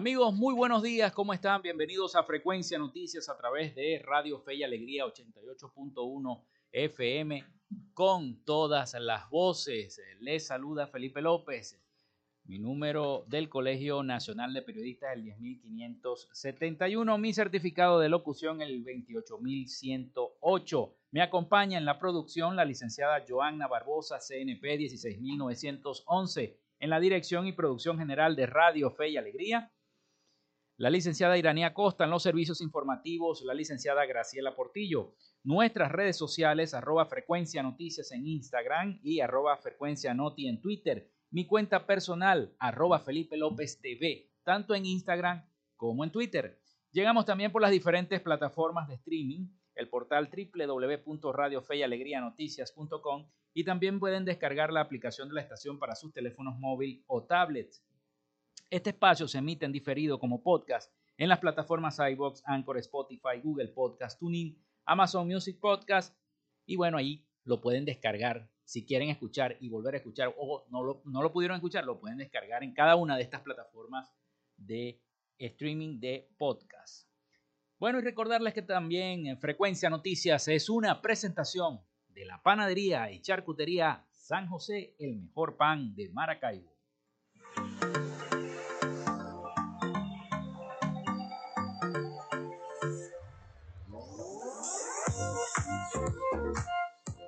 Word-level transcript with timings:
Amigos, 0.00 0.32
muy 0.32 0.54
buenos 0.54 0.82
días, 0.82 1.12
¿cómo 1.12 1.34
están? 1.34 1.60
Bienvenidos 1.60 2.16
a 2.16 2.22
Frecuencia 2.22 2.78
Noticias 2.78 3.28
a 3.28 3.36
través 3.36 3.74
de 3.74 4.00
Radio 4.02 4.40
Fe 4.40 4.54
y 4.54 4.62
Alegría 4.62 5.04
88.1 5.04 6.42
FM 6.72 7.44
con 7.92 8.42
todas 8.46 8.96
las 8.98 9.28
voces. 9.28 10.00
Les 10.20 10.46
saluda 10.46 10.86
Felipe 10.86 11.20
López. 11.20 11.78
Mi 12.44 12.58
número 12.58 13.26
del 13.28 13.50
Colegio 13.50 14.02
Nacional 14.02 14.54
de 14.54 14.62
Periodistas 14.62 15.12
el 15.12 15.22
10571, 15.22 17.18
mi 17.18 17.34
certificado 17.34 18.00
de 18.00 18.08
locución 18.08 18.62
el 18.62 18.82
28108. 18.82 20.96
Me 21.10 21.20
acompaña 21.20 21.76
en 21.76 21.84
la 21.84 21.98
producción 21.98 22.56
la 22.56 22.64
licenciada 22.64 23.22
Joanna 23.28 23.68
Barbosa, 23.68 24.18
CNP 24.18 24.78
16911, 24.78 26.58
en 26.78 26.88
la 26.88 27.00
dirección 27.00 27.46
y 27.46 27.52
producción 27.52 27.98
general 27.98 28.34
de 28.34 28.46
Radio 28.46 28.90
Fe 28.92 29.10
y 29.10 29.18
Alegría 29.18 29.70
la 30.80 30.88
licenciada 30.88 31.36
Iranía 31.36 31.74
Costa 31.74 32.04
en 32.04 32.10
los 32.10 32.22
servicios 32.22 32.62
informativos, 32.62 33.42
la 33.44 33.52
licenciada 33.52 34.06
Graciela 34.06 34.56
Portillo. 34.56 35.12
Nuestras 35.44 35.92
redes 35.92 36.16
sociales, 36.16 36.72
arroba 36.72 37.04
frecuencia 37.04 37.62
noticias 37.62 38.10
en 38.12 38.26
Instagram 38.26 38.98
y 39.02 39.20
arroba 39.20 39.58
frecuencia 39.58 40.14
noti 40.14 40.48
en 40.48 40.62
Twitter. 40.62 41.10
Mi 41.30 41.46
cuenta 41.46 41.86
personal, 41.86 42.54
arroba 42.58 42.98
Felipe 42.98 43.36
López 43.36 43.78
TV, 43.82 44.30
tanto 44.42 44.74
en 44.74 44.86
Instagram 44.86 45.46
como 45.76 46.02
en 46.02 46.12
Twitter. 46.12 46.58
Llegamos 46.92 47.26
también 47.26 47.52
por 47.52 47.60
las 47.60 47.72
diferentes 47.72 48.22
plataformas 48.22 48.88
de 48.88 48.94
streaming, 48.94 49.48
el 49.74 49.90
portal 49.90 50.30
www.radiofeyalegrianoticias.com 50.30 53.28
y 53.52 53.64
también 53.64 54.00
pueden 54.00 54.24
descargar 54.24 54.72
la 54.72 54.80
aplicación 54.80 55.28
de 55.28 55.34
la 55.34 55.42
estación 55.42 55.78
para 55.78 55.94
sus 55.94 56.14
teléfonos 56.14 56.58
móvil 56.58 57.04
o 57.06 57.26
tablets. 57.26 57.84
Este 58.70 58.90
espacio 58.90 59.26
se 59.26 59.38
emite 59.38 59.66
en 59.66 59.72
diferido 59.72 60.20
como 60.20 60.44
podcast 60.44 60.92
en 61.16 61.28
las 61.28 61.40
plataformas 61.40 61.98
iBox, 61.98 62.44
Anchor, 62.46 62.78
Spotify, 62.78 63.40
Google 63.42 63.66
Podcast, 63.66 64.20
TuneIn, 64.20 64.56
Amazon 64.84 65.26
Music 65.26 65.58
Podcast 65.58 66.16
y 66.66 66.76
bueno, 66.76 66.96
ahí 66.96 67.26
lo 67.42 67.60
pueden 67.60 67.84
descargar 67.84 68.48
si 68.62 68.86
quieren 68.86 69.08
escuchar 69.08 69.56
y 69.58 69.68
volver 69.68 69.94
a 69.94 69.96
escuchar 69.96 70.32
o 70.38 70.68
no 70.70 70.84
lo, 70.84 71.02
no 71.06 71.20
lo 71.20 71.32
pudieron 71.32 71.56
escuchar, 71.56 71.84
lo 71.84 71.98
pueden 71.98 72.18
descargar 72.18 72.62
en 72.62 72.72
cada 72.72 72.94
una 72.94 73.16
de 73.16 73.22
estas 73.22 73.40
plataformas 73.40 74.14
de 74.56 75.02
streaming 75.36 75.98
de 75.98 76.32
podcast. 76.38 77.08
Bueno, 77.76 77.98
y 77.98 78.02
recordarles 78.02 78.54
que 78.54 78.62
también 78.62 79.26
en 79.26 79.40
Frecuencia 79.40 79.90
Noticias 79.90 80.46
es 80.46 80.70
una 80.70 81.02
presentación 81.02 81.80
de 82.06 82.24
la 82.24 82.40
panadería 82.40 83.10
y 83.10 83.20
charcutería 83.20 84.06
San 84.12 84.46
José, 84.46 84.94
el 85.00 85.16
mejor 85.16 85.56
pan 85.56 85.92
de 85.96 86.08
Maracaibo. 86.10 86.79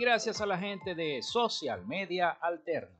Gracias 0.00 0.40
a 0.40 0.46
la 0.46 0.58
gente 0.58 0.94
de 0.94 1.22
Social 1.22 1.86
Media 1.86 2.30
Alterna. 2.30 2.99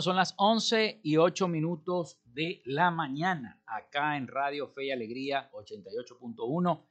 Son 0.00 0.16
las 0.16 0.34
11 0.36 1.00
y 1.02 1.16
8 1.16 1.48
minutos 1.48 2.18
de 2.24 2.60
la 2.66 2.90
mañana 2.90 3.62
acá 3.64 4.18
en 4.18 4.28
Radio 4.28 4.68
Fe 4.68 4.86
y 4.86 4.90
Alegría 4.90 5.50
88.1 5.52 6.84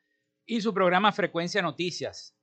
y 0.47 0.59
su 0.59 0.73
programa 0.73 1.11
Frecuencia 1.11 1.61
Noticias. 1.61 2.35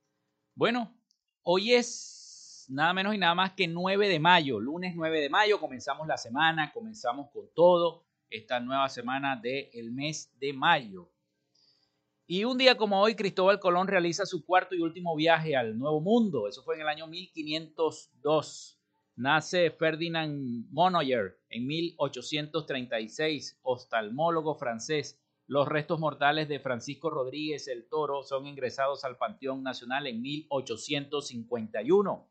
Bueno, 0.55 0.95
hoy 1.41 1.73
es 1.73 2.65
nada 2.69 2.93
menos 2.93 3.13
y 3.13 3.17
nada 3.17 3.35
más 3.35 3.51
que 3.53 3.67
9 3.67 4.07
de 4.07 4.19
mayo, 4.19 4.59
lunes 4.61 4.95
9 4.95 5.19
de 5.19 5.29
mayo, 5.29 5.59
comenzamos 5.59 6.07
la 6.07 6.17
semana, 6.17 6.71
comenzamos 6.71 7.29
con 7.31 7.49
todo 7.53 8.05
esta 8.29 8.61
nueva 8.61 8.87
semana 8.87 9.35
del 9.35 9.91
mes 9.91 10.31
de 10.39 10.53
mayo. 10.53 11.09
Y 12.25 12.45
un 12.45 12.57
día 12.57 12.77
como 12.77 13.01
hoy, 13.01 13.15
Cristóbal 13.15 13.59
Colón 13.59 13.87
realiza 13.87 14.25
su 14.25 14.45
cuarto 14.45 14.75
y 14.75 14.81
último 14.81 15.13
viaje 15.13 15.57
al 15.57 15.77
Nuevo 15.77 15.99
Mundo. 15.99 16.47
Eso 16.47 16.63
fue 16.63 16.75
en 16.75 16.81
el 16.81 16.87
año 16.87 17.05
1502. 17.05 18.79
Nace 19.15 19.69
Ferdinand 19.69 20.65
Monoyer 20.71 21.37
en 21.49 21.67
1836, 21.67 23.59
oftalmólogo 23.61 24.55
francés. 24.55 25.21
Los 25.45 25.67
restos 25.67 25.99
mortales 25.99 26.49
de 26.49 26.59
Francisco 26.59 27.11
Rodríguez 27.11 27.67
el 27.67 27.87
Toro 27.87 28.23
son 28.23 28.47
ingresados 28.47 29.03
al 29.03 29.17
Panteón 29.17 29.61
Nacional 29.61 30.07
en 30.07 30.19
1851. 30.19 32.27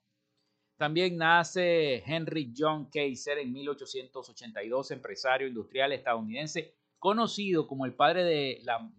También 0.77 1.19
nace 1.19 2.03
Henry 2.05 2.53
John 2.57 2.91
Kaiser 2.91 3.39
en 3.39 3.53
1882, 3.53 4.91
empresario 4.91 5.47
industrial 5.47 5.93
estadounidense, 5.93 6.75
conocido 6.99 7.69
como 7.69 7.87
el 7.87 7.95
padre 7.95 8.25
de 8.25 8.59
la 8.65 8.91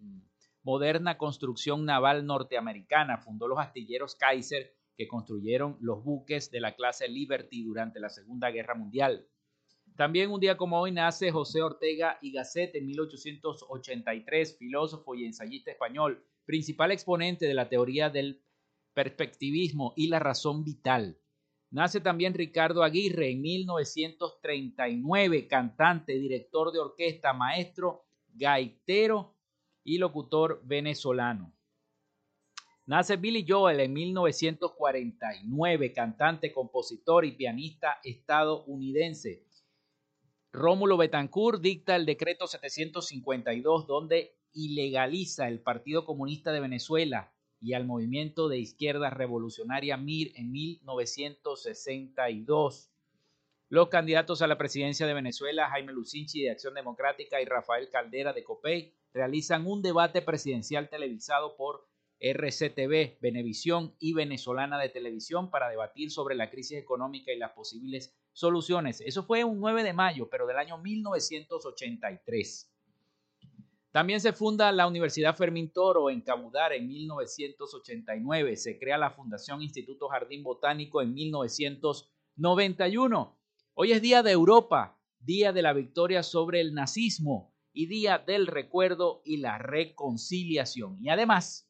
moderna 0.62 1.18
construcción 1.18 1.84
naval 1.84 2.24
norteamericana. 2.24 3.18
Fundó 3.18 3.46
los 3.46 3.58
astilleros 3.58 4.14
Kaiser 4.14 4.74
que 4.96 5.08
construyeron 5.08 5.76
los 5.80 6.04
buques 6.04 6.50
de 6.50 6.60
la 6.60 6.74
clase 6.74 7.08
Liberty 7.08 7.62
durante 7.62 8.00
la 8.00 8.08
Segunda 8.08 8.50
Guerra 8.50 8.74
Mundial. 8.74 9.28
También 9.96 10.30
un 10.30 10.40
día 10.40 10.56
como 10.56 10.80
hoy 10.80 10.90
nace 10.90 11.30
José 11.30 11.62
Ortega 11.62 12.18
y 12.20 12.32
Gasset 12.32 12.74
en 12.74 12.86
1883, 12.86 14.58
filósofo 14.58 15.14
y 15.14 15.24
ensayista 15.24 15.70
español, 15.70 16.26
principal 16.44 16.90
exponente 16.90 17.46
de 17.46 17.54
la 17.54 17.68
teoría 17.68 18.10
del 18.10 18.42
perspectivismo 18.92 19.92
y 19.96 20.08
la 20.08 20.18
razón 20.18 20.64
vital. 20.64 21.16
Nace 21.70 22.00
también 22.00 22.34
Ricardo 22.34 22.82
Aguirre 22.82 23.30
en 23.30 23.40
1939, 23.40 25.46
cantante, 25.46 26.18
director 26.18 26.72
de 26.72 26.80
orquesta, 26.80 27.32
maestro, 27.32 28.04
gaitero 28.32 29.36
y 29.84 29.98
locutor 29.98 30.60
venezolano. 30.64 31.53
Nace 32.86 33.16
Billy 33.16 33.46
Joel 33.48 33.80
en 33.80 33.94
1949, 33.94 35.94
cantante, 35.94 36.52
compositor 36.52 37.24
y 37.24 37.32
pianista 37.32 37.98
estadounidense. 38.04 39.42
Rómulo 40.52 40.98
Betancourt 40.98 41.62
dicta 41.62 41.96
el 41.96 42.04
decreto 42.04 42.46
752 42.46 43.86
donde 43.86 44.36
ilegaliza 44.52 45.48
el 45.48 45.60
Partido 45.60 46.04
Comunista 46.04 46.52
de 46.52 46.60
Venezuela 46.60 47.32
y 47.58 47.72
al 47.72 47.86
movimiento 47.86 48.50
de 48.50 48.58
izquierda 48.58 49.08
revolucionaria 49.08 49.96
MIR 49.96 50.32
en 50.36 50.52
1962. 50.52 52.90
Los 53.70 53.88
candidatos 53.88 54.42
a 54.42 54.46
la 54.46 54.58
presidencia 54.58 55.06
de 55.06 55.14
Venezuela, 55.14 55.70
Jaime 55.70 55.94
Lucinchi 55.94 56.42
de 56.42 56.50
Acción 56.50 56.74
Democrática 56.74 57.40
y 57.40 57.46
Rafael 57.46 57.88
Caldera 57.88 58.34
de 58.34 58.44
COPEI, 58.44 58.92
realizan 59.14 59.66
un 59.66 59.80
debate 59.80 60.20
presidencial 60.20 60.90
televisado 60.90 61.56
por 61.56 61.93
RCTV, 62.24 63.18
Venevisión 63.20 63.94
y 63.98 64.14
Venezolana 64.14 64.78
de 64.78 64.88
Televisión 64.88 65.50
para 65.50 65.68
debatir 65.68 66.10
sobre 66.10 66.34
la 66.34 66.50
crisis 66.50 66.78
económica 66.78 67.30
y 67.32 67.38
las 67.38 67.52
posibles 67.52 68.16
soluciones. 68.32 69.02
Eso 69.02 69.24
fue 69.24 69.44
un 69.44 69.60
9 69.60 69.82
de 69.82 69.92
mayo, 69.92 70.30
pero 70.30 70.46
del 70.46 70.56
año 70.56 70.78
1983. 70.78 72.70
También 73.92 74.20
se 74.20 74.32
funda 74.32 74.72
la 74.72 74.86
Universidad 74.86 75.36
Fermín 75.36 75.70
Toro 75.70 76.08
en 76.08 76.22
Cabudar 76.22 76.72
en 76.72 76.88
1989. 76.88 78.56
Se 78.56 78.78
crea 78.78 78.96
la 78.96 79.10
Fundación 79.10 79.60
Instituto 79.62 80.08
Jardín 80.08 80.42
Botánico 80.42 81.02
en 81.02 81.12
1991. 81.12 83.38
Hoy 83.74 83.92
es 83.92 84.00
Día 84.00 84.22
de 84.22 84.30
Europa, 84.32 84.98
Día 85.20 85.52
de 85.52 85.60
la 85.62 85.74
Victoria 85.74 86.22
sobre 86.22 86.60
el 86.60 86.74
Nazismo 86.74 87.54
y 87.72 87.86
Día 87.86 88.18
del 88.18 88.46
Recuerdo 88.46 89.20
y 89.24 89.36
la 89.36 89.58
Reconciliación. 89.58 90.96
Y 91.00 91.10
además, 91.10 91.68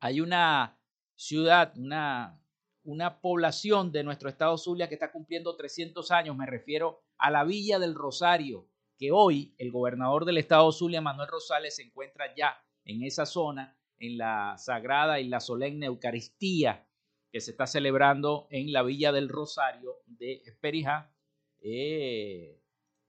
hay 0.00 0.20
una 0.20 0.78
ciudad, 1.14 1.72
una, 1.76 2.40
una 2.84 3.20
población 3.20 3.92
de 3.92 4.04
nuestro 4.04 4.28
estado 4.28 4.56
Zulia 4.56 4.88
que 4.88 4.94
está 4.94 5.10
cumpliendo 5.10 5.56
300 5.56 6.10
años, 6.10 6.36
me 6.36 6.46
refiero 6.46 7.02
a 7.18 7.30
la 7.30 7.44
Villa 7.44 7.78
del 7.78 7.94
Rosario, 7.94 8.68
que 8.96 9.12
hoy 9.12 9.54
el 9.58 9.70
gobernador 9.70 10.24
del 10.24 10.38
estado 10.38 10.70
Zulia, 10.72 11.00
Manuel 11.00 11.28
Rosales, 11.28 11.76
se 11.76 11.82
encuentra 11.82 12.34
ya 12.36 12.60
en 12.84 13.02
esa 13.02 13.26
zona, 13.26 13.76
en 13.98 14.18
la 14.18 14.56
sagrada 14.58 15.20
y 15.20 15.28
la 15.28 15.40
solemne 15.40 15.86
Eucaristía 15.86 16.88
que 17.30 17.40
se 17.40 17.50
está 17.50 17.66
celebrando 17.66 18.46
en 18.50 18.72
la 18.72 18.82
Villa 18.82 19.12
del 19.12 19.28
Rosario 19.28 19.96
de 20.06 20.42
Perijá. 20.60 21.12
Eh, 21.60 22.60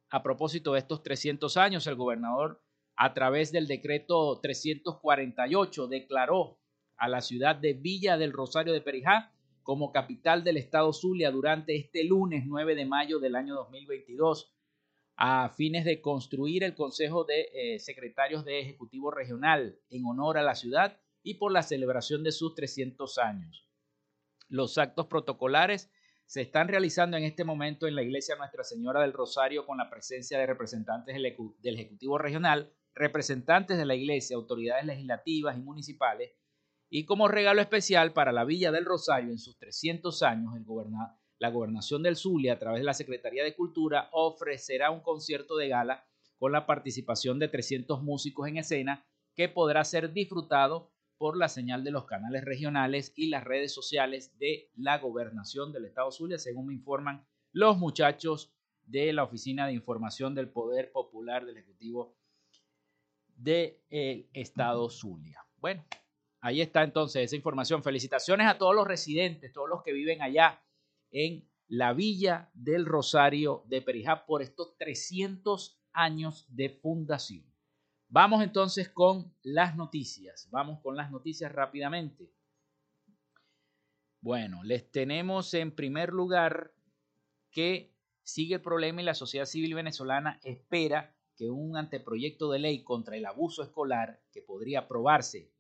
a 0.10 0.24
propósito 0.24 0.74
de 0.74 0.80
estos 0.80 1.04
300 1.04 1.56
años, 1.58 1.88
el 1.88 1.96
gobernador, 1.96 2.62
a 2.96 3.14
través 3.14 3.52
del 3.52 3.68
decreto 3.68 4.40
348, 4.42 5.88
declaró 5.88 6.59
a 7.00 7.08
la 7.08 7.22
ciudad 7.22 7.56
de 7.56 7.74
Villa 7.74 8.18
del 8.18 8.34
Rosario 8.34 8.74
de 8.74 8.82
Perijá 8.82 9.32
como 9.64 9.92
capital 9.92 10.44
del 10.44 10.58
estado 10.58 10.92
Zulia 10.94 11.32
durante 11.32 11.76
este 11.76 12.04
lunes 12.04 12.44
9 12.46 12.76
de 12.76 12.86
mayo 12.86 13.20
del 13.20 13.36
año 13.36 13.56
2022 13.56 14.54
a 15.16 15.50
fines 15.50 15.86
de 15.86 16.02
construir 16.02 16.64
el 16.64 16.76
Consejo 16.76 17.26
de 17.26 17.50
eh, 17.54 17.80
Secretarios 17.80 18.46
de 18.46 18.60
Ejecutivo 18.60 19.12
Regional 19.12 19.78
en 19.90 20.06
honor 20.06 20.38
a 20.38 20.44
la 20.44 20.56
ciudad 20.56 21.00
y 21.24 21.36
por 21.36 21.52
la 21.52 21.62
celebración 21.62 22.24
de 22.24 22.32
sus 22.32 22.56
300 22.56 23.18
años. 23.18 23.68
Los 24.48 24.78
actos 24.78 25.08
protocolares 25.08 25.92
se 26.26 26.42
están 26.42 26.68
realizando 26.68 27.18
en 27.18 27.24
este 27.24 27.44
momento 27.44 27.88
en 27.88 27.96
la 27.96 28.04
Iglesia 28.04 28.36
Nuestra 28.36 28.64
Señora 28.64 29.02
del 29.02 29.14
Rosario 29.14 29.66
con 29.66 29.78
la 29.78 29.90
presencia 29.90 30.40
de 30.40 30.46
representantes 30.46 31.16
del 31.16 31.76
Ejecutivo 31.76 32.18
Regional, 32.18 32.72
representantes 32.94 33.78
de 33.78 33.86
la 33.86 33.96
Iglesia, 33.96 34.36
autoridades 34.36 34.86
legislativas 34.86 35.58
y 35.58 35.62
municipales, 35.62 36.32
y 36.90 37.06
como 37.06 37.28
regalo 37.28 37.62
especial 37.62 38.14
para 38.14 38.32
la 38.32 38.46
Villa 38.46 38.72
del 38.72 38.86
Rosario 38.86 39.32
en 39.32 39.40
sus 39.40 39.58
300 39.58 40.24
años, 40.24 40.54
la 41.38 41.50
Gobernación 41.52 42.04
del 42.04 42.16
Zulia, 42.16 42.54
a 42.54 42.60
través 42.60 42.82
de 42.82 42.86
la 42.86 42.94
Secretaría 42.94 43.44
de 43.44 43.56
Cultura, 43.56 44.10
ofrecerá 44.12 44.90
un 44.90 45.02
concierto 45.02 45.56
de 45.56 45.70
gala 45.70 46.06
con 46.38 46.52
la 46.52 46.66
participación 46.66 47.38
de 47.38 47.48
300 47.48 48.02
músicos 48.02 48.48
en 48.48 48.58
escena 48.58 49.06
que 49.36 49.50
podrá 49.50 49.84
ser 49.84 50.14
disfrutado 50.14 50.92
por 51.18 51.38
la 51.38 51.50
señal 51.50 51.84
de 51.84 51.92
los 51.92 52.06
canales 52.06 52.44
regionales 52.44 53.14
y 53.16 53.28
las 53.28 53.44
redes 53.44 53.74
sociales 53.74 54.38
de 54.40 54.72
la 54.76 54.98
Gobernación 54.98 55.72
del 55.72 55.86
Estado 55.86 56.12
Zulia, 56.12 56.40
según 56.40 56.68
me 56.68 56.74
informan 56.74 57.28
los 57.52 57.78
muchachos 57.78 58.54
de 58.84 59.14
la 59.14 59.24
Oficina 59.24 59.68
de 59.68 59.74
Información 59.74 60.34
del 60.34 60.50
Poder 60.50 60.92
Popular 60.92 61.46
del 61.46 61.58
Ejecutivo 61.58 62.16
del 63.36 63.78
Estado 64.34 64.90
Zulia. 64.90 65.46
Bueno, 65.58 65.86
Ahí 66.42 66.62
está 66.62 66.84
entonces 66.84 67.24
esa 67.24 67.36
información. 67.36 67.84
Felicitaciones 67.84 68.48
a 68.48 68.58
todos 68.58 68.74
los 68.74 68.88
residentes, 68.88 69.52
todos 69.52 69.70
los 69.70 69.84
que 69.84 69.94
viven 69.94 70.22
allá 70.22 70.64
en 71.12 71.50
la 71.68 71.94
Villa 71.94 72.50
del 72.54 72.86
Rosario 72.86 73.64
de 73.68 73.82
Perijá 73.82 74.26
por 74.26 74.42
estos 74.42 74.78
300 74.78 75.82
años 75.94 76.46
de 76.50 76.70
fundación. 76.70 77.46
Vamos 78.08 78.42
entonces 78.42 78.90
con 78.90 79.36
las 79.44 79.76
noticias. 79.76 80.48
Vamos 80.50 80.80
con 80.82 80.96
las 80.96 81.12
noticias 81.12 81.52
rápidamente. 81.52 82.32
Bueno, 84.22 84.64
les 84.64 84.92
tenemos 84.92 85.54
en 85.54 85.76
primer 85.76 86.12
lugar 86.12 86.74
que 87.52 87.96
sigue 88.24 88.56
el 88.56 88.62
problema 88.62 89.02
y 89.02 89.06
la 89.06 89.14
sociedad 89.14 89.46
civil 89.46 89.76
venezolana 89.76 90.40
espera 90.44 91.16
que 91.36 91.50
un 91.50 91.78
anteproyecto 91.78 92.52
de 92.52 92.60
ley 92.60 92.84
contra 92.84 93.16
el 93.16 93.26
abuso 93.26 93.64
escolar 93.64 94.22
que 94.32 94.42
podría 94.42 94.82
aprobarse 94.82 95.52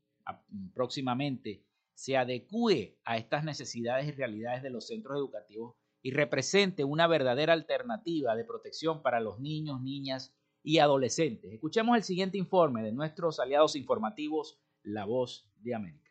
próximamente 0.73 1.63
se 1.93 2.17
adecue 2.17 2.97
a 3.03 3.17
estas 3.17 3.43
necesidades 3.43 4.07
y 4.07 4.11
realidades 4.11 4.63
de 4.63 4.69
los 4.69 4.87
centros 4.87 5.17
educativos 5.17 5.75
y 6.01 6.11
represente 6.11 6.83
una 6.83 7.07
verdadera 7.07 7.53
alternativa 7.53 8.35
de 8.35 8.45
protección 8.45 9.01
para 9.01 9.19
los 9.19 9.39
niños, 9.39 9.81
niñas 9.81 10.33
y 10.63 10.79
adolescentes. 10.79 11.51
Escuchemos 11.51 11.97
el 11.97 12.03
siguiente 12.03 12.37
informe 12.37 12.83
de 12.83 12.91
nuestros 12.91 13.39
aliados 13.39 13.75
informativos, 13.75 14.59
La 14.83 15.05
Voz 15.05 15.49
de 15.57 15.75
América. 15.75 16.08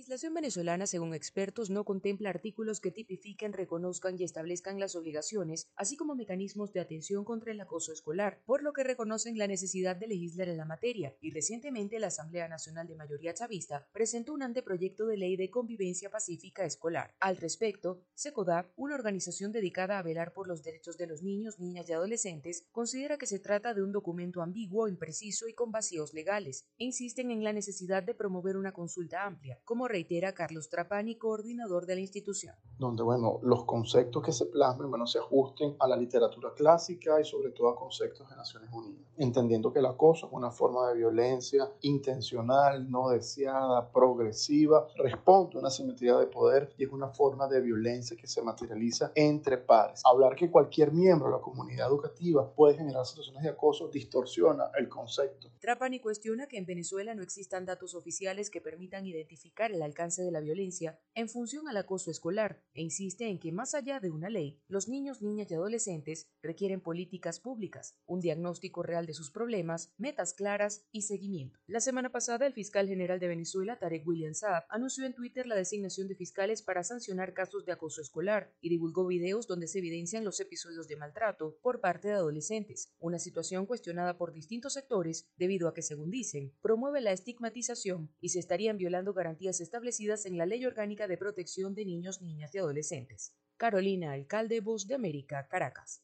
La 0.00 0.02
legislación 0.02 0.32
venezolana, 0.32 0.86
según 0.86 1.12
expertos, 1.12 1.68
no 1.68 1.84
contempla 1.84 2.30
artículos 2.30 2.80
que 2.80 2.90
tipifiquen, 2.90 3.52
reconozcan 3.52 4.18
y 4.18 4.24
establezcan 4.24 4.80
las 4.80 4.96
obligaciones, 4.96 5.68
así 5.76 5.98
como 5.98 6.14
mecanismos 6.14 6.72
de 6.72 6.80
atención 6.80 7.22
contra 7.22 7.52
el 7.52 7.60
acoso 7.60 7.92
escolar, 7.92 8.40
por 8.46 8.62
lo 8.62 8.72
que 8.72 8.82
reconocen 8.82 9.36
la 9.36 9.46
necesidad 9.46 9.96
de 9.96 10.06
legislar 10.06 10.48
en 10.48 10.56
la 10.56 10.64
materia, 10.64 11.14
y 11.20 11.32
recientemente 11.32 11.98
la 11.98 12.06
Asamblea 12.06 12.48
Nacional 12.48 12.88
de 12.88 12.94
Mayoría 12.94 13.34
Chavista 13.34 13.86
presentó 13.92 14.32
un 14.32 14.42
anteproyecto 14.42 15.06
de 15.06 15.18
ley 15.18 15.36
de 15.36 15.50
convivencia 15.50 16.08
pacífica 16.08 16.64
escolar. 16.64 17.14
Al 17.20 17.36
respecto, 17.36 18.00
SECODAP, 18.14 18.72
una 18.76 18.94
organización 18.94 19.52
dedicada 19.52 19.98
a 19.98 20.02
velar 20.02 20.32
por 20.32 20.48
los 20.48 20.62
derechos 20.62 20.96
de 20.96 21.08
los 21.08 21.22
niños, 21.22 21.60
niñas 21.60 21.90
y 21.90 21.92
adolescentes, 21.92 22.64
considera 22.72 23.18
que 23.18 23.26
se 23.26 23.38
trata 23.38 23.74
de 23.74 23.82
un 23.82 23.92
documento 23.92 24.40
ambiguo, 24.40 24.88
impreciso 24.88 25.46
y 25.46 25.52
con 25.52 25.70
vacíos 25.72 26.14
legales, 26.14 26.64
e 26.78 26.84
insisten 26.84 27.30
en 27.30 27.44
la 27.44 27.52
necesidad 27.52 28.02
de 28.02 28.14
promover 28.14 28.56
una 28.56 28.72
consulta 28.72 29.26
amplia, 29.26 29.60
como 29.66 29.89
reitera 29.90 30.32
Carlos 30.32 30.70
Trapani, 30.70 31.16
coordinador 31.16 31.84
de 31.84 31.96
la 31.96 32.00
institución. 32.00 32.54
Donde, 32.78 33.02
bueno, 33.02 33.40
los 33.42 33.64
conceptos 33.64 34.22
que 34.22 34.32
se 34.32 34.46
plasmen, 34.46 34.88
bueno, 34.88 35.06
se 35.06 35.18
ajusten 35.18 35.76
a 35.78 35.86
la 35.86 35.96
literatura 35.96 36.54
clásica 36.54 37.20
y 37.20 37.24
sobre 37.24 37.50
todo 37.50 37.68
a 37.68 37.76
conceptos 37.76 38.28
de 38.30 38.36
Naciones 38.36 38.70
Unidas, 38.72 39.02
entendiendo 39.18 39.72
que 39.72 39.80
el 39.80 39.86
acoso 39.86 40.26
es 40.26 40.32
una 40.32 40.50
forma 40.50 40.88
de 40.88 40.96
violencia 40.96 41.70
intencional, 41.82 42.90
no 42.90 43.10
deseada, 43.10 43.90
progresiva, 43.92 44.88
responde 44.96 45.56
a 45.56 45.60
una 45.60 45.70
simetría 45.70 46.16
de 46.16 46.26
poder 46.26 46.72
y 46.78 46.84
es 46.84 46.90
una 46.90 47.08
forma 47.08 47.48
de 47.48 47.60
violencia 47.60 48.16
que 48.16 48.26
se 48.26 48.40
materializa 48.42 49.12
entre 49.14 49.58
pares. 49.58 50.02
Hablar 50.04 50.36
que 50.36 50.50
cualquier 50.50 50.92
miembro 50.92 51.28
de 51.28 51.36
la 51.36 51.42
comunidad 51.42 51.88
educativa 51.88 52.50
puede 52.50 52.76
generar 52.76 53.04
situaciones 53.04 53.42
de 53.42 53.50
acoso 53.50 53.88
distorsiona 53.88 54.70
el 54.78 54.88
concepto. 54.88 55.48
Trapani 55.60 56.00
cuestiona 56.00 56.46
que 56.46 56.56
en 56.56 56.64
Venezuela 56.64 57.14
no 57.14 57.22
existan 57.22 57.66
datos 57.66 57.94
oficiales 57.94 58.50
que 58.50 58.60
permitan 58.60 59.04
identificar 59.06 59.72
el 59.72 59.79
alcance 59.82 60.22
de 60.22 60.30
la 60.30 60.40
violencia 60.40 60.98
en 61.14 61.28
función 61.28 61.68
al 61.68 61.76
acoso 61.76 62.10
escolar 62.10 62.62
e 62.72 62.82
insiste 62.82 63.28
en 63.28 63.38
que 63.38 63.52
más 63.52 63.74
allá 63.74 64.00
de 64.00 64.10
una 64.10 64.30
ley, 64.30 64.60
los 64.68 64.88
niños, 64.88 65.22
niñas 65.22 65.50
y 65.50 65.54
adolescentes 65.54 66.28
requieren 66.42 66.80
políticas 66.80 67.40
públicas, 67.40 67.96
un 68.06 68.20
diagnóstico 68.20 68.82
real 68.82 69.06
de 69.06 69.14
sus 69.14 69.30
problemas, 69.30 69.92
metas 69.98 70.32
claras 70.32 70.86
y 70.92 71.02
seguimiento. 71.02 71.58
La 71.66 71.80
semana 71.80 72.10
pasada, 72.10 72.46
el 72.46 72.52
fiscal 72.52 72.86
general 72.86 73.18
de 73.18 73.28
Venezuela, 73.28 73.78
Tarek 73.78 74.06
William 74.06 74.34
Saab, 74.34 74.64
anunció 74.68 75.04
en 75.04 75.14
Twitter 75.14 75.46
la 75.46 75.56
designación 75.56 76.08
de 76.08 76.14
fiscales 76.14 76.62
para 76.62 76.84
sancionar 76.84 77.34
casos 77.34 77.64
de 77.64 77.72
acoso 77.72 78.00
escolar 78.00 78.54
y 78.60 78.68
divulgó 78.68 79.06
videos 79.06 79.46
donde 79.46 79.66
se 79.66 79.78
evidencian 79.78 80.24
los 80.24 80.40
episodios 80.40 80.88
de 80.88 80.96
maltrato 80.96 81.58
por 81.60 81.80
parte 81.80 82.08
de 82.08 82.14
adolescentes, 82.14 82.92
una 82.98 83.18
situación 83.18 83.66
cuestionada 83.66 84.16
por 84.16 84.32
distintos 84.32 84.74
sectores 84.74 85.28
debido 85.36 85.68
a 85.68 85.74
que, 85.74 85.82
según 85.82 86.10
dicen, 86.10 86.52
promueve 86.62 87.00
la 87.00 87.12
estigmatización 87.12 88.10
y 88.20 88.30
se 88.30 88.38
estarían 88.38 88.78
violando 88.78 89.12
garantías 89.12 89.60
establecidas 89.70 90.26
en 90.26 90.36
la 90.36 90.46
Ley 90.46 90.66
Orgánica 90.66 91.06
de 91.06 91.16
Protección 91.16 91.76
de 91.76 91.84
Niños, 91.84 92.20
Niñas 92.22 92.52
y 92.52 92.58
Adolescentes. 92.58 93.36
Carolina 93.56 94.10
Alcalde, 94.10 94.60
Voz 94.60 94.88
de 94.88 94.96
América, 94.96 95.46
Caracas. 95.46 96.02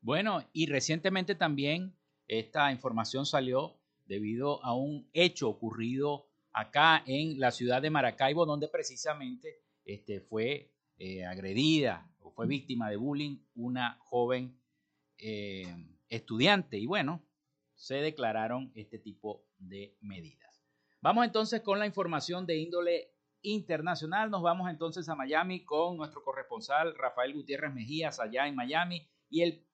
Bueno, 0.00 0.48
y 0.54 0.64
recientemente 0.68 1.34
también 1.34 1.98
esta 2.28 2.72
información 2.72 3.26
salió 3.26 3.78
debido 4.06 4.64
a 4.64 4.74
un 4.74 5.10
hecho 5.12 5.50
ocurrido 5.50 6.30
acá 6.54 7.02
en 7.06 7.38
la 7.38 7.50
ciudad 7.50 7.82
de 7.82 7.90
Maracaibo, 7.90 8.46
donde 8.46 8.68
precisamente 8.68 9.60
este, 9.84 10.22
fue 10.22 10.72
eh, 10.98 11.24
agredida 11.24 12.10
o 12.20 12.30
fue 12.30 12.46
víctima 12.46 12.88
de 12.90 12.96
bullying 12.96 13.38
una 13.54 13.98
joven 14.00 14.58
eh, 15.18 15.66
estudiante. 16.08 16.78
Y 16.78 16.86
bueno, 16.86 17.22
se 17.74 17.96
declararon 17.96 18.72
este 18.74 18.98
tipo 18.98 19.44
de 19.58 19.96
medidas. 20.00 20.62
Vamos 21.02 21.26
entonces 21.26 21.60
con 21.60 21.78
la 21.78 21.86
información 21.86 22.46
de 22.46 22.56
índole 22.56 23.12
internacional. 23.42 24.30
Nos 24.30 24.42
vamos 24.42 24.70
entonces 24.70 25.08
a 25.08 25.14
Miami 25.14 25.64
con 25.64 25.96
nuestro 25.96 26.22
corresponsal 26.22 26.96
Rafael 26.96 27.34
Gutiérrez 27.34 27.72
Mejías 27.72 28.18
allá 28.18 28.46
en 28.48 28.56
Miami 28.56 29.06
y 29.28 29.42
el, 29.42 29.66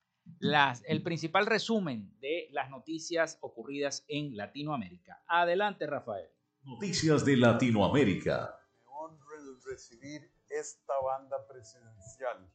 el 0.87 1.03
principal 1.03 1.47
resumen 1.47 2.13
de 2.21 2.49
las 2.51 2.69
noticias 2.71 3.39
ocurridas 3.41 4.05
en 4.09 4.37
Latinoamérica. 4.37 5.23
Adelante, 5.27 5.87
Rafael. 5.87 6.29
Noticias 6.65 7.25
de 7.25 7.37
Latinoamérica. 7.37 8.55
Me 8.75 8.87
honro 8.87 9.39
en 9.39 9.61
recibir 9.63 10.32
esta 10.53 10.95
banda 11.03 11.47
presidencial 11.47 12.47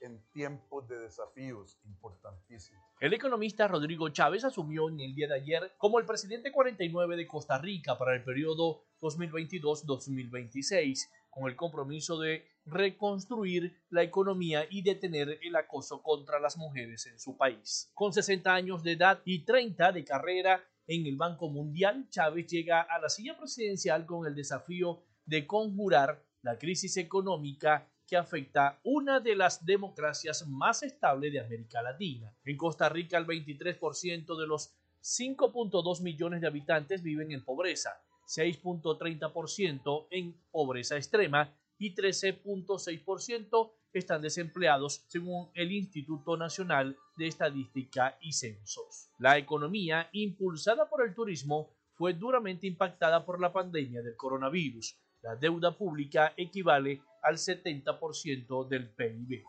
en 0.00 0.20
tiempos 0.32 0.88
de 0.88 0.98
desafíos 0.98 1.78
importantísimos. 1.84 2.82
El 3.00 3.14
economista 3.14 3.68
Rodrigo 3.68 4.08
Chávez 4.10 4.44
asumió 4.44 4.88
en 4.88 5.00
el 5.00 5.14
día 5.14 5.28
de 5.28 5.36
ayer 5.36 5.72
como 5.78 5.98
el 5.98 6.06
presidente 6.06 6.52
49 6.52 7.16
de 7.16 7.26
Costa 7.26 7.56
Rica 7.58 7.96
para 7.96 8.14
el 8.14 8.22
periodo 8.24 8.84
2022-2026, 9.00 11.08
con 11.30 11.48
el 11.48 11.56
compromiso 11.56 12.18
de 12.18 12.46
reconstruir 12.64 13.80
la 13.90 14.02
economía 14.02 14.66
y 14.68 14.82
detener 14.82 15.38
el 15.42 15.56
acoso 15.56 16.02
contra 16.02 16.40
las 16.40 16.56
mujeres 16.56 17.06
en 17.06 17.18
su 17.18 17.36
país. 17.36 17.90
Con 17.94 18.12
60 18.12 18.52
años 18.52 18.82
de 18.82 18.92
edad 18.92 19.20
y 19.24 19.44
30 19.44 19.92
de 19.92 20.04
carrera, 20.04 20.62
en 20.88 21.04
el 21.06 21.16
Banco 21.16 21.48
Mundial, 21.48 22.08
Chávez 22.10 22.46
llega 22.46 22.80
a 22.80 23.00
la 23.00 23.08
silla 23.08 23.36
presidencial 23.36 24.06
con 24.06 24.24
el 24.26 24.36
desafío 24.36 25.02
de 25.24 25.44
conjurar 25.46 26.25
la 26.46 26.58
crisis 26.58 26.96
económica 26.96 27.88
que 28.06 28.16
afecta 28.16 28.78
una 28.84 29.18
de 29.18 29.34
las 29.34 29.66
democracias 29.66 30.46
más 30.46 30.84
estables 30.84 31.32
de 31.32 31.40
América 31.40 31.82
Latina. 31.82 32.32
En 32.44 32.56
Costa 32.56 32.88
Rica, 32.88 33.18
el 33.18 33.26
23% 33.26 34.38
de 34.38 34.46
los 34.46 34.72
5.2 35.02 36.02
millones 36.02 36.40
de 36.40 36.46
habitantes 36.46 37.02
viven 37.02 37.32
en 37.32 37.44
pobreza, 37.44 38.00
6.30% 38.28 40.06
en 40.10 40.36
pobreza 40.52 40.96
extrema 40.96 41.52
y 41.78 41.96
13.6% 41.96 43.72
están 43.92 44.22
desempleados, 44.22 45.04
según 45.08 45.50
el 45.54 45.72
Instituto 45.72 46.36
Nacional 46.36 46.96
de 47.16 47.26
Estadística 47.26 48.18
y 48.20 48.32
Censos. 48.32 49.08
La 49.18 49.36
economía, 49.36 50.10
impulsada 50.12 50.88
por 50.88 51.04
el 51.04 51.12
turismo, 51.12 51.70
fue 51.94 52.12
duramente 52.12 52.68
impactada 52.68 53.24
por 53.24 53.40
la 53.40 53.52
pandemia 53.52 54.02
del 54.02 54.14
coronavirus. 54.14 54.96
La 55.26 55.34
deuda 55.34 55.76
pública 55.76 56.34
equivale 56.36 57.02
al 57.20 57.34
70% 57.34 58.68
del 58.68 58.90
PIB. 58.90 59.42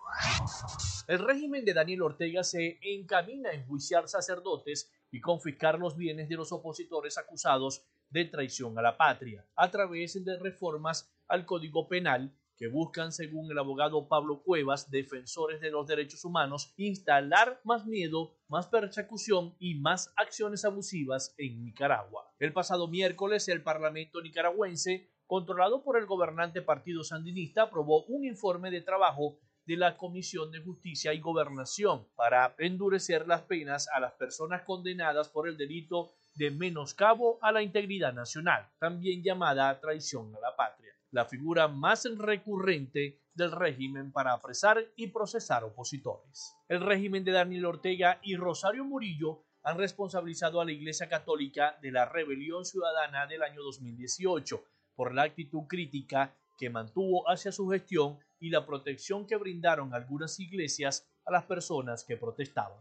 El 1.07 1.19
régimen 1.19 1.63
de 1.63 1.75
Daniel 1.75 2.01
Ortega 2.01 2.43
se 2.43 2.79
encamina 2.81 3.51
a 3.51 3.53
enjuiciar 3.53 4.07
sacerdotes 4.07 4.91
y 5.11 5.21
confiscar 5.21 5.77
los 5.77 5.95
bienes 5.95 6.29
de 6.29 6.35
los 6.35 6.51
opositores 6.51 7.19
acusados 7.19 7.85
de 8.09 8.25
traición 8.25 8.75
a 8.79 8.81
la 8.81 8.97
patria, 8.97 9.45
a 9.55 9.69
través 9.69 10.25
de 10.25 10.39
reformas 10.39 11.13
al 11.27 11.45
Código 11.45 11.87
Penal 11.87 12.33
que 12.57 12.69
buscan, 12.69 13.11
según 13.11 13.51
el 13.51 13.59
abogado 13.59 14.07
Pablo 14.07 14.41
Cuevas, 14.41 14.89
defensores 14.89 15.61
de 15.61 15.69
los 15.69 15.85
derechos 15.85 16.25
humanos, 16.25 16.73
instalar 16.77 17.61
más 17.63 17.85
miedo, 17.85 18.33
más 18.47 18.65
persecución 18.65 19.55
y 19.59 19.75
más 19.75 20.11
acciones 20.15 20.65
abusivas 20.65 21.35
en 21.37 21.63
Nicaragua. 21.63 22.33
El 22.39 22.53
pasado 22.53 22.87
miércoles, 22.87 23.47
el 23.47 23.61
Parlamento 23.61 24.21
nicaragüense, 24.23 25.07
controlado 25.27 25.83
por 25.83 25.97
el 25.97 26.05
gobernante 26.05 26.61
Partido 26.61 27.03
Sandinista, 27.03 27.63
aprobó 27.63 28.05
un 28.05 28.25
informe 28.25 28.71
de 28.71 28.81
trabajo 28.81 29.37
de 29.65 29.77
la 29.77 29.97
Comisión 29.97 30.49
de 30.51 30.61
Justicia 30.61 31.13
y 31.13 31.19
Gobernación 31.19 32.07
para 32.15 32.55
endurecer 32.57 33.27
las 33.27 33.41
penas 33.41 33.87
a 33.93 33.99
las 33.99 34.13
personas 34.13 34.63
condenadas 34.63 35.29
por 35.29 35.47
el 35.47 35.57
delito 35.57 36.11
de 36.35 36.51
menoscabo 36.51 37.37
a 37.41 37.51
la 37.51 37.61
integridad 37.61 38.13
nacional, 38.13 38.69
también 38.79 39.21
llamada 39.21 39.79
traición 39.79 40.33
a 40.35 40.39
la 40.39 40.55
patria 40.55 40.87
la 41.11 41.25
figura 41.25 41.67
más 41.67 42.07
recurrente 42.17 43.21
del 43.33 43.51
régimen 43.51 44.11
para 44.11 44.33
apresar 44.33 44.83
y 44.95 45.07
procesar 45.07 45.63
opositores. 45.63 46.53
El 46.67 46.81
régimen 46.81 47.23
de 47.23 47.31
Daniel 47.31 47.65
Ortega 47.65 48.19
y 48.23 48.35
Rosario 48.35 48.83
Murillo 48.83 49.43
han 49.63 49.77
responsabilizado 49.77 50.59
a 50.59 50.65
la 50.65 50.71
Iglesia 50.71 51.07
Católica 51.07 51.77
de 51.81 51.91
la 51.91 52.05
rebelión 52.05 52.65
ciudadana 52.65 53.27
del 53.27 53.43
año 53.43 53.61
2018 53.61 54.63
por 54.97 55.13
la 55.13 55.23
actitud 55.23 55.61
crítica 55.67 56.35
que 56.57 56.71
mantuvo 56.71 57.29
hacia 57.29 57.51
su 57.51 57.69
gestión 57.69 58.17
y 58.39 58.49
la 58.49 58.65
protección 58.65 59.25
que 59.25 59.37
brindaron 59.37 59.93
algunas 59.93 60.39
iglesias 60.39 61.07
a 61.23 61.31
las 61.31 61.45
personas 61.45 62.03
que 62.03 62.17
protestaban. 62.17 62.79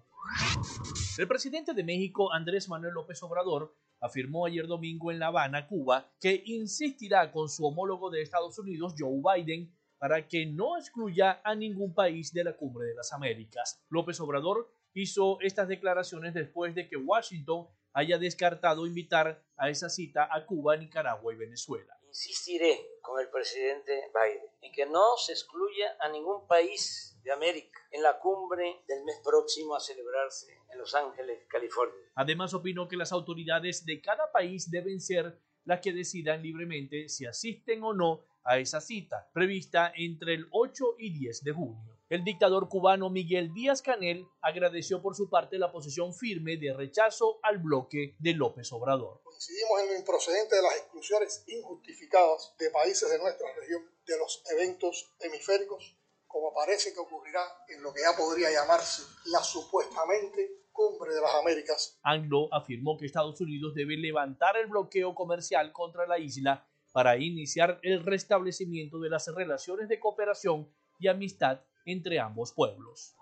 El 1.19 1.29
presidente 1.29 1.75
de 1.75 1.85
México, 1.85 2.33
Andrés 2.33 2.69
Manuel 2.69 2.95
López 2.95 3.23
Obrador, 3.23 3.75
afirmó 4.01 4.47
ayer 4.47 4.67
domingo 4.67 5.13
en 5.13 5.19
La 5.19 5.29
Habana, 5.29 5.67
Cuba, 5.67 6.11
que 6.19 6.43
insistirá 6.47 7.31
con 7.31 7.49
su 7.49 7.67
homólogo 7.67 8.11
de 8.11 8.23
Estados 8.23 8.59
Unidos, 8.59 8.95
Joe 8.99 9.21
Biden, 9.23 9.71
para 9.99 10.27
que 10.27 10.47
no 10.47 10.77
excluya 10.79 11.41
a 11.45 11.55
ningún 11.55 11.95
país 11.95 12.33
de 12.33 12.45
la 12.45 12.57
Cumbre 12.57 12.87
de 12.87 12.95
las 12.95 13.13
Américas. 13.13 13.83
López 13.91 14.19
Obrador 14.21 14.71
hizo 14.95 15.39
estas 15.41 15.69
declaraciones 15.69 16.35
después 16.35 16.75
de 16.75 16.89
que 16.89 16.97
Washington 16.97 17.67
haya 17.93 18.19
descartado 18.19 18.87
invitar 18.87 19.43
a 19.57 19.71
esa 19.71 19.89
cita 19.89 20.29
a 20.31 20.45
Cuba, 20.45 20.77
Nicaragua 20.77 21.33
y 21.33 21.37
Venezuela. 21.37 21.99
Insistiré 22.17 22.99
con 23.03 23.21
el 23.21 23.29
presidente 23.29 24.11
Biden 24.15 24.49
en 24.63 24.73
que 24.73 24.87
no 24.87 25.19
se 25.19 25.33
excluya 25.33 25.99
a 26.01 26.09
ningún 26.09 26.47
país 26.47 27.15
de 27.23 27.31
América 27.31 27.79
en 27.91 28.03
la 28.03 28.19
cumbre 28.19 28.81
del 28.89 29.05
mes 29.05 29.21
próximo 29.23 29.77
a 29.77 29.81
celebrarse 29.81 30.47
en 30.73 30.79
Los 30.79 30.95
Ángeles, 30.95 31.45
California. 31.47 31.95
Además, 32.15 32.55
opinó 32.55 32.89
que 32.89 32.97
las 32.97 33.13
autoridades 33.13 33.85
de 33.85 34.01
cada 34.01 34.33
país 34.33 34.71
deben 34.71 34.99
ser 34.99 35.39
las 35.67 35.83
que 35.83 35.93
decidan 35.93 36.43
libremente 36.43 37.11
si 37.11 37.27
asisten 37.27 37.83
o 37.83 37.93
no 37.93 38.25
a 38.45 38.59
esa 38.59 38.81
cita, 38.81 39.29
prevista 39.35 39.93
entre 39.95 40.33
el 40.33 40.47
8 40.53 40.95
y 40.99 41.19
10 41.19 41.45
de 41.45 41.53
junio. 41.53 41.96
El 42.09 42.23
dictador 42.23 42.69
cubano 42.69 43.11
Miguel 43.11 43.53
Díaz 43.53 43.83
Canel 43.83 44.29
agradeció 44.41 45.03
por 45.03 45.17
su 45.17 45.29
parte 45.29 45.59
la 45.59 45.73
posición 45.73 46.15
firme 46.15 46.57
de 46.57 46.73
rechazo 46.73 47.41
al 47.43 47.59
bloque 47.59 48.15
de 48.21 48.33
López 48.33 48.73
Obrador. 48.73 49.23
Coincidimos 49.25 49.81
en 49.81 49.89
lo 49.89 49.97
improcedente 49.97 50.55
de 50.55 50.63
las 50.63 50.77
exclusiones 50.77 51.43
injustificadas 51.49 52.55
de 52.61 52.71
países 52.71 53.11
de 53.11 53.19
nuestra 53.19 53.53
región 53.59 53.91
de 54.07 54.19
los 54.19 54.41
eventos 54.53 55.17
hemisféricos 55.19 55.99
como 56.29 56.55
parece 56.55 56.93
que 56.95 57.01
ocurrirá 57.01 57.43
en 57.71 57.83
lo 57.83 57.93
que 57.93 58.03
ya 58.03 58.17
podría 58.17 58.53
llamarse 58.53 59.03
la 59.25 59.43
supuestamente 59.43 60.67
cumbre 60.71 61.13
de 61.13 61.21
las 61.21 61.35
Américas. 61.35 61.99
Anglo 62.05 62.49
afirmó 62.53 62.97
que 62.97 63.07
Estados 63.07 63.41
Unidos 63.41 63.75
debe 63.75 63.97
levantar 63.97 64.57
el 64.59 64.69
bloqueo 64.69 65.13
comercial 65.17 65.73
contra 65.73 66.07
la 66.07 66.21
isla 66.21 66.69
para 66.93 67.17
iniciar 67.17 67.81
el 67.83 68.05
restablecimiento 68.05 69.01
de 69.01 69.11
las 69.11 69.27
relaciones 69.35 69.89
de 69.89 69.99
cooperación 69.99 70.73
y 71.01 71.09
amistad 71.09 71.63
entre 71.87 72.21
ambos 72.21 72.53
pueblos. 72.53 73.17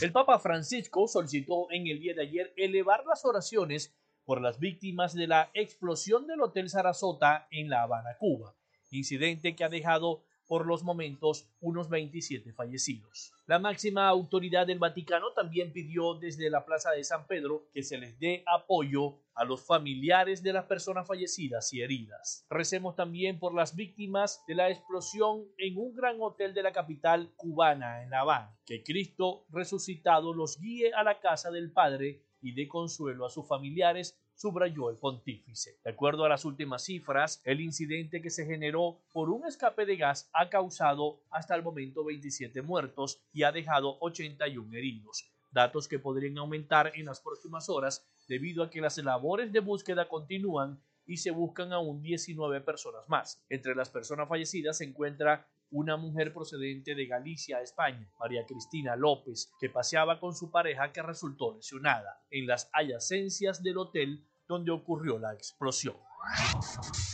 El 0.00 0.12
Papa 0.12 0.38
Francisco 0.38 1.06
solicitó 1.06 1.70
en 1.70 1.86
el 1.86 2.00
día 2.00 2.14
de 2.14 2.22
ayer 2.22 2.54
elevar 2.56 3.04
las 3.04 3.24
oraciones 3.24 3.94
por 4.24 4.40
las 4.40 4.58
víctimas 4.58 5.14
de 5.14 5.26
la 5.26 5.50
explosión 5.52 6.26
del 6.26 6.40
Hotel 6.40 6.70
Sarasota 6.70 7.46
en 7.50 7.68
La 7.68 7.82
Habana, 7.82 8.16
Cuba, 8.18 8.54
incidente 8.90 9.54
que 9.54 9.64
ha 9.64 9.68
dejado 9.68 10.24
por 10.46 10.66
los 10.66 10.82
momentos 10.82 11.48
unos 11.60 11.88
27 11.88 12.52
fallecidos. 12.52 13.32
La 13.46 13.58
máxima 13.58 14.08
autoridad 14.08 14.66
del 14.66 14.78
Vaticano 14.78 15.32
también 15.32 15.72
pidió 15.72 16.14
desde 16.14 16.50
la 16.50 16.64
Plaza 16.64 16.90
de 16.92 17.04
San 17.04 17.26
Pedro 17.26 17.68
que 17.72 17.82
se 17.82 17.98
les 17.98 18.18
dé 18.18 18.42
apoyo 18.46 19.20
a 19.34 19.44
los 19.44 19.64
familiares 19.64 20.42
de 20.42 20.52
las 20.52 20.64
personas 20.64 21.06
fallecidas 21.06 21.72
y 21.72 21.82
heridas. 21.82 22.46
Recemos 22.48 22.96
también 22.96 23.38
por 23.38 23.54
las 23.54 23.76
víctimas 23.76 24.42
de 24.48 24.54
la 24.54 24.70
explosión 24.70 25.44
en 25.58 25.76
un 25.76 25.94
gran 25.94 26.16
hotel 26.20 26.54
de 26.54 26.62
la 26.62 26.72
capital 26.72 27.32
cubana, 27.36 28.02
en 28.02 28.10
La 28.10 28.20
Habana. 28.20 28.58
Que 28.64 28.82
Cristo 28.82 29.44
resucitado 29.50 30.32
los 30.32 30.58
guíe 30.58 30.92
a 30.94 31.04
la 31.04 31.20
casa 31.20 31.50
del 31.50 31.70
Padre 31.70 32.22
y 32.40 32.52
dé 32.52 32.66
consuelo 32.66 33.26
a 33.26 33.30
sus 33.30 33.46
familiares 33.46 34.18
subrayó 34.36 34.90
el 34.90 34.96
pontífice. 34.96 35.78
De 35.82 35.90
acuerdo 35.90 36.24
a 36.24 36.28
las 36.28 36.44
últimas 36.44 36.84
cifras, 36.84 37.40
el 37.44 37.60
incidente 37.60 38.20
que 38.20 38.30
se 38.30 38.46
generó 38.46 39.00
por 39.12 39.30
un 39.30 39.46
escape 39.46 39.86
de 39.86 39.96
gas 39.96 40.28
ha 40.32 40.48
causado 40.48 41.20
hasta 41.30 41.54
el 41.56 41.62
momento 41.62 42.04
27 42.04 42.62
muertos 42.62 43.20
y 43.32 43.42
ha 43.42 43.50
dejado 43.50 43.96
81 44.00 44.76
heridos, 44.76 45.24
datos 45.50 45.88
que 45.88 45.98
podrían 45.98 46.38
aumentar 46.38 46.92
en 46.94 47.06
las 47.06 47.20
próximas 47.20 47.68
horas 47.68 48.06
debido 48.28 48.62
a 48.62 48.70
que 48.70 48.80
las 48.80 48.98
labores 48.98 49.52
de 49.52 49.60
búsqueda 49.60 50.08
continúan 50.08 50.80
y 51.06 51.16
se 51.16 51.30
buscan 51.30 51.72
aún 51.72 52.02
19 52.02 52.60
personas 52.60 53.08
más. 53.08 53.42
Entre 53.48 53.74
las 53.74 53.88
personas 53.90 54.28
fallecidas 54.28 54.78
se 54.78 54.84
encuentra 54.84 55.46
una 55.70 55.96
mujer 55.96 56.32
procedente 56.32 56.94
de 56.94 57.06
Galicia, 57.06 57.60
España, 57.60 58.10
María 58.18 58.44
Cristina 58.46 58.96
López, 58.96 59.52
que 59.58 59.68
paseaba 59.68 60.20
con 60.20 60.34
su 60.34 60.50
pareja 60.50 60.92
que 60.92 61.02
resultó 61.02 61.54
lesionada 61.54 62.22
en 62.30 62.46
las 62.46 62.70
adyacencias 62.72 63.62
del 63.62 63.78
hotel 63.78 64.24
donde 64.48 64.70
ocurrió 64.70 65.18
la 65.18 65.34
explosión. 65.34 65.96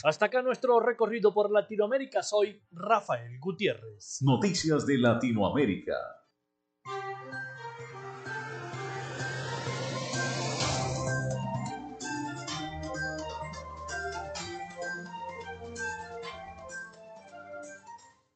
Hasta 0.04 0.26
acá 0.26 0.42
nuestro 0.42 0.80
recorrido 0.80 1.32
por 1.32 1.50
Latinoamérica. 1.50 2.23
Soy 2.23 2.61
Rafael 2.71 3.38
Gutiérrez. 3.38 4.18
Noticias 4.23 4.87
de 4.87 4.99
Latinoamérica. 4.99 5.94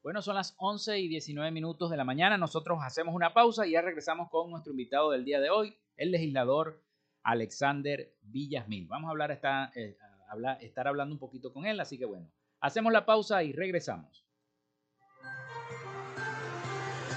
Bueno, 0.06 0.22
son 0.22 0.36
las 0.36 0.54
11 0.58 1.00
y 1.00 1.08
19 1.08 1.50
minutos 1.50 1.90
de 1.90 1.96
la 1.96 2.04
mañana. 2.04 2.38
Nosotros 2.38 2.78
hacemos 2.80 3.12
una 3.12 3.34
pausa 3.34 3.66
y 3.66 3.72
ya 3.72 3.82
regresamos 3.82 4.30
con 4.30 4.48
nuestro 4.52 4.70
invitado 4.70 5.10
del 5.10 5.24
día 5.24 5.40
de 5.40 5.50
hoy, 5.50 5.76
el 5.96 6.12
legislador 6.12 6.80
Alexander 7.24 8.14
Villasmil. 8.22 8.86
Vamos 8.86 9.08
a 9.08 9.10
hablar, 9.10 9.32
eh, 9.74 9.98
estar 10.60 10.86
hablando 10.86 11.12
un 11.12 11.18
poquito 11.18 11.52
con 11.52 11.66
él, 11.66 11.80
así 11.80 11.98
que 11.98 12.04
bueno, 12.04 12.30
hacemos 12.60 12.92
la 12.92 13.04
pausa 13.04 13.42
y 13.42 13.52
regresamos. 13.52 14.24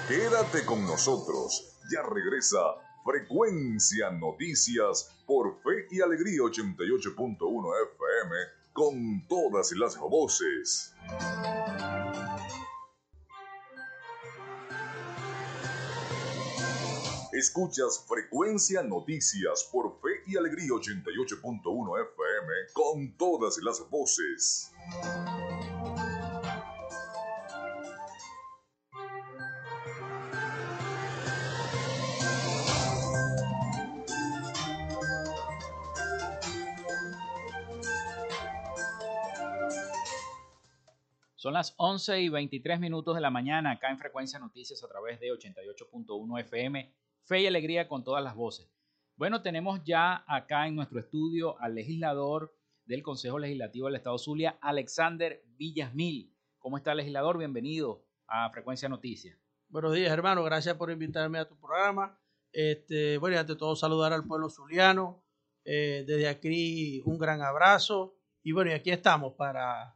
Quédate 0.08 0.65
con 0.65 0.84
nosotros, 0.88 1.78
ya 1.93 2.02
regresa 2.02 2.58
Frecuencia 3.06 4.10
Noticias 4.10 5.15
por 5.28 5.62
Fe 5.62 5.86
y 5.91 6.02
Alegría 6.02 6.39
88.1 6.39 7.38
FM 7.93 8.36
con 8.73 9.28
todas 9.28 9.73
las 9.73 9.95
voces. 9.95 10.95
Escuchas 17.39 18.06
Frecuencia 18.06 18.84
Noticias 18.84 19.69
por 19.71 19.97
Fe 20.02 20.23
y 20.28 20.36
Alegría 20.36 20.71
88.1 20.71 22.02
FM 22.02 22.54
con 22.73 23.15
todas 23.15 23.60
las 23.63 23.89
voces. 23.89 24.73
Son 41.38 41.54
las 41.54 41.73
11 41.78 42.19
y 42.19 42.28
23 42.28 42.82
minutos 42.82 43.15
de 43.15 43.21
la 43.21 43.30
mañana 43.30 43.71
acá 43.71 43.89
en 43.89 43.97
Frecuencia 43.97 44.39
Noticias 44.39 44.84
a 44.84 44.89
través 44.89 45.21
de 45.21 45.28
88.1 45.28 46.41
FM 46.41 46.93
fe 47.29 47.41
y 47.41 47.47
alegría 47.47 47.87
con 47.87 48.03
todas 48.03 48.23
las 48.23 48.35
voces. 48.35 48.67
Bueno, 49.15 49.43
tenemos 49.43 49.83
ya 49.83 50.23
acá 50.27 50.65
en 50.65 50.75
nuestro 50.75 50.99
estudio 50.99 51.61
al 51.61 51.75
legislador 51.75 52.57
del 52.85 53.03
Consejo 53.03 53.37
Legislativo 53.37 53.85
del 53.85 53.97
Estado 53.97 54.17
Zulia, 54.17 54.57
Alexander 54.61 55.43
Villasmil. 55.55 56.35
¿Cómo 56.57 56.77
está, 56.77 56.95
legislador? 56.95 57.37
Bienvenido 57.37 58.03
a 58.25 58.49
Frecuencia 58.49 58.89
Noticias. 58.89 59.37
Buenos 59.67 59.93
días, 59.93 60.11
hermano. 60.11 60.43
Gracias 60.43 60.75
por 60.75 60.89
invitarme 60.89 61.37
a 61.37 61.47
tu 61.47 61.55
programa. 61.59 62.19
Este, 62.51 63.19
bueno, 63.19 63.37
ante 63.37 63.55
todo 63.55 63.75
saludar 63.75 64.11
al 64.11 64.25
pueblo 64.25 64.49
zuliano. 64.49 65.23
Eh, 65.65 66.05
desde 66.07 66.29
aquí 66.29 66.99
un 67.05 67.19
gran 67.19 67.43
abrazo. 67.43 68.17
Y 68.41 68.53
bueno, 68.53 68.73
aquí 68.73 68.89
estamos 68.89 69.35
para 69.35 69.95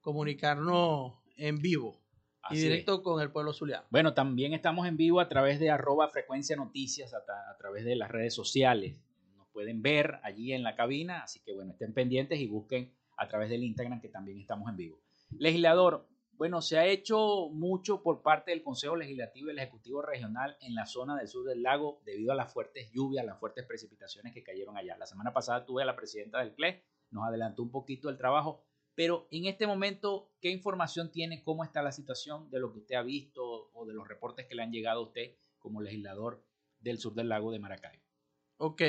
comunicarnos 0.00 1.14
en 1.36 1.58
vivo 1.58 1.99
y 2.48 2.58
directo 2.58 3.02
con 3.02 3.20
el 3.20 3.30
pueblo 3.30 3.52
zuliano. 3.52 3.84
Bueno, 3.90 4.14
también 4.14 4.54
estamos 4.54 4.86
en 4.86 4.96
vivo 4.96 5.20
a 5.20 5.28
través 5.28 5.60
de 5.60 5.70
arroba 5.70 6.08
frecuencia 6.08 6.56
noticias, 6.56 7.12
a, 7.14 7.56
través 7.58 7.84
de 7.84 7.96
las 7.96 8.10
redes 8.10 8.34
sociales. 8.34 8.96
Nos 9.36 9.48
pueden 9.48 9.82
ver 9.82 10.18
allí 10.22 10.52
en 10.52 10.62
la 10.62 10.74
cabina, 10.74 11.22
así 11.22 11.40
que 11.40 11.52
bueno, 11.52 11.72
estén 11.72 11.92
pendientes 11.92 12.40
y 12.40 12.46
busquen 12.46 12.92
a 13.16 13.28
través 13.28 13.50
del 13.50 13.62
Instagram 13.64 14.00
que 14.00 14.08
también 14.08 14.38
estamos 14.38 14.68
en 14.70 14.76
vivo. 14.76 15.00
Legislador, 15.38 16.08
bueno, 16.40 16.62
se 16.62 16.78
ha 16.78 16.86
hecho 16.86 17.50
mucho 17.50 18.02
por 18.02 18.22
parte 18.22 18.50
del 18.50 18.62
Consejo 18.62 18.96
Legislativo 18.96 19.48
y 19.48 19.50
el 19.50 19.58
Ejecutivo 19.58 20.00
Regional 20.00 20.56
en 20.62 20.74
la 20.74 20.86
zona 20.86 21.16
del 21.18 21.28
sur 21.28 21.46
del 21.46 21.62
lago 21.62 22.00
debido 22.06 22.32
a 22.32 22.34
las 22.34 22.50
fuertes 22.50 22.90
lluvias, 22.92 23.26
las 23.26 23.38
fuertes 23.38 23.66
precipitaciones 23.66 24.32
que 24.32 24.42
cayeron 24.42 24.78
allá. 24.78 24.96
La 24.96 25.04
semana 25.04 25.34
pasada 25.34 25.66
tuve 25.66 25.82
a 25.82 25.84
la 25.84 25.96
presidenta 25.96 26.38
del 26.38 26.54
CLE, 26.54 26.82
nos 27.10 27.28
adelantó 27.28 27.62
un 27.62 27.70
poquito 27.70 28.08
el 28.08 28.16
trabajo. 28.16 28.64
Pero 29.00 29.28
en 29.30 29.46
este 29.46 29.66
momento, 29.66 30.30
¿qué 30.42 30.50
información 30.50 31.10
tiene? 31.10 31.42
¿Cómo 31.42 31.64
está 31.64 31.80
la 31.80 31.90
situación 31.90 32.50
de 32.50 32.60
lo 32.60 32.70
que 32.70 32.80
usted 32.80 32.96
ha 32.96 33.02
visto 33.02 33.70
o 33.72 33.86
de 33.86 33.94
los 33.94 34.06
reportes 34.06 34.44
que 34.46 34.54
le 34.54 34.62
han 34.62 34.72
llegado 34.72 35.00
a 35.00 35.04
usted 35.04 35.36
como 35.58 35.80
legislador 35.80 36.44
del 36.80 36.98
sur 36.98 37.14
del 37.14 37.30
lago 37.30 37.50
de 37.50 37.60
Maracaibo? 37.60 38.04
Ok. 38.58 38.82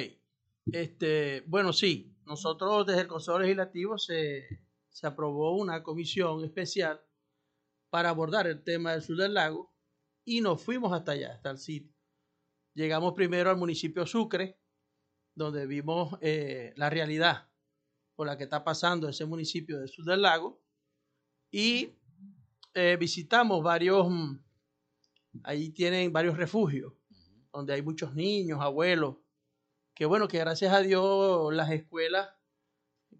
Este, 0.69 1.45
bueno, 1.47 1.71
sí, 1.71 2.13
nosotros 2.25 2.85
desde 2.87 3.03
el 3.03 3.07
Consejo 3.07 3.39
Legislativo 3.39 3.97
se, 3.97 4.49
se 4.89 5.07
aprobó 5.07 5.55
una 5.55 5.81
comisión 5.81 6.43
especial 6.43 6.99
para 7.89 8.09
abordar 8.09 8.47
el 8.47 8.65
tema 8.65 8.91
del 8.91 9.03
sur 9.03 9.15
del 9.15 9.35
lago 9.35 9.73
y 10.25 10.41
nos 10.41 10.61
fuimos 10.61 10.91
hasta 10.91 11.13
allá, 11.13 11.35
hasta 11.35 11.51
el 11.51 11.57
sitio. 11.57 11.95
Llegamos 12.73 13.13
primero 13.13 13.49
al 13.49 13.55
municipio 13.55 14.05
Sucre, 14.05 14.59
donde 15.35 15.65
vimos 15.67 16.17
eh, 16.19 16.73
la 16.75 16.89
realidad 16.89 17.50
por 18.21 18.27
la 18.27 18.37
que 18.37 18.43
está 18.43 18.63
pasando 18.63 19.09
ese 19.09 19.25
municipio 19.25 19.79
del 19.79 19.89
sur 19.89 20.05
del 20.05 20.21
lago. 20.21 20.61
Y 21.49 21.97
eh, 22.75 22.95
visitamos 22.99 23.63
varios, 23.63 24.07
mm, 24.07 24.37
ahí 25.41 25.71
tienen 25.71 26.13
varios 26.13 26.37
refugios, 26.37 26.93
donde 27.51 27.73
hay 27.73 27.81
muchos 27.81 28.13
niños, 28.13 28.61
abuelos, 28.61 29.15
que 29.95 30.05
bueno, 30.05 30.27
que 30.27 30.37
gracias 30.37 30.71
a 30.71 30.81
Dios 30.81 31.51
las 31.51 31.71
escuelas 31.71 32.29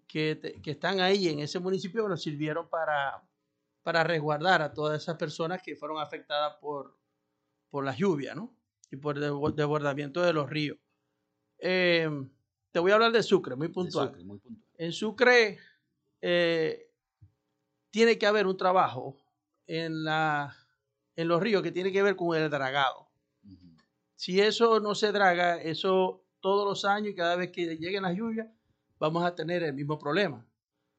que, 0.06 0.60
que 0.62 0.70
están 0.70 1.00
ahí 1.00 1.26
en 1.26 1.40
ese 1.40 1.58
municipio 1.58 2.08
nos 2.08 2.22
sirvieron 2.22 2.68
para, 2.68 3.28
para 3.82 4.04
resguardar 4.04 4.62
a 4.62 4.72
todas 4.72 5.02
esas 5.02 5.16
personas 5.16 5.62
que 5.64 5.74
fueron 5.74 6.00
afectadas 6.00 6.58
por, 6.60 6.96
por 7.70 7.84
la 7.84 7.96
lluvia, 7.96 8.36
¿no? 8.36 8.54
Y 8.88 8.98
por 8.98 9.16
el 9.16 9.24
desbordamiento 9.56 10.22
de 10.22 10.32
los 10.32 10.48
ríos. 10.48 10.78
Eh, 11.58 12.08
te 12.72 12.80
voy 12.80 12.90
a 12.90 12.94
hablar 12.94 13.12
de 13.12 13.22
Sucre, 13.22 13.54
muy 13.54 13.68
puntual. 13.68 14.16
En 14.78 14.92
Sucre 14.92 15.58
eh, 16.20 16.90
tiene 17.90 18.18
que 18.18 18.26
haber 18.26 18.46
un 18.46 18.56
trabajo 18.56 19.18
en, 19.66 20.04
la, 20.04 20.56
en 21.14 21.28
los 21.28 21.40
ríos 21.40 21.62
que 21.62 21.70
tiene 21.70 21.92
que 21.92 22.02
ver 22.02 22.16
con 22.16 22.36
el 22.36 22.50
dragado. 22.50 23.08
Si 24.16 24.40
eso 24.40 24.80
no 24.80 24.94
se 24.94 25.12
draga, 25.12 25.60
eso 25.60 26.24
todos 26.40 26.66
los 26.66 26.84
años 26.84 27.10
y 27.10 27.14
cada 27.14 27.36
vez 27.36 27.50
que 27.50 27.76
lleguen 27.76 28.04
las 28.04 28.16
lluvias, 28.16 28.48
vamos 28.98 29.24
a 29.24 29.34
tener 29.34 29.62
el 29.62 29.74
mismo 29.74 29.98
problema. 29.98 30.46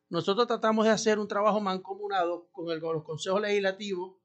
Nosotros 0.09 0.45
tratamos 0.45 0.85
de 0.85 0.91
hacer 0.91 1.17
un 1.17 1.27
trabajo 1.27 1.59
mancomunado 1.59 2.49
con, 2.51 2.69
el, 2.69 2.79
con 2.81 2.93
los 2.93 3.03
consejos 3.03 3.41
legislativos 3.41 4.17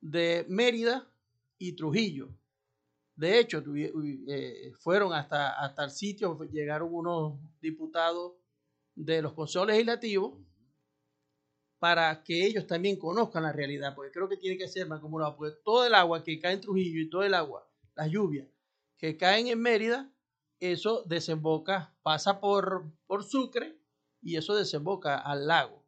de 0.00 0.46
Mérida 0.48 1.12
y 1.58 1.74
Trujillo. 1.74 2.30
De 3.20 3.38
hecho, 3.38 3.62
eh, 3.76 4.72
fueron 4.78 5.12
hasta, 5.12 5.62
hasta 5.62 5.84
el 5.84 5.90
sitio, 5.90 6.42
llegaron 6.44 6.88
unos 6.90 7.38
diputados 7.60 8.32
de 8.94 9.20
los 9.20 9.34
consejos 9.34 9.68
legislativos 9.68 10.38
para 11.78 12.22
que 12.24 12.46
ellos 12.46 12.66
también 12.66 12.98
conozcan 12.98 13.42
la 13.42 13.52
realidad, 13.52 13.94
porque 13.94 14.10
creo 14.10 14.26
que 14.26 14.38
tiene 14.38 14.56
que 14.56 14.68
ser 14.68 14.86
más 14.86 15.00
como 15.00 15.18
porque 15.36 15.54
todo 15.62 15.84
el 15.86 15.94
agua 15.94 16.24
que 16.24 16.38
cae 16.38 16.54
en 16.54 16.62
Trujillo 16.62 16.98
y 16.98 17.10
todo 17.10 17.22
el 17.22 17.34
agua, 17.34 17.70
las 17.94 18.10
lluvias 18.10 18.48
que 18.96 19.18
caen 19.18 19.48
en 19.48 19.60
Mérida, 19.60 20.10
eso 20.58 21.04
desemboca, 21.04 21.94
pasa 22.02 22.40
por, 22.40 22.90
por 23.06 23.22
Sucre 23.22 23.78
y 24.22 24.38
eso 24.38 24.54
desemboca 24.54 25.18
al 25.18 25.46
lago. 25.46 25.84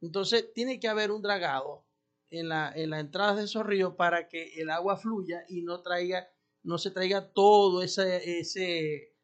Entonces 0.00 0.50
tiene 0.54 0.80
que 0.80 0.88
haber 0.88 1.10
un 1.10 1.20
dragado 1.20 1.84
en 2.30 2.48
la, 2.48 2.72
en 2.74 2.88
la 2.88 3.00
entrada 3.00 3.34
de 3.34 3.44
esos 3.44 3.66
ríos 3.66 3.96
para 3.96 4.28
que 4.28 4.54
el 4.62 4.70
agua 4.70 4.96
fluya 4.96 5.44
y 5.46 5.60
no 5.60 5.82
traiga, 5.82 6.30
no 6.62 6.78
se 6.78 6.90
traiga 6.90 7.32
todo 7.32 7.82
ese, 7.82 8.40
ese, 8.40 9.14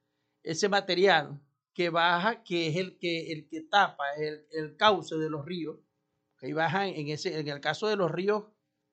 ese 0.43 0.69
material 0.69 1.41
que 1.75 1.91
baja, 1.91 2.43
que 2.43 2.69
es 2.69 2.77
el 2.77 2.99
que, 2.99 3.33
el 3.33 3.49
que 3.49 3.63
tapa 3.63 4.05
el, 4.17 4.47
el 4.51 4.77
cauce 4.77 5.17
de 5.17 5.29
los 5.29 5.45
ríos 5.45 5.77
Ahí 6.43 6.53
bajan, 6.53 6.89
en, 6.89 7.09
ese, 7.09 7.39
en 7.39 7.49
el 7.49 7.61
caso 7.61 7.89
de 7.89 7.97
los 7.97 8.11
ríos 8.11 8.45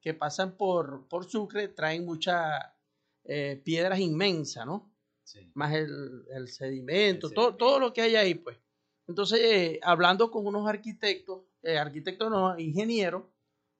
que 0.01 0.13
pasan 0.13 0.55
por, 0.57 1.07
por 1.07 1.25
Sucre, 1.25 1.67
traen 1.69 2.05
muchas 2.05 2.61
eh, 3.25 3.61
piedras 3.63 3.99
inmensas, 3.99 4.65
¿no? 4.65 4.91
Más 5.53 5.73
el, 5.73 6.25
el 6.31 6.47
sedimento, 6.49 7.29
todo, 7.29 7.55
todo 7.55 7.79
lo 7.79 7.93
que 7.93 8.01
hay 8.01 8.15
ahí, 8.15 8.35
pues. 8.35 8.57
Entonces, 9.07 9.39
eh, 9.41 9.79
hablando 9.83 10.29
con 10.31 10.45
unos 10.45 10.67
arquitectos, 10.67 11.43
eh, 11.61 11.77
arquitectos 11.77 12.29
no, 12.29 12.57
ingenieros 12.59 13.23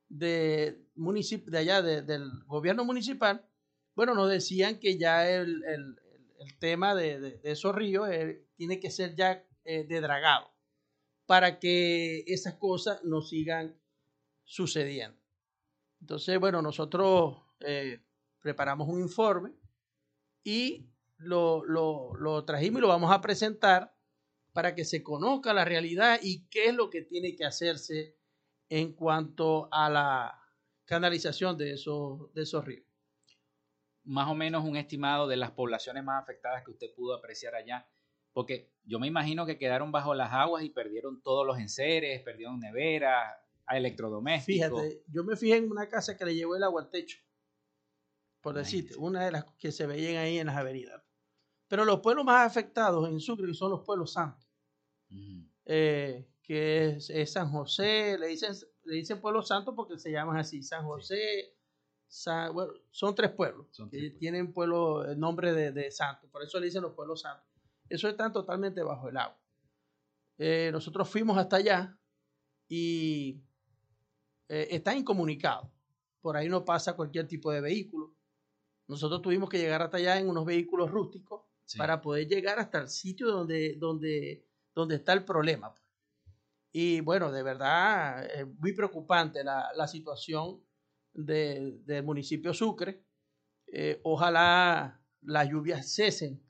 de, 0.10 0.88
municip 0.95 1.47
de 1.47 1.58
allá, 1.58 1.82
del 1.82 2.43
gobierno 2.45 2.86
municipal, 2.86 3.45
bueno, 3.96 4.16
nos 4.16 4.30
decían 4.30 4.80
que 4.80 4.98
ya 4.98 5.30
el, 5.30 5.64
el, 5.66 5.96
el 6.40 6.58
tema 6.60 6.96
de, 6.96 7.20
de, 7.20 7.40
esos 7.44 7.76
ríos 7.76 8.10
tiene 8.56 8.80
que 8.80 8.92
ser 8.92 9.16
ya 9.16 9.46
de 9.64 10.02
dragado 10.02 10.54
para 11.26 11.60
que 11.60 12.24
esas 12.28 12.56
cosas 12.56 13.04
no 13.04 13.22
sigan 13.22 13.80
sucediendo. 14.44 15.20
Entonces, 16.02 16.38
bueno, 16.40 16.62
nosotros 16.62 17.38
eh, 17.62 18.04
preparamos 18.42 18.90
un 18.90 19.00
informe 19.00 19.54
y 20.44 20.90
lo, 21.18 21.64
lo, 21.64 22.14
lo 22.18 22.44
trajimos 22.44 22.80
y 22.80 22.82
lo 22.82 22.90
vamos 22.90 23.12
a 23.12 23.22
presentar 23.22 23.98
para 24.52 24.76
que 24.76 24.86
se 24.86 25.02
conozca 25.02 25.54
la 25.54 25.66
realidad 25.66 26.20
y 26.22 26.48
qué 26.50 26.66
es 26.66 26.76
lo 26.76 26.90
que 26.90 27.02
tiene 27.02 27.36
que 27.36 27.46
hacerse 27.46 28.18
en 28.70 28.94
cuanto 28.94 29.70
a 29.72 29.90
la 29.90 30.40
canalización 30.86 31.58
de 31.58 31.74
esos, 31.74 32.34
de 32.34 32.44
esos 32.44 32.66
ríos. 32.66 32.86
Más 34.04 34.28
o 34.28 34.36
menos 34.36 34.63
un 34.66 34.76
estimado 34.76 35.28
de 35.28 35.38
las 35.38 35.52
poblaciones 35.52 36.04
más 36.04 36.22
afectadas 36.22 36.63
que 36.63 36.72
usted 36.72 36.88
pudo 36.96 37.16
apreciar 37.16 37.56
allá 37.56 37.88
porque 38.34 38.74
yo 38.84 39.00
me 39.00 39.08
imagino 39.08 39.46
que 39.46 39.58
quedaron 39.58 39.92
bajo 39.92 40.13
las 40.13 40.34
aguas 40.34 40.63
y 40.63 40.70
perdieron 40.70 41.22
todos 41.22 41.46
los 41.46 41.60
enseres, 41.60 42.22
perdieron 42.24 42.60
neveras, 42.60 43.38
electrodomésticos. 43.70 44.82
Fíjate, 44.82 45.04
yo 45.08 45.24
me 45.24 45.38
fijé 45.38 45.58
en 45.58 45.72
una 45.72 45.88
casa 45.88 46.18
que 46.18 46.26
le 46.26 46.36
llevó 46.36 46.56
el 46.56 46.63
agua 46.63 46.82
al 46.82 46.89
techo, 46.89 47.20
por 48.42 48.56
decirte, 48.56 48.96
una 48.98 49.24
de 49.24 49.32
las 49.32 49.46
que 49.58 49.72
se 49.72 49.86
veían 49.86 50.18
ahí 50.18 50.39
en 50.39 50.48
las 50.48 50.58
avenidas. 50.58 51.02
Pero 51.68 51.86
los 51.86 52.02
pueblos 52.02 52.26
más 52.26 52.46
afectados 52.46 53.08
en 53.08 53.20
Sucre 53.20 53.54
son 53.54 53.72
los 53.72 53.86
pueblos 53.86 54.13
santos, 54.13 54.48
eh, 55.66 56.28
que 56.42 56.98
es, 56.98 57.32
San 57.32 57.50
José, 57.52 58.18
le 58.18 58.28
dicen, 58.28 58.54
le 58.84 58.96
dicen 58.96 59.22
pueblo 59.22 59.44
santo 59.44 59.76
porque 59.76 59.98
se 59.98 60.12
llaman 60.12 60.38
así, 60.38 60.62
San 60.62 60.86
José, 60.86 61.56
bueno, 62.54 62.73
son 62.91 63.15
tres 63.15 63.32
pueblos 63.32 63.67
que 63.91 64.12
tienen 64.12 64.54
pueblo, 64.54 65.06
el 65.06 65.19
nombre 65.19 65.54
de, 65.54 65.71
de 65.71 65.91
santo, 65.91 66.28
por 66.30 66.43
eso 66.43 66.60
le 66.60 66.67
dicen 66.67 66.82
los 66.82 66.93
pueblos 66.93 67.21
santos 67.21 67.54
eso 67.89 68.10
está 68.10 68.32
totalmente 68.32 68.82
bajo 68.82 69.10
el 69.10 69.17
agua. 69.17 69.39
Eh, 70.38 70.69
nosotros 70.71 71.08
fuimos 71.10 71.38
hasta 71.38 71.58
allá 71.58 71.99
y 72.67 73.43
eh, 74.49 74.67
está 74.71 74.95
incomunicado. 74.95 75.71
Por 76.21 76.38
ahí 76.38 76.49
no 76.49 76.65
pasa 76.65 76.95
cualquier 76.95 77.28
tipo 77.28 77.52
de 77.52 77.62
vehículo. 77.62 78.15
Nosotros 78.88 79.21
tuvimos 79.21 79.49
que 79.49 79.60
llegar 79.60 79.82
hasta 79.82 79.97
allá 79.97 80.17
en 80.17 80.30
unos 80.30 80.45
vehículos 80.45 80.89
rústicos 80.89 81.43
para 81.78 82.02
poder 82.02 82.28
llegar 82.28 82.60
hasta 82.60 82.80
el 82.80 82.89
sitio 82.89 83.28
donde, 83.28 83.76
donde, 83.78 84.47
donde 84.73 84.95
está 84.95 85.13
el 85.13 85.23
problema. 85.23 85.73
Pues. 85.73 85.84
Y 86.71 87.02
bueno, 87.02 87.32
de 87.32 87.43
verdad, 87.43 88.26
es 88.26 88.47
muy 88.58 88.73
preocupante 88.73 89.43
la, 89.43 89.71
la 89.76 89.88
situación 89.88 90.63
de, 91.13 91.80
del 91.86 92.04
municipio 92.04 92.54
Sucre. 92.54 93.04
Eh, 93.67 93.99
ojalá 94.04 95.02
las 95.21 95.49
lluvias 95.49 95.93
cesen 95.93 96.41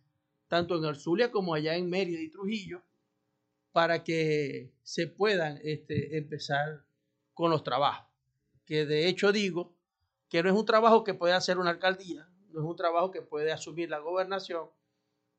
tanto 0.48 0.78
en 0.78 0.86
el 0.86 0.96
Zulia 0.96 1.32
como 1.32 1.54
allá 1.54 1.76
en 1.76 1.90
Mérida 1.90 2.22
y 2.22 2.30
Trujillo, 2.30 2.84
para 3.72 4.04
que 4.04 4.72
se 4.84 5.08
puedan 5.08 5.60
este, 5.64 6.18
empezar 6.18 6.86
con 7.34 7.50
los 7.50 7.64
trabajos. 7.64 8.08
Que 8.66 8.86
de 8.86 9.08
hecho 9.08 9.32
digo 9.32 9.76
que 10.30 10.44
no 10.44 10.50
es 10.50 10.56
un 10.56 10.66
trabajo 10.66 11.04
que 11.04 11.16
puede 11.16 11.34
hacer 11.34 11.58
una 11.58 11.72
alcaldía, 11.72 12.30
no 12.50 12.60
es 12.60 12.66
un 12.66 12.76
trabajo 12.76 13.10
que 13.10 13.24
puede 13.24 13.52
asumir 13.52 13.90
la 13.90 13.98
gobernación, 13.98 14.70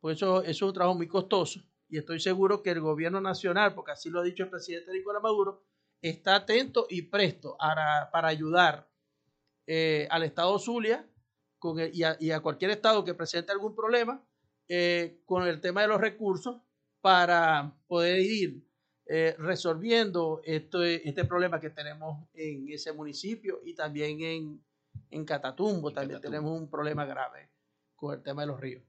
pues 0.00 0.16
eso, 0.16 0.42
eso 0.42 0.50
es 0.50 0.62
un 0.62 0.74
trabajo 0.74 0.96
muy 0.96 1.06
costoso 1.06 1.60
y 1.88 1.98
estoy 1.98 2.18
seguro 2.18 2.62
que 2.62 2.70
el 2.70 2.80
gobierno 2.80 3.20
nacional, 3.20 3.74
porque 3.74 3.92
así 3.92 4.10
lo 4.10 4.20
ha 4.20 4.24
dicho 4.24 4.42
el 4.42 4.50
presidente 4.50 4.92
Nicolás 4.92 5.22
Maduro, 5.22 5.62
está 6.02 6.34
atento 6.34 6.86
y 6.90 7.02
presto 7.02 7.56
para 7.58 8.28
ayudar 8.28 8.88
eh, 9.66 10.06
al 10.10 10.22
Estado 10.22 10.58
Zulia 10.58 11.08
con 11.58 11.78
y, 11.80 12.02
a, 12.02 12.16
y, 12.20 12.30
a, 12.30 12.40
cualquier 12.40 12.70
Estado 12.70 13.04
que 13.04 13.14
presente 13.14 13.52
algún 13.52 13.74
problema 13.74 14.22
eh, 14.68 15.20
con 15.24 15.46
el 15.46 15.60
tema 15.60 15.82
de 15.82 15.88
los 15.88 16.00
recursos 16.00 16.60
para 17.00 17.74
poder 17.86 18.20
ir 18.20 18.66
eh, 19.06 19.34
resolviendo 19.38 20.40
este, 20.44 21.06
este 21.06 21.26
problema 21.26 21.60
que 21.60 21.68
tenemos 21.68 22.26
en 22.32 22.66
ese 22.70 22.92
municipio 22.92 23.60
y 23.62 23.74
también 23.74 24.20
en, 24.22 24.64
en 25.10 25.24
Catatumbo. 25.26 25.92
también 25.92 26.20
tenemos 26.22 26.58
un 26.58 26.70
problema 26.70 27.04
grave 27.04 27.50
con 27.94 28.14
el 28.14 28.22
tema 28.22 28.42
de 28.42 28.46
los 28.46 28.60
ríos. 28.60 28.82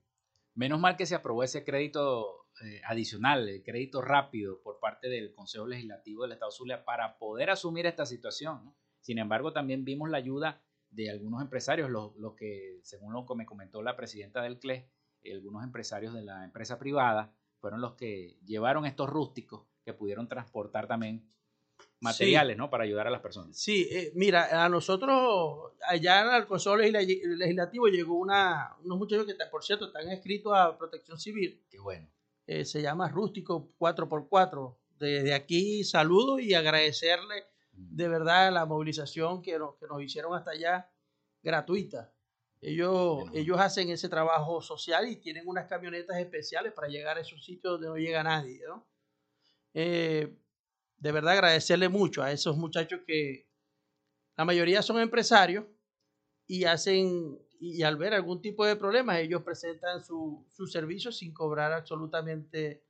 Menos 0.53 0.79
mal 0.79 0.95
que 0.95 1.05
se 1.05 1.15
aprobó 1.15 1.43
ese 1.43 1.65
crédito 1.65 2.47
eh, 2.63 2.81
adicional, 2.85 3.49
el 3.49 3.61
crédito 3.61 4.01
rápido 4.01 4.61
por 4.61 4.79
parte 4.79 5.09
del 5.09 5.33
Consejo 5.33 5.67
Legislativo 5.67 6.23
del 6.23 6.31
Estado 6.31 6.51
Zulia 6.51 6.85
para 6.85 7.17
poder 7.17 7.49
asumir 7.49 7.85
esta 7.85 8.05
situación. 8.05 8.63
¿no? 8.63 8.75
Sin 9.05 9.19
embargo, 9.19 9.53
también 9.53 9.85
vimos 9.85 10.09
la 10.09 10.17
ayuda 10.17 10.63
de 10.89 11.11
algunos 11.11 11.39
empresarios, 11.39 11.91
los, 11.91 12.15
los 12.15 12.33
que, 12.33 12.79
según 12.81 13.13
lo 13.13 13.23
que 13.27 13.35
me 13.35 13.45
comentó 13.45 13.83
la 13.83 13.95
presidenta 13.95 14.41
del 14.41 14.57
CLE, 14.57 14.89
algunos 15.31 15.63
empresarios 15.63 16.15
de 16.15 16.23
la 16.23 16.43
empresa 16.43 16.79
privada 16.79 17.31
fueron 17.59 17.81
los 17.81 17.93
que 17.93 18.39
llevaron 18.47 18.83
estos 18.87 19.07
rústicos 19.07 19.67
que 19.83 19.93
pudieron 19.93 20.27
transportar 20.27 20.87
también 20.87 21.31
materiales, 21.99 22.55
sí. 22.55 22.57
¿no? 22.57 22.71
Para 22.71 22.83
ayudar 22.83 23.05
a 23.05 23.11
las 23.11 23.21
personas. 23.21 23.55
Sí, 23.55 23.87
eh, 23.91 24.11
mira, 24.15 24.65
a 24.65 24.69
nosotros 24.69 25.73
allá 25.87 26.23
en 26.23 26.33
el 26.41 26.47
Consejo 26.47 26.75
Legislativo 26.75 27.85
llegó 27.85 28.17
una, 28.17 28.75
unos 28.83 28.97
muchachos 28.97 29.27
que, 29.27 29.35
por 29.51 29.63
cierto, 29.63 29.85
están 29.85 30.09
escritos 30.09 30.51
a 30.55 30.75
Protección 30.75 31.19
Civil. 31.19 31.63
Qué 31.69 31.77
bueno. 31.79 32.09
Eh, 32.47 32.65
se 32.65 32.81
llama 32.81 33.07
Rústico 33.07 33.71
4x4. 33.77 34.77
Desde 34.97 35.35
aquí 35.35 35.83
saludo 35.83 36.39
y 36.39 36.55
agradecerle 36.55 37.43
de 37.75 38.07
verdad 38.07 38.51
la 38.51 38.65
movilización 38.65 39.41
que 39.41 39.57
nos, 39.59 39.75
que 39.75 39.88
nos 39.88 40.01
hicieron 40.01 40.33
hasta 40.33 40.51
allá 40.51 40.89
gratuita. 41.43 42.11
Ellos, 42.61 43.25
ellos 43.33 43.59
hacen 43.59 43.89
ese 43.89 44.09
trabajo 44.09 44.61
social 44.61 45.07
y 45.07 45.17
tienen 45.17 45.47
unas 45.47 45.67
camionetas 45.67 46.17
especiales 46.17 46.73
para 46.73 46.88
llegar 46.88 47.17
a 47.17 47.21
esos 47.21 47.43
sitios 47.43 47.73
donde 47.73 47.88
no 47.88 47.97
llega 47.97 48.23
nadie. 48.23 48.61
¿no? 48.67 48.88
Eh, 49.73 50.35
de 50.97 51.11
verdad 51.11 51.33
agradecerle 51.33 51.89
mucho 51.89 52.23
a 52.23 52.31
esos 52.31 52.57
muchachos 52.57 53.01
que 53.05 53.47
la 54.35 54.45
mayoría 54.45 54.81
son 54.81 54.99
empresarios 54.99 55.65
y 56.47 56.63
hacen, 56.63 57.39
y 57.59 57.83
al 57.83 57.97
ver 57.97 58.13
algún 58.13 58.41
tipo 58.41 58.65
de 58.65 58.75
problema, 58.75 59.19
ellos 59.19 59.43
presentan 59.43 60.03
su, 60.03 60.45
su 60.51 60.67
servicio 60.67 61.11
sin 61.11 61.33
cobrar 61.33 61.71
absolutamente 61.71 62.83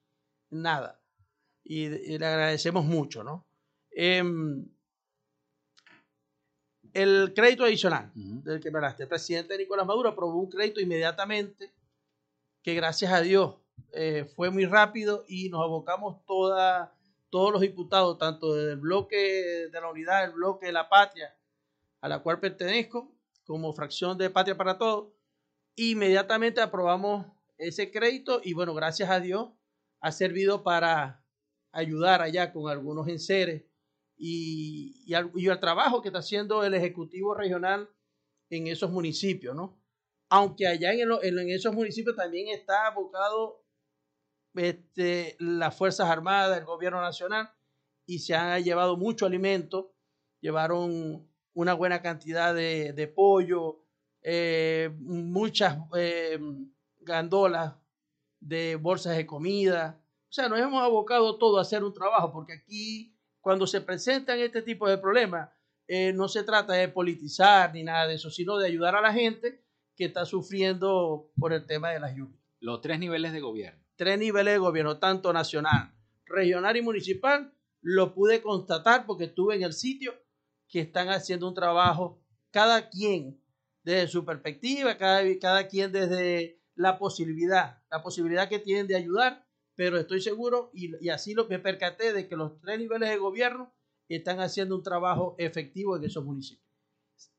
nada. 0.49 1.01
Y, 1.63 1.85
y 1.85 2.17
le 2.17 2.25
agradecemos 2.25 2.85
mucho, 2.85 3.23
¿no? 3.23 3.45
Eh, 3.91 4.23
el 6.95 7.33
crédito 7.35 7.65
adicional 7.65 8.09
uh 8.15 8.19
-huh. 8.19 8.43
del 8.43 8.59
que 8.61 8.71
me 8.71 8.77
hablaste. 8.77 9.03
El 9.03 9.09
presidente 9.09 9.57
Nicolás 9.57 9.85
Maduro 9.85 10.09
aprobó 10.09 10.39
un 10.39 10.49
crédito 10.49 10.79
inmediatamente 10.79 11.73
que 12.63 12.73
gracias 12.73 13.11
a 13.11 13.21
Dios 13.21 13.55
eh, 13.91 14.23
fue 14.35 14.49
muy 14.49 14.65
rápido 14.65 15.25
y 15.27 15.49
nos 15.49 15.61
abocamos 15.61 16.25
toda, 16.25 16.95
todos 17.29 17.51
los 17.51 17.61
diputados, 17.61 18.17
tanto 18.17 18.53
del 18.53 18.77
bloque 18.77 19.67
de 19.69 19.81
la 19.81 19.89
unidad, 19.91 20.23
el 20.23 20.31
bloque 20.31 20.67
de 20.67 20.71
la 20.71 20.87
patria, 20.87 21.35
a 21.99 22.07
la 22.07 22.19
cual 22.19 22.39
pertenezco, 22.39 23.13
como 23.45 23.73
fracción 23.73 24.17
de 24.17 24.29
Patria 24.29 24.55
para 24.57 24.77
Todos, 24.77 25.13
inmediatamente 25.75 26.61
aprobamos 26.61 27.27
ese 27.57 27.91
crédito 27.91 28.39
y 28.41 28.53
bueno, 28.53 28.73
gracias 28.73 29.09
a 29.09 29.19
Dios 29.19 29.49
ha 29.99 30.11
servido 30.13 30.63
para 30.63 31.23
ayudar 31.73 32.21
allá 32.21 32.53
con 32.53 32.71
algunos 32.71 33.07
enseres 33.09 33.63
y, 34.17 35.03
y, 35.05 35.13
al, 35.13 35.59
trabajo 35.59 36.01
que 36.01 36.09
está 36.09 36.19
haciendo 36.19 36.63
el 36.63 36.73
Ejecutivo 36.73 37.33
Regional 37.33 37.89
en 38.49 38.67
esos 38.67 38.91
municipios, 38.91 39.55
¿no? 39.55 39.81
Aunque 40.29 40.67
allá 40.67 40.93
en, 40.93 41.49
esos 41.49 41.73
municipios 41.73 42.15
también 42.15 42.47
está 42.47 42.87
abocado 42.87 43.63
este, 44.55 45.35
las 45.39 45.75
Fuerzas 45.75 46.09
Armadas, 46.09 46.57
el 46.57 46.65
Gobierno 46.65 47.01
Nacional, 47.01 47.51
y 48.05 48.19
se 48.19 48.35
han 48.35 48.63
llevado 48.63 48.97
mucho 48.97 49.25
alimento, 49.25 49.93
llevaron 50.39 51.27
una 51.53 51.73
buena 51.73 52.01
cantidad 52.01 52.53
de, 52.53 52.93
de 52.93 53.07
pollo, 53.07 53.85
eh, 54.27 54.89
muchas 54.97 55.77
eh, 55.95 56.39
gandolas 57.01 57.75
de 58.39 58.75
bolsas 58.75 59.15
de 59.15 59.27
comida. 59.27 60.01
O 60.29 60.33
sea, 60.33 60.49
nos 60.49 60.59
hemos 60.59 60.81
abocado 60.81 61.37
todo 61.37 61.59
a 61.59 61.61
hacer 61.61 61.83
un 61.83 61.93
trabajo, 61.93 62.31
porque 62.33 62.53
aquí, 62.53 63.14
cuando 63.45 63.67
se 63.67 63.81
presentan 63.81 64.39
este 64.39 64.63
tipo 64.63 64.89
de 64.89 64.97
problemas, 64.97 65.51
eh, 65.87 66.11
no 66.13 66.27
se 66.27 66.41
trata 66.41 66.73
de 66.73 66.87
politizar 66.87 67.71
ni 67.75 67.83
nada 67.83 68.07
de 68.07 68.15
eso, 68.15 68.31
sino 68.31 68.57
de 68.57 68.65
ayudar 68.65 68.95
a 68.95 69.01
la 69.01 69.13
gente 69.13 69.63
que 69.95 70.05
está 70.05 70.25
sufriendo 70.25 71.29
por 71.37 71.53
el 71.53 71.67
tema 71.67 71.91
de 71.91 71.99
las 71.99 72.15
lluvias. 72.15 72.41
Los 72.59 72.81
tres 72.81 72.97
niveles 72.97 73.33
de 73.33 73.41
gobierno. 73.41 73.79
Tres 73.97 74.17
niveles 74.17 74.55
de 74.55 74.57
gobierno, 74.57 74.97
tanto 74.97 75.31
nacional, 75.31 75.93
regional 76.25 76.75
y 76.75 76.81
municipal, 76.81 77.53
lo 77.81 78.15
pude 78.15 78.41
constatar 78.41 79.05
porque 79.05 79.25
estuve 79.25 79.53
en 79.53 79.61
el 79.61 79.73
sitio 79.73 80.15
que 80.67 80.79
están 80.79 81.09
haciendo 81.09 81.47
un 81.47 81.53
trabajo, 81.53 82.19
cada 82.49 82.89
quien 82.89 83.39
desde 83.83 84.07
su 84.07 84.25
perspectiva, 84.25 84.97
cada, 84.97 85.21
cada 85.39 85.67
quien 85.67 85.91
desde 85.91 86.63
la 86.73 86.97
posibilidad, 86.97 87.83
la 87.91 88.01
posibilidad 88.01 88.49
que 88.49 88.57
tienen 88.57 88.87
de 88.87 88.95
ayudar, 88.95 89.44
pero 89.75 89.97
estoy 89.97 90.21
seguro 90.21 90.71
y, 90.73 90.91
y 91.05 91.09
así 91.09 91.33
lo 91.33 91.47
me 91.47 91.59
percaté 91.59 92.13
de 92.13 92.27
que 92.27 92.35
los 92.35 92.59
tres 92.61 92.79
niveles 92.79 93.09
de 93.09 93.17
gobierno 93.17 93.73
están 94.09 94.39
haciendo 94.39 94.75
un 94.75 94.83
trabajo 94.83 95.35
efectivo 95.37 95.97
en 95.97 96.03
esos 96.03 96.23
municipios. 96.23 96.65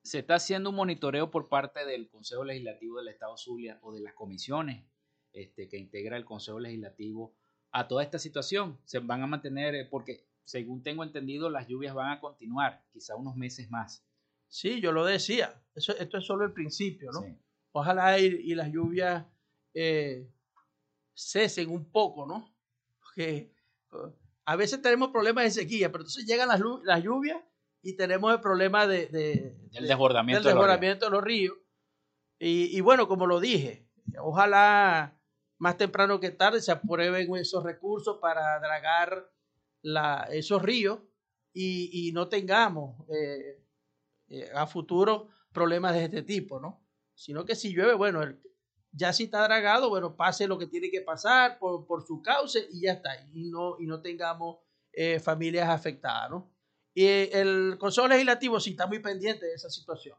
¿Se 0.02 0.20
está 0.20 0.36
haciendo 0.36 0.70
un 0.70 0.76
monitoreo 0.76 1.30
por 1.30 1.48
parte 1.48 1.84
del 1.84 2.08
Consejo 2.08 2.44
Legislativo 2.44 2.98
del 2.98 3.08
Estado 3.08 3.36
Zulia 3.36 3.78
o 3.82 3.92
de 3.92 4.00
las 4.00 4.14
comisiones 4.14 4.84
este, 5.32 5.68
que 5.68 5.78
integra 5.78 6.16
el 6.16 6.24
Consejo 6.24 6.60
Legislativo 6.60 7.34
a 7.72 7.88
toda 7.88 8.02
esta 8.02 8.18
situación? 8.18 8.78
¿Se 8.84 9.00
van 9.00 9.22
a 9.22 9.26
mantener? 9.26 9.74
Eh, 9.74 9.84
porque 9.84 10.28
según 10.44 10.82
tengo 10.82 11.02
entendido, 11.02 11.50
las 11.50 11.66
lluvias 11.66 11.94
van 11.94 12.12
a 12.12 12.20
continuar, 12.20 12.84
quizá 12.92 13.16
unos 13.16 13.36
meses 13.36 13.70
más. 13.70 14.06
Sí, 14.48 14.80
yo 14.80 14.92
lo 14.92 15.04
decía. 15.04 15.60
Eso, 15.74 15.96
esto 15.98 16.18
es 16.18 16.24
solo 16.24 16.44
el 16.44 16.52
principio, 16.52 17.10
¿no? 17.12 17.20
Sí. 17.22 17.36
Ojalá 17.72 18.18
y, 18.18 18.26
y, 18.26 18.54
las 18.54 18.72
lluvias 18.72 19.26
eh, 19.74 20.30
cesen 21.16 21.70
un 21.70 21.90
poco, 21.90 22.26
¿no? 22.26 22.54
Porque 23.00 23.52
a 24.44 24.56
veces 24.56 24.82
tenemos 24.82 25.10
problemas 25.10 25.44
de 25.44 25.50
sequía, 25.50 25.90
pero 25.90 26.02
entonces 26.02 26.26
llegan 26.26 26.48
las, 26.48 26.60
las 26.84 27.02
lluvias 27.02 27.42
y 27.82 27.96
tenemos 27.96 28.32
el 28.32 28.40
problema 28.40 28.86
de, 28.86 29.06
de, 29.06 29.56
el 29.72 29.86
desbordamiento, 29.86 30.42
del 30.42 30.54
desbordamiento 30.54 31.06
de 31.06 31.10
los 31.10 31.24
ríos. 31.24 31.52
De 31.52 31.56
los 31.56 31.58
ríos. 31.58 31.66
Y, 32.38 32.76
y, 32.76 32.80
bueno, 32.82 33.08
como 33.08 33.26
lo 33.26 33.40
dije, 33.40 33.88
ojalá 34.20 35.18
más 35.58 35.78
temprano 35.78 36.20
que 36.20 36.30
tarde 36.30 36.60
se 36.60 36.70
aprueben 36.70 37.34
esos 37.36 37.64
recursos 37.64 38.18
para 38.20 38.58
dragar 38.60 39.30
la, 39.80 40.28
esos 40.30 40.60
ríos 40.60 41.00
y, 41.54 42.08
y 42.08 42.12
no 42.12 42.28
tengamos 42.28 43.08
eh, 43.08 43.64
eh, 44.28 44.50
a 44.54 44.66
futuro 44.66 45.28
problemas 45.52 45.94
de 45.94 46.04
este 46.04 46.22
tipo, 46.22 46.60
¿no? 46.60 46.84
Sino 47.14 47.46
que 47.46 47.54
si 47.54 47.72
llueve, 47.72 47.94
bueno, 47.94 48.22
el, 48.22 48.38
ya 48.96 49.12
si 49.12 49.24
está 49.24 49.42
dragado, 49.42 49.90
bueno, 49.90 50.16
pase 50.16 50.48
lo 50.48 50.58
que 50.58 50.66
tiene 50.66 50.90
que 50.90 51.02
pasar 51.02 51.58
por, 51.58 51.86
por 51.86 52.06
su 52.06 52.22
cauce 52.22 52.66
y 52.72 52.82
ya 52.82 52.92
está, 52.92 53.10
y 53.32 53.50
no, 53.50 53.76
y 53.78 53.86
no 53.86 54.00
tengamos 54.00 54.58
eh, 54.92 55.20
familias 55.20 55.68
afectadas, 55.68 56.30
¿no? 56.30 56.50
Y 56.94 57.06
el 57.06 57.76
Consejo 57.78 58.08
Legislativo 58.08 58.58
sí 58.58 58.70
está 58.70 58.86
muy 58.86 59.00
pendiente 59.00 59.44
de 59.44 59.52
esa 59.52 59.68
situación. 59.68 60.16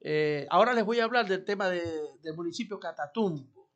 Eh, 0.00 0.46
ahora 0.50 0.74
les 0.74 0.84
voy 0.84 1.00
a 1.00 1.04
hablar 1.04 1.26
del 1.26 1.44
tema 1.44 1.68
de, 1.68 1.82
del 2.22 2.36
municipio 2.36 2.78
Catatumbo. 2.78 3.68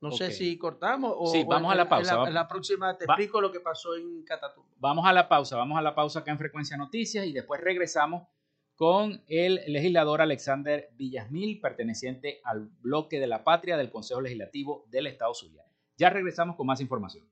No 0.00 0.08
okay. 0.08 0.18
sé 0.18 0.30
si 0.30 0.56
cortamos 0.56 1.12
o, 1.16 1.26
sí, 1.26 1.42
vamos 1.42 1.70
o 1.70 1.72
en, 1.72 1.80
a 1.80 1.82
la 1.82 1.88
pausa. 1.88 2.12
En 2.14 2.20
la, 2.20 2.28
en 2.28 2.34
la 2.34 2.46
próxima 2.46 2.96
te 2.96 3.06
Va. 3.06 3.14
explico 3.14 3.40
lo 3.40 3.50
que 3.50 3.58
pasó 3.58 3.96
en 3.96 4.22
Catatumbo. 4.24 4.70
Vamos 4.76 5.04
a 5.04 5.12
la 5.12 5.28
pausa, 5.28 5.56
vamos 5.56 5.76
a 5.76 5.82
la 5.82 5.96
pausa 5.96 6.20
acá 6.20 6.30
en 6.30 6.38
Frecuencia 6.38 6.76
Noticias 6.76 7.26
y 7.26 7.32
después 7.32 7.60
regresamos 7.60 8.28
con 8.76 9.22
el 9.26 9.62
legislador 9.66 10.20
Alexander 10.20 10.90
Villasmil, 10.96 11.60
perteneciente 11.60 12.40
al 12.44 12.68
bloque 12.82 13.18
de 13.18 13.26
la 13.26 13.42
patria 13.42 13.76
del 13.76 13.90
Consejo 13.90 14.20
Legislativo 14.20 14.84
del 14.90 15.06
Estado 15.06 15.34
Zulia. 15.34 15.64
Ya 15.96 16.10
regresamos 16.10 16.56
con 16.56 16.66
más 16.66 16.80
información. 16.80 17.26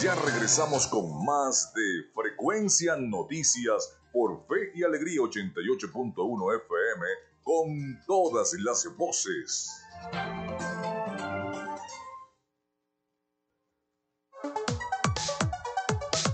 Ya 0.00 0.14
regresamos 0.14 0.86
con 0.86 1.24
más 1.24 1.72
de 1.74 2.12
Frecuencia 2.14 2.94
Noticias 2.96 3.98
por 4.12 4.46
Fe 4.46 4.70
y 4.74 4.84
Alegría 4.84 5.20
88.1 5.20 6.56
FM 6.62 7.06
con 7.42 8.00
todas 8.06 8.52
las 8.60 8.86
voces. 8.96 9.70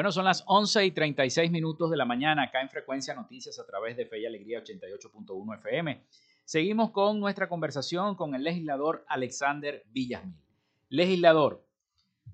Bueno, 0.00 0.12
son 0.12 0.24
las 0.24 0.44
11 0.46 0.86
y 0.86 0.92
36 0.92 1.50
minutos 1.50 1.90
de 1.90 1.96
la 1.98 2.06
mañana 2.06 2.44
acá 2.44 2.62
en 2.62 2.70
Frecuencia 2.70 3.12
Noticias 3.12 3.58
a 3.58 3.66
través 3.66 3.98
de 3.98 4.06
Fe 4.06 4.20
y 4.20 4.24
Alegría 4.24 4.64
88.1 4.64 5.58
FM. 5.58 6.02
Seguimos 6.42 6.90
con 6.90 7.20
nuestra 7.20 7.50
conversación 7.50 8.14
con 8.14 8.34
el 8.34 8.42
legislador 8.42 9.04
Alexander 9.08 9.84
Villasmil. 9.92 10.40
Legislador, 10.88 11.62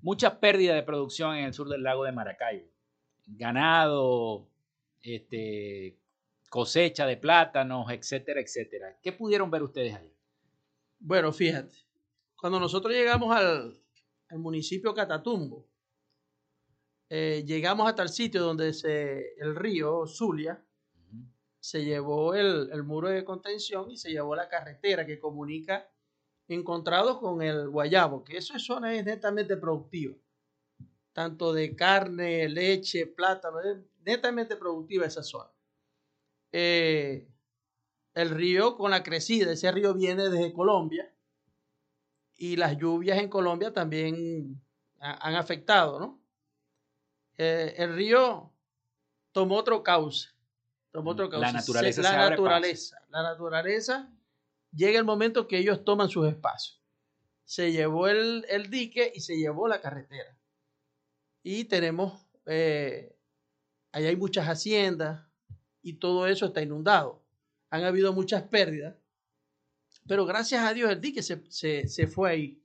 mucha 0.01 0.39
pérdida 0.39 0.75
de 0.75 0.83
producción 0.83 1.35
en 1.35 1.43
el 1.43 1.53
sur 1.53 1.67
del 1.67 1.83
lago 1.83 2.05
de 2.05 2.13
Maracaibo. 2.13 2.69
Ganado, 3.25 4.47
este, 5.01 5.97
cosecha 6.49 7.05
de 7.05 7.17
plátanos, 7.17 7.91
etcétera, 7.91 8.39
etcétera. 8.39 8.97
¿Qué 9.03 9.11
pudieron 9.11 9.51
ver 9.51 9.63
ustedes 9.63 9.93
ahí? 9.93 10.13
Bueno, 10.99 11.33
fíjate, 11.33 11.75
cuando 12.37 12.61
nosotros 12.61 12.93
llegamos 12.93 13.35
al, 13.35 13.77
al 14.29 14.39
municipio 14.39 14.93
Catatumbo, 14.93 15.67
eh, 17.09 17.43
llegamos 17.45 17.87
hasta 17.87 18.03
el 18.03 18.09
sitio 18.09 18.41
donde 18.41 18.73
se, 18.73 19.33
el 19.37 19.55
río 19.55 20.05
Zulia 20.07 20.61
uh 20.95 21.15
-huh. 21.15 21.31
se 21.59 21.83
llevó 21.85 22.33
el, 22.35 22.69
el, 22.71 22.83
muro 22.83 23.09
de 23.09 23.23
contención 23.23 23.89
y 23.91 23.97
se 23.97 24.11
llevó 24.11 24.35
la 24.35 24.49
carretera 24.49 25.05
que 25.05 25.19
comunica 25.19 25.89
encontrados 26.47 27.19
con 27.19 27.41
el 27.41 27.69
Guayabo, 27.69 28.23
que 28.23 28.37
esa 28.37 28.59
zona 28.59 28.93
es 28.93 29.05
netamente 29.05 29.57
productiva, 29.57 30.15
tanto 31.13 31.53
de 31.53 31.75
carne, 31.75 32.47
leche, 32.49 33.07
plátano, 33.07 33.59
es 33.61 33.77
netamente 34.03 34.55
productiva 34.55 35.05
esa 35.05 35.23
zona. 35.23 35.51
Eh, 36.51 37.27
el 38.13 38.29
río 38.29 38.77
con 38.77 38.91
la 38.91 39.03
crecida, 39.03 39.51
ese 39.51 39.71
río 39.71 39.93
viene 39.93 40.29
desde 40.29 40.53
Colombia 40.53 41.13
y 42.35 42.55
las 42.55 42.77
lluvias 42.77 43.19
en 43.19 43.29
Colombia 43.29 43.73
también 43.73 44.61
han 44.99 45.35
afectado, 45.35 45.99
¿no? 45.99 46.16
Eh, 47.37 47.75
el 47.77 47.95
río 47.95 48.51
tomó 49.31 49.55
otro 49.55 49.83
cauce. 49.83 50.29
Tomó 50.91 51.11
otro 51.11 51.29
cauce. 51.29 51.41
La 51.45 51.51
naturaleza 51.51 52.01
Se- 52.01 52.07
se 52.07 52.15
la 52.15 52.23
abre 52.23 52.35
naturaleza. 52.37 53.01
La 53.09 53.23
naturaleza 53.23 54.11
llega 54.71 54.97
el 54.99 55.05
momento 55.05 55.47
que 55.47 55.57
ellos 55.59 55.83
toman 55.85 56.09
sus 56.09 56.27
espacios. 56.27 56.81
Se 57.45 57.71
llevó 57.71 58.07
el, 58.07 58.45
el 58.49 58.69
dique 58.69 59.11
y 59.15 59.21
se 59.21 59.37
llevó 59.37 59.67
la 59.67 59.79
carretera. 59.81 60.37
Y 61.43 61.65
tenemos, 61.65 62.25
eh, 62.45 63.15
ahí 63.91 64.05
hay 64.05 64.15
muchas 64.15 64.47
haciendas 64.47 65.25
y 65.81 65.93
todo 65.93 66.27
eso 66.27 66.47
está 66.47 66.61
inundado. 66.61 67.23
Han 67.69 67.83
habido 67.83 68.11
muchas 68.11 68.43
pérdidas, 68.43 68.95
pero 70.07 70.25
gracias 70.25 70.63
a 70.65 70.73
Dios 70.73 70.89
el 70.91 70.99
dique 70.99 71.21
se, 71.23 71.43
se, 71.49 71.87
se 71.87 72.07
fue 72.07 72.29
ahí 72.31 72.63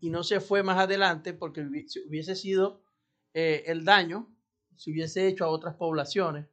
y 0.00 0.10
no 0.10 0.22
se 0.22 0.40
fue 0.40 0.62
más 0.62 0.78
adelante 0.78 1.32
porque 1.32 1.62
hubiese 1.62 2.36
sido 2.36 2.82
eh, 3.34 3.64
el 3.66 3.84
daño, 3.84 4.28
se 4.76 4.90
hubiese 4.90 5.26
hecho 5.28 5.44
a 5.44 5.48
otras 5.48 5.74
poblaciones, 5.76 6.46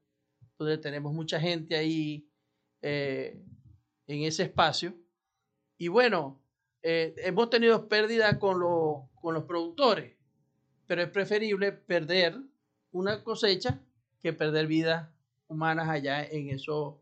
donde 0.58 0.78
tenemos 0.78 1.14
mucha 1.14 1.40
gente 1.40 1.76
ahí 1.76 2.30
eh, 2.82 3.42
en 4.08 4.24
ese 4.24 4.44
espacio. 4.44 4.94
Y 5.78 5.88
bueno, 5.88 6.42
eh, 6.84 7.14
hemos 7.18 7.50
tenido 7.50 7.88
pérdidas 7.88 8.38
con, 8.38 8.60
los- 8.60 9.10
con 9.22 9.34
los 9.34 9.44
productores, 9.46 10.16
pero 10.88 11.02
es 11.04 11.10
preferible 11.10 11.72
perder 11.72 12.38
una 12.92 13.24
cosecha 13.24 13.80
que 14.20 14.34
perder 14.34 14.68
vidas 14.68 15.10
humanas 15.48 15.88
allá 15.90 16.24
en 16.26 16.50
esos, 16.50 16.96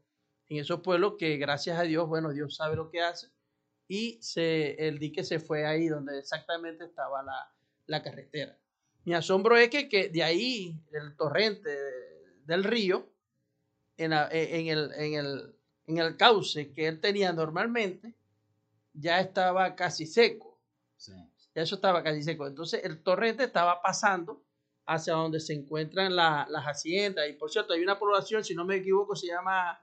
en 0.50 0.58
esos 0.60 0.82
pueblos 0.82 1.16
que 1.18 1.38
gracias 1.38 1.80
a 1.80 1.84
Dios, 1.84 2.08
bueno, 2.08 2.32
Dios 2.32 2.56
sabe 2.56 2.76
lo 2.76 2.90
que 2.90 3.02
hace. 3.02 3.28
Y 3.88 4.20
se, 4.22 4.74
el 4.88 5.00
dique 5.00 5.24
se 5.24 5.40
fue 5.40 5.66
ahí 5.66 5.88
donde 5.88 6.20
exactamente 6.20 6.86
estaba 6.86 7.24
la, 7.24 7.54
la 7.86 8.04
carretera. 8.04 8.60
Mi 9.08 9.14
asombro 9.14 9.56
es 9.56 9.70
que, 9.70 9.88
que 9.88 10.10
de 10.10 10.22
ahí, 10.22 10.78
el 10.92 11.16
torrente 11.16 11.70
del 12.44 12.66
río, 12.66 13.08
en, 13.96 14.10
la- 14.10 14.28
en 14.30 14.68
el, 14.68 14.92
en, 14.96 15.14
el, 15.14 15.56
en 15.86 15.98
el 16.00 16.18
cauce 16.18 16.74
que 16.74 16.90
él 16.90 17.00
tenía 17.00 17.32
normalmente, 17.32 18.16
ya 18.92 19.22
estaba 19.22 19.76
casi 19.76 20.06
seco. 20.06 20.60
Sí. 20.98 21.14
Ya 21.56 21.62
eso 21.62 21.76
estaba 21.76 22.04
casi 22.04 22.22
seco. 22.22 22.48
Entonces 22.48 22.84
el 22.84 23.02
torrente 23.02 23.46
estaba 23.46 23.82
pasando 23.82 24.44
hacia 24.86 25.14
donde 25.14 25.40
se 25.40 25.54
encuentran 25.54 26.14
la- 26.14 26.46
las 26.50 26.66
haciendas. 26.66 27.30
Y 27.30 27.34
por 27.34 27.50
cierto, 27.50 27.72
hay 27.72 27.82
una 27.84 27.98
población, 27.98 28.44
si 28.44 28.56
no 28.56 28.66
me 28.66 28.76
equivoco, 28.76 29.16
se 29.16 29.28
llama 29.28 29.82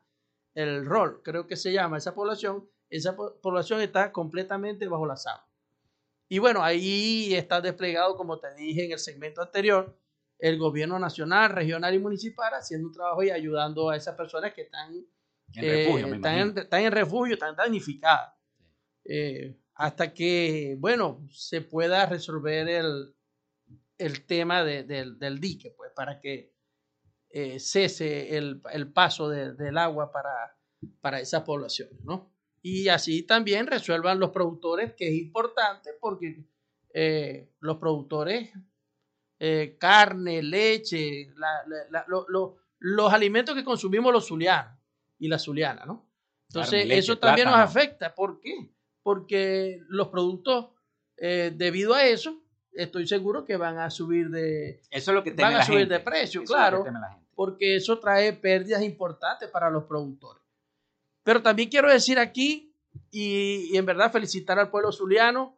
el 0.55 0.85
Rol, 0.85 1.23
creo 1.23 1.47
que 1.47 1.57
se 1.57 1.73
llama 1.73 1.97
esa 1.97 2.15
población. 2.15 2.69
Esa 2.91 3.17
po- 3.17 3.41
población 3.41 3.81
está 3.81 4.13
completamente 4.13 4.87
bajo 4.87 5.07
la 5.07 5.15
agua. 5.15 5.49
Y 6.29 6.39
bueno, 6.39 6.63
ahí 6.63 7.35
está 7.35 7.61
desplegado, 7.61 8.17
como 8.17 8.39
te 8.39 8.55
dije 8.55 8.85
en 8.87 8.93
el 8.93 8.99
segmento 8.99 9.43
anterior, 9.43 9.99
el 10.39 10.59
gobierno 10.59 10.99
nacional, 10.99 11.51
regional 11.51 11.95
y 11.95 11.99
municipal 11.99 12.53
haciendo 12.55 12.89
un 12.89 12.95
trabajo 12.95 13.23
y 13.23 13.31
ayudando 13.31 13.91
a 13.91 13.97
esas 13.97 14.17
personas 14.17 14.53
que 14.55 14.63
están 14.63 14.95
En 15.55 15.65
eh, 15.65 15.77
refugio, 15.85 16.09
me 16.09 16.17
están, 16.17 16.39
en, 16.39 16.59
están 16.59 16.81
en 16.83 16.93
refugio, 16.93 17.35
están 17.35 17.55
damnificadas. 17.55 18.35
Eh, 19.05 19.57
hasta 19.75 20.13
que, 20.15 20.77
bueno, 20.79 21.27
se 21.31 21.61
pueda 21.61 22.07
resolver 22.07 22.69
el, 22.69 23.15
el 23.99 24.27
tema 24.27 24.65
de- 24.65 24.83
del- 24.85 25.19
del 25.19 25.39
dique, 25.41 25.71
pues, 25.77 25.93
para 25.95 26.21
que 26.21 26.53
eh, 27.31 27.59
cese 27.61 28.37
el, 28.37 28.61
el 28.73 28.93
paso 28.93 29.29
de- 29.29 29.55
del 29.55 29.77
agua 29.79 30.11
para, 30.13 30.57
para 31.01 31.21
esas 31.21 31.43
poblaciones, 31.43 32.01
¿no? 32.05 32.34
Y 32.67 32.89
así 32.89 33.23
también 33.25 33.67
resuelvan 33.67 34.19
los 34.19 34.31
productores, 34.31 34.95
que 34.95 35.07
es 35.09 35.15
importante 35.15 35.91
porque 36.01 36.43
eh, 36.95 37.51
los 37.61 37.77
productores, 37.77 38.51
eh, 39.39 39.77
carne, 39.79 40.43
leche, 40.43 41.29
la- 41.37 41.63
la- 41.67 41.91
la- 41.91 42.05
lo- 42.09 42.25
lo- 42.29 42.57
los 42.79 43.13
alimentos 43.13 43.55
que 43.55 43.65
consumimos 43.65 44.13
los 44.13 44.27
zulianos 44.27 44.79
y 45.19 45.29
la 45.29 45.39
zuliana, 45.39 45.85
¿no? 45.85 46.09
Entonces, 46.49 46.71
Carne, 46.73 46.87
leche, 46.87 46.99
eso 47.01 47.19
también 47.19 47.49
nos 47.49 47.57
afecta. 47.59 48.15
¿Por 48.15 48.41
qué? 48.41 48.71
Porque 49.03 49.81
los 49.89 50.09
productos, 50.09 50.69
eh, 51.19 51.53
debido 51.55 51.93
a 51.95 52.05
eso, 52.07 52.41
estoy 52.73 53.07
seguro 53.07 53.45
que 53.45 53.57
van 53.59 53.79
a 53.79 53.91
subir 53.91 54.31
de, 54.31 54.81
Eso 54.91 55.11
es 55.11 55.15
lo 55.15 55.23
que 55.23 55.33
teme 55.33 55.43
van 55.43 55.55
a 55.57 55.59
la 55.59 55.65
subir 55.67 55.81
gente. 55.81 55.95
de 55.95 56.01
precio, 56.01 56.43
Eso 56.43 56.53
claro, 56.55 56.85
porque 57.35 57.77
eso 57.77 57.99
trae 57.99 58.33
pérdidas 58.33 58.83
importantes 58.83 59.51
para 59.51 59.69
los 59.69 59.85
productores. 59.85 60.43
Pero 61.25 61.43
también 61.43 61.71
quiero 61.71 61.91
decir 61.91 62.19
aquí, 62.19 62.73
y, 63.11 63.77
en 63.77 63.87
verdad 63.87 64.13
felicitar 64.13 64.59
al 64.59 64.71
pueblo 64.71 64.93
zuliano, 64.93 65.57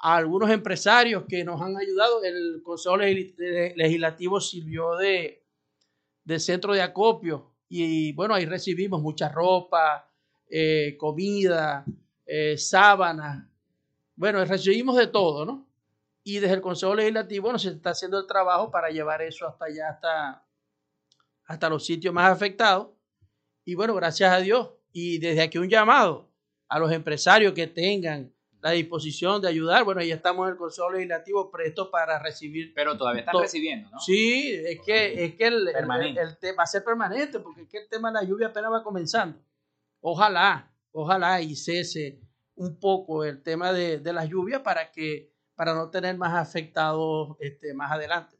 a 0.00 0.16
algunos 0.16 0.50
empresarios 0.50 1.24
que 1.28 1.44
nos 1.44 1.60
han 1.60 1.76
ayudado. 1.76 2.22
El 2.22 2.60
Consejo 2.62 3.00
eh, 3.00 3.72
Legislativo 3.76 4.40
sirvió 4.40 4.96
de, 4.96 5.42
de 6.24 6.38
centro 6.38 6.72
de 6.72 6.82
acopio 6.82 7.52
y 7.68 8.12
bueno, 8.12 8.34
ahí 8.34 8.46
recibimos 8.46 9.02
mucha 9.02 9.28
ropa, 9.28 10.08
eh, 10.48 10.96
comida, 10.98 11.84
eh, 12.24 12.56
sábanas. 12.56 13.46
Bueno, 14.16 14.44
recibimos 14.44 14.96
de 14.96 15.08
todo, 15.08 15.44
¿no? 15.44 15.66
Y 16.24 16.38
desde 16.38 16.54
el 16.54 16.60
Consejo 16.60 16.94
Legislativo 16.94 17.44
bueno, 17.44 17.58
se 17.58 17.70
está 17.70 17.90
haciendo 17.90 18.18
el 18.18 18.26
trabajo 18.26 18.70
para 18.70 18.90
llevar 18.90 19.22
eso 19.22 19.46
hasta 19.46 19.66
allá, 19.66 19.90
hasta, 19.90 20.44
hasta 21.44 21.68
los 21.68 21.84
sitios 21.84 22.14
más 22.14 22.30
afectados. 22.32 22.88
Y 23.64 23.74
bueno, 23.74 23.94
gracias 23.94 24.32
a 24.32 24.38
Dios. 24.38 24.77
Y 24.92 25.18
desde 25.18 25.42
aquí 25.42 25.58
un 25.58 25.68
llamado 25.68 26.28
a 26.68 26.78
los 26.78 26.90
empresarios 26.92 27.52
que 27.52 27.66
tengan 27.66 28.32
la 28.60 28.72
disposición 28.72 29.40
de 29.40 29.48
ayudar. 29.48 29.84
Bueno, 29.84 30.02
ya 30.02 30.14
estamos 30.16 30.46
en 30.46 30.52
el 30.52 30.58
Consejo 30.58 30.90
Legislativo 30.90 31.50
presto 31.50 31.90
para 31.90 32.18
recibir. 32.18 32.72
Pero 32.74 32.96
todavía 32.98 33.20
están 33.20 33.32
to- 33.32 33.40
recibiendo, 33.42 33.88
¿no? 33.90 34.00
Sí, 34.00 34.50
es 34.66 34.80
que, 34.84 35.24
es 35.24 35.34
que 35.36 35.46
el, 35.46 35.68
el- 35.68 36.18
el 36.18 36.38
tema 36.38 36.56
va 36.58 36.62
a 36.64 36.66
ser 36.66 36.82
permanente, 36.82 37.38
porque 37.38 37.62
es 37.62 37.68
que 37.68 37.78
el 37.78 37.88
tema 37.88 38.10
de 38.10 38.14
la 38.14 38.24
lluvia 38.24 38.48
apenas 38.48 38.72
va 38.72 38.82
comenzando. 38.82 39.38
Ojalá, 40.00 40.72
ojalá 40.92 41.40
y 41.40 41.54
cese 41.56 42.20
un 42.56 42.78
poco 42.80 43.24
el 43.24 43.42
tema 43.42 43.72
de, 43.72 43.98
de 43.98 44.12
las 44.12 44.28
lluvias 44.28 44.60
para 44.62 44.90
que 44.90 45.32
para 45.54 45.74
no 45.74 45.90
tener 45.90 46.16
más 46.16 46.34
afectados 46.34 47.36
este, 47.40 47.74
más 47.74 47.90
adelante. 47.92 48.36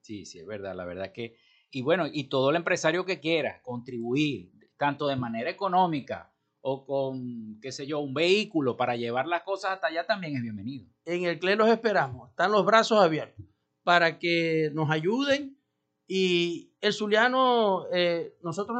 Sí, 0.00 0.24
sí, 0.24 0.38
es 0.38 0.46
verdad, 0.46 0.74
la 0.76 0.84
verdad 0.84 1.10
que... 1.12 1.36
Y 1.70 1.82
bueno, 1.82 2.06
y 2.12 2.24
todo 2.28 2.50
el 2.50 2.56
empresario 2.56 3.04
que 3.04 3.18
quiera 3.18 3.60
contribuir, 3.62 4.52
tanto 4.76 5.06
de 5.06 5.16
manera 5.16 5.50
económica 5.50 6.32
o 6.60 6.86
con, 6.86 7.60
qué 7.60 7.72
sé 7.72 7.86
yo, 7.86 8.00
un 8.00 8.14
vehículo 8.14 8.76
para 8.76 8.96
llevar 8.96 9.26
las 9.26 9.42
cosas 9.42 9.72
hasta 9.72 9.88
allá 9.88 10.06
también 10.06 10.36
es 10.36 10.42
bienvenido. 10.42 10.88
En 11.04 11.24
el 11.24 11.38
CLE 11.38 11.56
los 11.56 11.68
esperamos, 11.68 12.30
están 12.30 12.52
los 12.52 12.64
brazos 12.64 13.02
abiertos 13.02 13.44
para 13.82 14.18
que 14.18 14.70
nos 14.72 14.90
ayuden 14.90 15.58
y 16.06 16.74
el 16.80 16.92
zuliano, 16.92 17.86
eh, 17.92 18.38
nosotros 18.42 18.76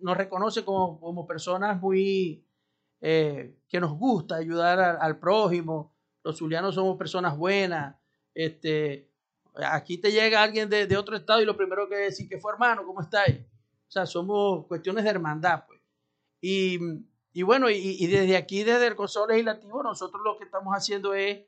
nos, 0.00 0.16
reconoce 0.16 0.64
como, 0.64 1.00
como 1.00 1.26
personas 1.26 1.80
muy, 1.80 2.46
eh, 3.00 3.56
que 3.68 3.80
nos 3.80 3.98
gusta 3.98 4.36
ayudar 4.36 4.78
al, 4.78 4.98
al 5.00 5.18
prójimo, 5.18 5.96
los 6.22 6.38
zulianos 6.38 6.74
somos 6.74 6.98
personas 6.98 7.36
buenas, 7.36 7.96
este, 8.34 9.10
aquí 9.54 9.98
te 9.98 10.12
llega 10.12 10.42
alguien 10.42 10.68
de, 10.68 10.86
de 10.86 10.96
otro 10.96 11.16
estado 11.16 11.40
y 11.40 11.46
lo 11.46 11.56
primero 11.56 11.88
que 11.88 11.96
decir 11.96 12.28
que 12.28 12.38
fue 12.38 12.52
hermano, 12.52 12.84
¿cómo 12.84 13.00
estáis? 13.00 13.40
O 13.92 13.94
sea, 13.94 14.06
somos 14.06 14.64
cuestiones 14.68 15.04
de 15.04 15.10
hermandad, 15.10 15.64
pues. 15.66 15.78
Y, 16.40 16.78
y 17.34 17.42
bueno, 17.42 17.68
y, 17.68 18.06
desde 18.06 18.38
aquí, 18.38 18.64
desde 18.64 18.86
el 18.86 18.96
Consejo 18.96 19.26
Legislativo, 19.26 19.82
nosotros 19.82 20.22
lo 20.24 20.38
que 20.38 20.44
estamos 20.44 20.72
haciendo 20.74 21.12
es 21.12 21.42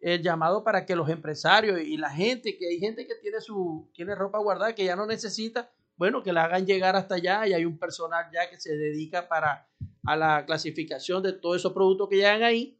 el 0.00 0.22
llamado 0.22 0.62
para 0.62 0.86
que 0.86 0.94
los 0.94 1.08
empresarios 1.08 1.80
y 1.80 1.96
la 1.96 2.10
gente, 2.10 2.56
que 2.56 2.68
hay 2.68 2.78
gente 2.78 3.04
que 3.04 3.16
tiene 3.16 3.40
su 3.40 3.90
tiene 3.92 4.14
ropa 4.14 4.38
guardada 4.38 4.76
que 4.76 4.84
ya 4.84 4.94
no 4.94 5.06
necesita, 5.06 5.72
bueno, 5.96 6.22
que 6.22 6.32
la 6.32 6.44
hagan 6.44 6.66
llegar 6.66 6.94
hasta 6.94 7.16
allá 7.16 7.48
y 7.48 7.52
hay 7.52 7.64
un 7.64 7.76
personal 7.76 8.30
ya 8.32 8.48
que 8.48 8.60
se 8.60 8.76
dedica 8.76 9.26
para 9.26 9.66
a 10.04 10.14
la 10.14 10.46
clasificación 10.46 11.20
de 11.20 11.32
todos 11.32 11.56
esos 11.56 11.72
productos 11.72 12.08
que 12.10 12.14
llegan 12.18 12.44
ahí 12.44 12.78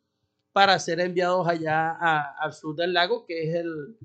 para 0.53 0.79
ser 0.79 1.01
enviados 1.01 1.49
allá 1.49 1.91
al 2.39 2.53
sur 2.53 2.77
del 2.77 2.93
lago, 2.93 3.27
que 3.27 3.49
es 3.49 3.57
el 3.57 3.99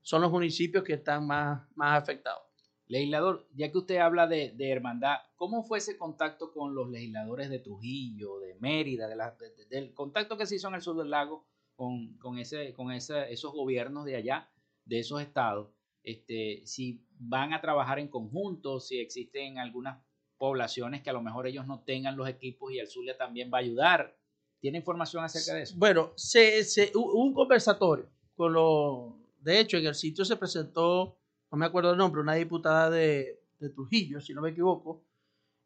son 0.00 0.22
los 0.22 0.30
municipios 0.30 0.84
que 0.84 0.92
están 0.92 1.26
más, 1.26 1.60
más 1.74 2.00
afectados. 2.00 2.49
Legislador, 2.90 3.46
ya 3.54 3.70
que 3.70 3.78
usted 3.78 3.98
habla 3.98 4.26
de, 4.26 4.52
hermandad, 4.58 5.18
¿cómo 5.36 5.62
fue 5.62 5.78
ese 5.78 5.96
contacto 5.96 6.52
con 6.52 6.74
los 6.74 6.90
legisladores 6.90 7.48
de 7.48 7.60
Trujillo, 7.60 8.40
de 8.40 8.56
Mérida, 8.56 9.06
de 9.06 9.14
la- 9.14 9.30
de- 9.38 9.50
de- 9.54 9.66
del 9.66 9.94
contacto 9.94 10.36
que 10.36 10.44
se 10.44 10.56
hizo 10.56 10.66
en 10.68 10.74
el 10.74 10.82
sur 10.82 10.96
del 10.96 11.10
lago 11.10 11.46
con, 11.76 12.18
ese, 12.38 12.72
con 12.74 12.90
ese- 12.90 13.32
esos 13.32 13.52
gobiernos 13.52 14.04
de 14.04 14.16
allá, 14.16 14.50
de 14.84 14.98
esos 14.98 15.22
estados? 15.22 15.70
Este, 16.02 16.62
si 16.66 17.06
van 17.18 17.52
a 17.52 17.60
trabajar 17.60 18.00
en 18.00 18.08
conjunto, 18.08 18.80
si 18.80 18.98
existen 18.98 19.58
algunas 19.58 20.02
poblaciones 20.36 21.02
que 21.02 21.10
a 21.10 21.12
lo 21.12 21.22
mejor 21.22 21.46
ellos 21.46 21.66
no 21.68 21.84
tengan 21.84 22.16
los 22.16 22.28
equipos 22.28 22.72
y 22.72 22.80
el 22.80 22.88
Zulia 22.88 23.16
también 23.16 23.50
va 23.54 23.58
a 23.58 23.60
ayudar. 23.60 24.16
¿Tiene 24.58 24.78
información 24.78 25.22
acerca 25.22 25.54
de 25.56 25.62
eso? 25.62 25.74
Bueno, 25.78 26.12
se, 26.16 26.64
se- 26.64 26.92
hu- 26.92 26.98
hubo 27.04 27.22
un 27.22 27.34
conversatorio 27.34 28.10
con 28.34 28.52
los. 28.52 29.12
De 29.38 29.60
hecho, 29.60 29.76
en 29.78 29.86
el 29.86 29.94
sitio 29.94 30.24
se 30.24 30.36
presentó, 30.36 31.19
no 31.50 31.58
me 31.58 31.66
acuerdo 31.66 31.92
el 31.92 31.98
nombre, 31.98 32.20
una 32.20 32.34
diputada 32.34 32.90
de, 32.90 33.38
Trujillo, 33.74 34.20
si 34.20 34.32
no 34.32 34.40
me 34.40 34.50
equivoco, 34.50 35.04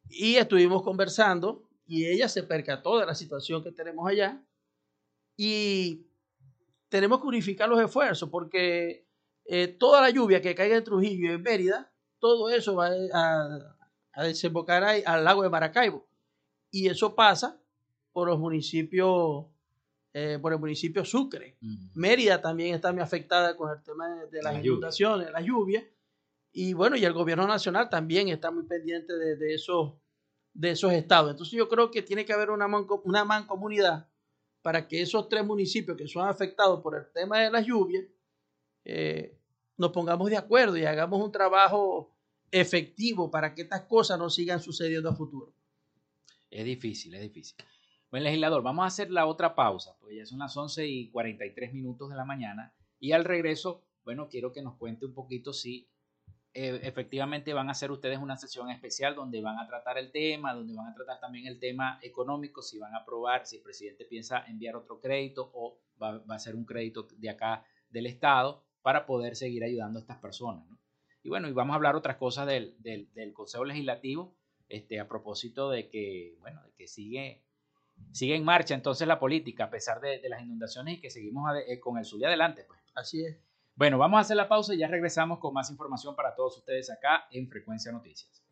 y 0.09 0.35
estuvimos 0.35 0.82
conversando 0.82 1.68
y 1.87 2.07
ella 2.07 2.28
se 2.28 2.43
percató 2.43 2.99
de 2.99 3.07
la 3.07 3.14
situación 3.14 3.62
que 3.62 3.70
tenemos 3.70 4.09
allá 4.09 4.43
y 5.37 6.07
tenemos 6.89 7.20
que 7.20 7.28
unificar 7.28 7.68
los 7.68 7.80
esfuerzos 7.80 8.28
porque 8.30 9.07
eh, 9.45 9.68
toda 9.68 10.01
la 10.01 10.11
lluvia 10.11 10.43
que 10.43 10.57
caiga 10.57 10.76
en 10.76 10.82
Trujillo 10.82 11.30
y 11.30 11.35
en 11.35 11.43
Mérida, 11.43 11.93
todo 12.18 12.49
eso 12.51 12.74
va 12.74 12.91
a, 13.12 13.76
a 14.12 14.24
desembocar 14.24 14.82
ahí, 14.82 15.03
al 15.07 15.24
lago 15.24 15.43
de 15.43 15.51
Maracaibo. 15.51 16.09
Y 16.70 16.89
eso 16.89 17.14
pasa 17.14 17.61
por 18.12 18.28
los 18.28 18.39
municipios, 18.39 19.47
eh, 20.16 20.38
por 20.40 20.52
el 20.52 20.60
municipio 20.60 21.04
Sucre. 21.04 21.56
Mérida 21.94 22.40
también 22.40 22.76
está 22.76 22.92
muy 22.92 23.02
afectada 23.02 23.56
con 23.56 23.76
el 23.76 23.82
tema 23.82 24.24
de, 24.26 24.42
las 24.42 24.64
inundaciones, 24.64 25.28
las 25.32 25.44
lluvias. 25.44 25.82
Y 26.52 26.72
bueno, 26.72 26.94
y 26.96 27.04
el 27.04 27.12
gobierno 27.12 27.48
nacional 27.48 27.90
también 27.90 28.28
está 28.28 28.52
muy 28.52 28.64
pendiente 28.64 29.12
de, 29.12 29.54
esos, 29.54 29.94
de 30.52 30.70
esos 30.70 30.92
estados. 30.92 31.32
Entonces 31.32 31.58
yo 31.58 31.68
creo 31.68 31.90
que 31.90 32.00
tiene 32.02 32.24
que 32.24 32.32
haber 32.32 32.50
una, 32.50 32.68
una 33.02 33.24
mancomunidad 33.24 34.08
para 34.62 34.86
que 34.86 35.02
esos 35.02 35.28
tres 35.28 35.44
municipios 35.44 35.96
que 35.96 36.06
son 36.06 36.28
afectados 36.28 36.80
por 36.80 36.96
el 36.96 37.10
tema 37.12 37.40
de 37.40 37.50
las 37.50 37.66
lluvias, 37.66 38.04
eh, 38.84 39.36
nos 39.76 39.90
pongamos 39.90 40.30
de 40.30 40.36
acuerdo 40.36 40.76
y 40.76 40.84
hagamos 40.84 41.20
un 41.20 41.32
trabajo 41.32 42.16
efectivo 42.52 43.32
para 43.32 43.52
que 43.52 43.62
estas 43.62 43.82
cosas 43.82 44.16
no 44.16 44.30
sigan 44.30 44.60
sucediendo 44.60 45.10
a 45.10 45.16
futuro. 45.16 45.52
Es 46.48 46.64
difícil, 46.64 47.14
es 47.16 47.20
difícil. 47.20 47.56
Bueno, 48.14 48.26
legislador, 48.26 48.62
vamos 48.62 48.84
a 48.84 48.86
hacer 48.86 49.10
la 49.10 49.26
otra 49.26 49.56
pausa, 49.56 49.96
porque 49.98 50.14
ya 50.14 50.24
son 50.24 50.38
las 50.38 50.56
11 50.56 50.86
y 50.86 51.10
43 51.10 51.74
minutos 51.74 52.10
de 52.10 52.14
la 52.14 52.24
mañana. 52.24 52.72
Y 53.00 53.10
al 53.10 53.24
regreso, 53.24 53.82
bueno, 54.04 54.28
quiero 54.28 54.52
que 54.52 54.62
nos 54.62 54.76
cuente 54.76 55.04
un 55.04 55.14
poquito 55.14 55.52
si 55.52 55.90
eh, 56.52 56.78
efectivamente 56.84 57.52
van 57.52 57.66
a 57.66 57.72
hacer 57.72 57.90
ustedes 57.90 58.20
una 58.20 58.36
sesión 58.36 58.70
especial 58.70 59.16
donde 59.16 59.42
van 59.42 59.58
a 59.58 59.66
tratar 59.66 59.98
el 59.98 60.12
tema, 60.12 60.54
donde 60.54 60.74
van 60.74 60.92
a 60.92 60.94
tratar 60.94 61.18
también 61.18 61.48
el 61.48 61.58
tema 61.58 61.98
económico, 62.02 62.62
si 62.62 62.78
van 62.78 62.94
a 62.94 62.98
aprobar, 62.98 63.46
si 63.46 63.56
el 63.56 63.62
presidente 63.62 64.04
piensa 64.04 64.44
enviar 64.46 64.76
otro 64.76 65.00
crédito 65.00 65.50
o 65.52 65.80
va, 66.00 66.22
a 66.28 66.38
ser 66.38 66.54
un 66.54 66.64
crédito 66.64 67.08
de 67.18 67.30
acá 67.30 67.66
del 67.90 68.06
Estado 68.06 68.64
para 68.82 69.06
poder 69.06 69.34
seguir 69.34 69.64
ayudando 69.64 69.98
a 69.98 70.02
estas 70.02 70.18
personas. 70.18 70.64
Y 71.24 71.30
bueno, 71.30 71.48
y 71.48 71.52
vamos 71.52 71.74
a 71.74 71.78
hablar 71.78 71.96
otras 71.96 72.16
cosas 72.18 72.46
del, 72.46 72.76
del, 72.78 73.32
Consejo 73.32 73.64
Legislativo, 73.64 74.36
este, 74.68 75.00
a 75.00 75.08
propósito 75.08 75.68
de 75.68 75.88
que, 75.88 76.36
bueno, 76.38 76.62
de 76.62 76.72
que 76.74 76.86
sigue, 76.86 77.43
sigue 78.12 78.36
en 78.36 78.44
marcha 78.44 78.74
entonces 78.74 79.07
la 79.07 79.18
política 79.18 79.64
a 79.64 79.70
pesar 79.70 80.00
de, 80.00 80.20
las 80.28 80.42
inundaciones 80.42 80.98
y 80.98 81.00
que 81.00 81.11
seguimos 81.11 81.50
eh, 81.66 81.80
con 81.80 81.98
el 81.98 82.05
Zulia 82.05 82.28
adelante. 82.28 82.64
Pues. 82.66 82.80
Así 82.94 83.24
es. 83.24 83.36
Bueno, 83.76 83.98
vamos 83.98 84.18
a 84.18 84.20
hacer 84.20 84.36
la 84.36 84.48
pausa 84.48 84.72
y 84.74 84.78
ya 84.78 84.86
regresamos 84.86 85.40
con 85.40 85.52
más 85.52 85.68
información 85.70 86.14
para 86.14 86.34
todos 86.34 86.59
ustedes 86.59 86.90
acá 86.90 87.26
en 87.32 87.48
Frecuencia 87.48 87.90
Noticias. 87.90 88.44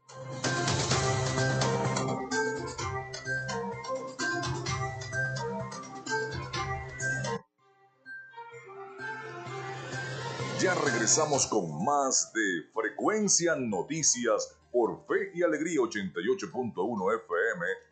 Ya 10.60 10.74
regresamos 10.74 11.46
con 11.46 11.84
más 11.84 12.32
de 12.32 12.70
Frecuencia 12.72 13.54
Noticias 13.56 14.56
por 14.72 15.04
Fe 15.06 15.32
y 15.34 15.42
Alegría 15.42 15.80
88.1 15.80 17.16
FM 17.16 17.91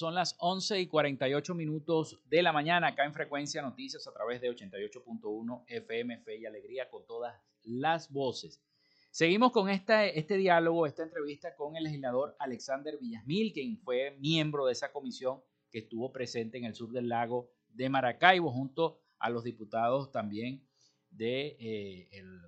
Son 0.00 0.14
las 0.14 0.34
11 0.38 0.80
y 0.80 0.86
48 0.86 1.54
minutos 1.54 2.18
de 2.24 2.42
la 2.42 2.54
mañana 2.54 2.86
acá 2.86 3.04
en 3.04 3.12
Frecuencia 3.12 3.60
Noticias 3.60 4.06
a 4.06 4.14
través 4.14 4.40
de 4.40 4.48
88.1 4.48 5.64
FM 5.66 6.20
Fe 6.20 6.38
y 6.38 6.46
Alegría 6.46 6.88
con 6.88 7.04
todas 7.06 7.38
las 7.64 8.10
voces. 8.10 8.62
Seguimos 9.10 9.52
con 9.52 9.68
esta, 9.68 10.06
este 10.06 10.38
diálogo, 10.38 10.86
esta 10.86 11.02
entrevista 11.02 11.54
con 11.54 11.76
el 11.76 11.84
legislador 11.84 12.34
Alexander 12.38 12.96
Villasmil, 12.98 13.52
quien 13.52 13.76
fue 13.76 14.16
miembro 14.18 14.64
de 14.64 14.72
esa 14.72 14.90
comisión 14.90 15.42
que 15.70 15.80
estuvo 15.80 16.10
presente 16.10 16.56
en 16.56 16.64
el 16.64 16.74
sur 16.74 16.90
del 16.92 17.10
lago 17.10 17.50
de 17.68 17.90
Maracaibo, 17.90 18.50
junto 18.50 19.02
a 19.18 19.28
los 19.28 19.44
diputados 19.44 20.10
también 20.10 20.66
de, 21.10 21.58
eh, 21.60 22.08
el, 22.12 22.40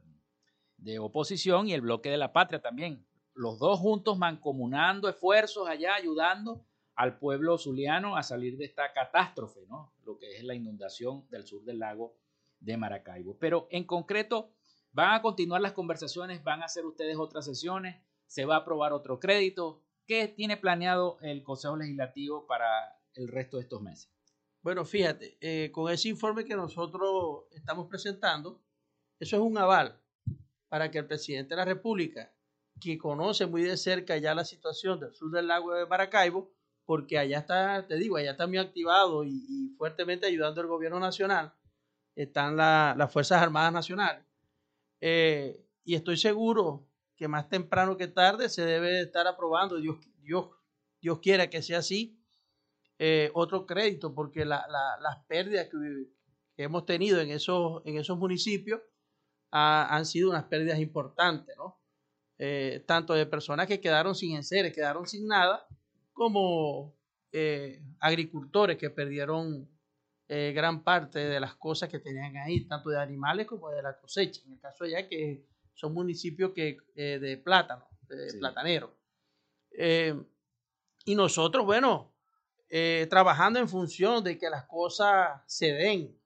de 0.79 0.99
oposición 0.99 1.69
y 1.69 1.75
el 1.75 1.83
bloque 1.83 2.09
de 2.09 2.17
la 2.17 2.33
patria 2.33 2.63
también. 2.63 3.07
Los 3.35 3.59
dos 3.59 3.79
juntos 3.79 4.17
mancomunando 4.17 5.07
esfuerzos 5.11 5.69
allá, 5.69 5.97
ayudando 5.97 6.65
al 6.95 7.19
pueblo 7.19 7.59
zuliano 7.59 8.17
a 8.17 8.23
salir 8.23 8.57
de 8.57 8.65
esta 8.65 8.93
catástrofe, 8.93 9.67
¿no? 9.69 9.93
Lo 10.05 10.19
que 10.19 10.37
es 10.37 10.45
la 10.45 10.55
inundación 10.55 11.27
del 11.31 11.47
sur 11.47 11.65
del 11.65 11.79
lago 11.79 12.17
de 12.61 12.77
Maracaibo. 12.77 13.37
Pero 13.39 13.67
en 13.71 13.85
concreto, 13.85 14.53
van 14.93 15.15
a 15.15 15.23
continuar 15.23 15.61
las 15.61 15.73
conversaciones, 15.73 16.43
van 16.45 16.63
a 16.63 16.67
hacer 16.67 16.85
ustedes 16.85 17.17
otras 17.17 17.45
sesiones, 17.45 18.01
se 18.27 18.45
va 18.45 18.57
a 18.57 18.59
aprobar 18.59 18.93
otro 18.93 19.19
crédito. 19.19 19.83
¿Qué 20.07 20.29
tiene 20.29 20.57
planeado 20.57 21.19
el 21.23 21.43
Consejo 21.43 21.77
Legislativo 21.77 22.47
para 22.47 22.67
el 23.15 23.29
resto 23.29 23.57
de 23.57 23.65
estos 23.65 23.81
meses? 23.81 24.11
Bueno, 24.63 24.85
fíjate, 24.85 25.39
eh, 25.41 25.71
con 25.73 25.93
ese 25.93 26.09
informe 26.09 26.45
que 26.45 26.55
nosotros 26.55 27.45
estamos 27.53 27.89
presentando, 27.89 28.63
eso 29.19 29.37
es 29.37 29.43
un 29.43 29.59
aval 29.59 30.01
para 30.69 30.91
que 30.91 30.99
el 30.99 31.07
presidente 31.07 31.51
de 31.51 31.57
la 31.57 31.65
República, 31.65 32.33
que 32.81 32.97
conoce 32.97 33.47
muy 33.47 33.63
de 33.63 33.77
cerca 33.77 34.17
ya 34.17 34.35
la 34.35 34.45
situación 34.45 35.01
del 35.01 35.15
sur 35.15 35.31
del 35.31 35.49
lago 35.49 35.75
de 35.75 35.87
Maracaibo, 35.87 36.53
porque 36.85 37.19
allá 37.19 37.39
está, 37.39 37.87
te 37.87 37.97
digo, 37.97 38.17
allá 38.17 38.33
está 38.33 38.47
muy 38.47 38.59
activado 38.59 39.25
y, 39.25 39.75
fuertemente 39.77 40.27
ayudando 40.27 40.61
al 40.61 40.67
gobierno 40.67 41.01
nacional, 41.01 41.55
están 42.15 42.57
las 42.57 43.13
Fuerzas 43.13 43.43
Armadas 43.43 43.73
Nacionales. 43.73 44.25
Eh, 45.01 45.65
y 45.85 45.95
estoy 45.95 46.17
seguro 46.17 46.89
que 47.17 47.29
más 47.29 47.49
temprano 47.49 47.97
que 47.97 48.09
tarde 48.09 48.49
se 48.49 48.65
debe 48.65 49.01
estar 49.01 49.27
aprobando, 49.27 49.77
Dios, 49.77 49.97
Dios, 50.19 50.51
Dios 51.01 51.19
quiera 51.21 51.51
que 51.51 51.63
sea 51.63 51.79
así, 51.79 52.23
eh, 52.99 53.31
otro 53.35 53.67
crédito, 53.67 54.15
porque 54.15 54.45
las 54.45 54.63
pérdidas 55.27 55.69
que, 55.69 56.65
hemos 56.65 56.87
tenido 56.87 57.21
en 57.21 57.31
esos, 57.31 57.83
en 57.85 57.97
esos 57.99 58.17
municipios 58.19 58.81
han 59.51 60.07
sido 60.07 60.31
unas 60.31 60.45
pérdidas 60.45 60.79
importantes, 60.79 61.55
¿no? 61.57 61.83
Eh, 62.39 62.85
tanto 62.87 63.15
de 63.15 63.27
personas 63.27 63.67
que 63.67 63.81
quedaron 63.81 64.15
sin 64.15 64.35
enseres, 64.35 64.73
quedaron 64.73 65.07
sin 65.07 65.27
nada, 65.27 65.67
como 66.13 66.95
eh, 67.33 67.83
agricultores 68.01 68.77
que 68.77 68.91
perdieron 68.91 69.69
eh, 70.29 70.53
gran 70.55 70.85
parte 70.85 71.19
de 71.19 71.41
las 71.41 71.55
cosas 71.55 71.89
que 71.89 71.99
tenían 71.99 72.37
ahí, 72.37 72.67
tanto 72.67 72.91
de 72.91 73.01
animales 73.01 73.47
como 73.47 73.71
de 73.71 73.83
la 73.83 73.99
cosecha. 73.99 74.43
En 74.47 74.53
el 74.53 74.61
caso 74.61 74.85
allá 74.85 75.09
que 75.09 75.47
son 75.75 75.95
municipios 75.95 76.53
que, 76.53 76.79
eh, 76.95 77.19
de 77.19 77.39
plátano, 77.39 77.87
de 78.09 78.35
platanero. 78.39 78.95
y 81.05 81.15
nosotros, 81.15 81.65
bueno, 81.65 82.13
trabajando 83.09 83.59
en 83.59 83.69
función 83.69 84.23
de 84.23 84.39
que 84.39 84.51
las 84.51 84.67
cosas 84.67 85.43
se 85.47 85.73
den 85.73 86.19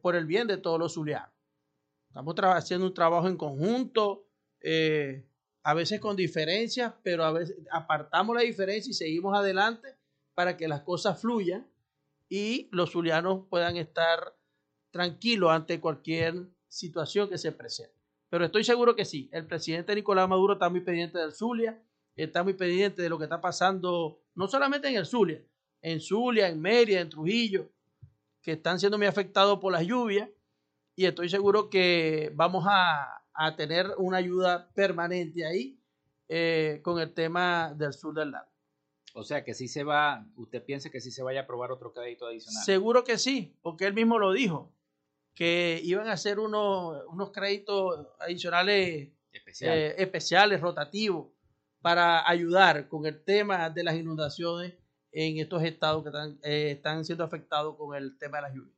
por 0.00 0.16
el 0.16 0.24
bien 0.24 0.46
de 0.46 0.56
todos 0.56 0.78
los 0.78 0.94
zulianos. 0.94 1.30
Estamos 2.08 2.34
haciendo 2.38 2.86
un 2.86 2.94
trabajo 2.94 3.28
en 3.28 3.36
conjunto 3.36 4.26
a 5.68 5.74
veces 5.74 6.00
con 6.00 6.16
diferencias, 6.16 6.94
pero 7.02 7.24
a 7.24 7.30
veces 7.30 7.58
apartamos 7.70 8.34
la 8.34 8.40
diferencia 8.40 8.90
y 8.90 8.94
seguimos 8.94 9.36
adelante 9.36 9.98
para 10.32 10.56
que 10.56 10.66
las 10.66 10.80
cosas 10.80 11.20
fluyan 11.20 11.70
y 12.30 12.70
los 12.72 12.92
zulianos 12.92 13.44
puedan 13.50 13.76
estar 13.76 14.34
tranquilos 14.90 15.50
ante 15.50 15.78
cualquier 15.78 16.46
situación 16.68 17.28
que 17.28 17.36
se 17.36 17.52
presente. 17.52 17.94
Pero 18.30 18.46
estoy 18.46 18.64
seguro 18.64 18.96
que 18.96 19.04
sí, 19.04 19.28
el 19.30 19.46
presidente 19.46 19.94
Nicolás 19.94 20.26
Maduro 20.26 20.54
está 20.54 20.70
muy 20.70 20.80
pendiente 20.80 21.18
del 21.18 21.34
Zulia, 21.34 21.78
está 22.16 22.42
muy 22.42 22.54
pendiente 22.54 23.02
de 23.02 23.10
lo 23.10 23.18
que 23.18 23.24
está 23.24 23.42
pasando, 23.42 24.22
no 24.34 24.48
solamente 24.48 24.88
en 24.88 24.96
el 24.96 25.04
Zulia, 25.04 25.44
en 25.82 26.00
Zulia, 26.00 26.48
en 26.48 26.62
Mérida, 26.62 27.00
en 27.00 27.10
Trujillo, 27.10 27.68
que 28.40 28.52
están 28.52 28.80
siendo 28.80 28.96
muy 28.96 29.06
afectados 29.06 29.58
por 29.58 29.70
las 29.70 29.86
lluvias, 29.86 30.30
y 30.96 31.04
estoy 31.04 31.28
seguro 31.28 31.68
que 31.68 32.32
vamos 32.34 32.64
a, 32.66 33.22
a 33.40 33.54
tener 33.54 33.94
una 33.98 34.16
ayuda 34.16 34.68
permanente 34.74 35.46
ahí 35.46 35.80
eh, 36.28 36.80
con 36.82 36.98
el 36.98 37.14
tema 37.14 37.72
del 37.72 37.92
sur 37.92 38.12
del 38.12 38.32
lago. 38.32 38.50
O 39.14 39.22
sea 39.22 39.44
que 39.44 39.54
sí 39.54 39.68
se 39.68 39.84
va, 39.84 40.26
usted 40.36 40.62
piensa 40.64 40.90
que 40.90 41.00
sí 41.00 41.12
se 41.12 41.22
vaya 41.22 41.40
a 41.40 41.42
aprobar 41.44 41.70
otro 41.70 41.92
crédito 41.92 42.26
adicional. 42.26 42.64
Seguro 42.64 43.04
que 43.04 43.16
sí, 43.16 43.56
porque 43.62 43.86
él 43.86 43.94
mismo 43.94 44.18
lo 44.18 44.32
dijo, 44.32 44.74
que 45.34 45.80
iban 45.84 46.08
a 46.08 46.12
hacer 46.12 46.40
unos, 46.40 47.04
unos 47.06 47.30
créditos 47.30 48.08
adicionales 48.18 49.08
especiales, 49.32 49.92
eh, 49.92 50.02
especiales 50.02 50.60
rotativos, 50.60 51.28
para 51.80 52.28
ayudar 52.28 52.88
con 52.88 53.06
el 53.06 53.22
tema 53.22 53.70
de 53.70 53.84
las 53.84 53.94
inundaciones 53.94 54.74
en 55.12 55.38
estos 55.38 55.62
estados 55.62 56.02
que 56.02 56.08
están, 56.08 56.38
eh, 56.42 56.72
están 56.72 57.04
siendo 57.04 57.22
afectados 57.22 57.76
con 57.76 57.94
el 57.94 58.18
tema 58.18 58.38
de 58.38 58.42
las 58.42 58.52
lluvias. 58.52 58.77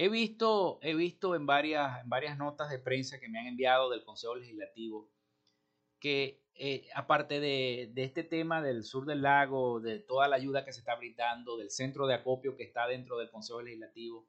He 0.00 0.08
visto, 0.08 0.78
he 0.80 0.94
visto 0.94 1.34
en, 1.34 1.44
varias, 1.44 2.00
en 2.00 2.08
varias 2.08 2.38
notas 2.38 2.70
de 2.70 2.78
prensa 2.78 3.18
que 3.18 3.28
me 3.28 3.40
han 3.40 3.48
enviado 3.48 3.90
del 3.90 4.04
Consejo 4.04 4.36
Legislativo 4.36 5.10
que 5.98 6.40
eh, 6.54 6.86
aparte 6.94 7.40
de, 7.40 7.90
este 7.96 8.22
tema 8.22 8.62
del 8.62 8.84
sur 8.84 9.06
del 9.06 9.22
lago, 9.22 9.80
de 9.80 9.98
toda 9.98 10.28
la 10.28 10.36
ayuda 10.36 10.64
que 10.64 10.72
se 10.72 10.78
está 10.78 10.94
brindando, 10.94 11.56
del 11.56 11.70
centro 11.70 12.06
de 12.06 12.14
acopio 12.14 12.56
que 12.56 12.62
está 12.62 12.86
dentro 12.86 13.18
del 13.18 13.28
Consejo 13.28 13.60
Legislativo, 13.60 14.24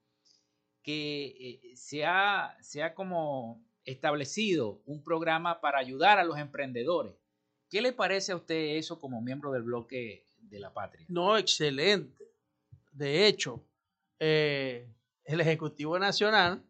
que 0.82 1.60
eh, 1.64 1.76
se, 1.76 2.04
ha, 2.04 2.58
como 2.96 3.64
establecido 3.86 4.82
un 4.88 5.04
programa 5.04 5.62
para 5.62 5.78
ayudar 5.78 6.18
a 6.18 6.24
los 6.24 6.40
emprendedores. 6.40 7.14
¿Qué 7.70 7.82
le 7.82 7.94
parece 7.94 8.32
a 8.32 8.38
usted 8.38 8.78
eso 8.78 9.00
como 9.00 9.22
miembro 9.22 9.52
del 9.52 9.62
bloque 9.62 10.26
de 10.40 10.60
la 10.60 10.74
patria? 10.74 11.06
No, 11.10 11.38
excelente. 11.38 12.26
De 12.92 13.28
hecho, 13.28 13.64
eh, 14.20 14.88
el 15.34 15.42
Ejecutivo 15.42 15.98
Nacional 16.00 16.64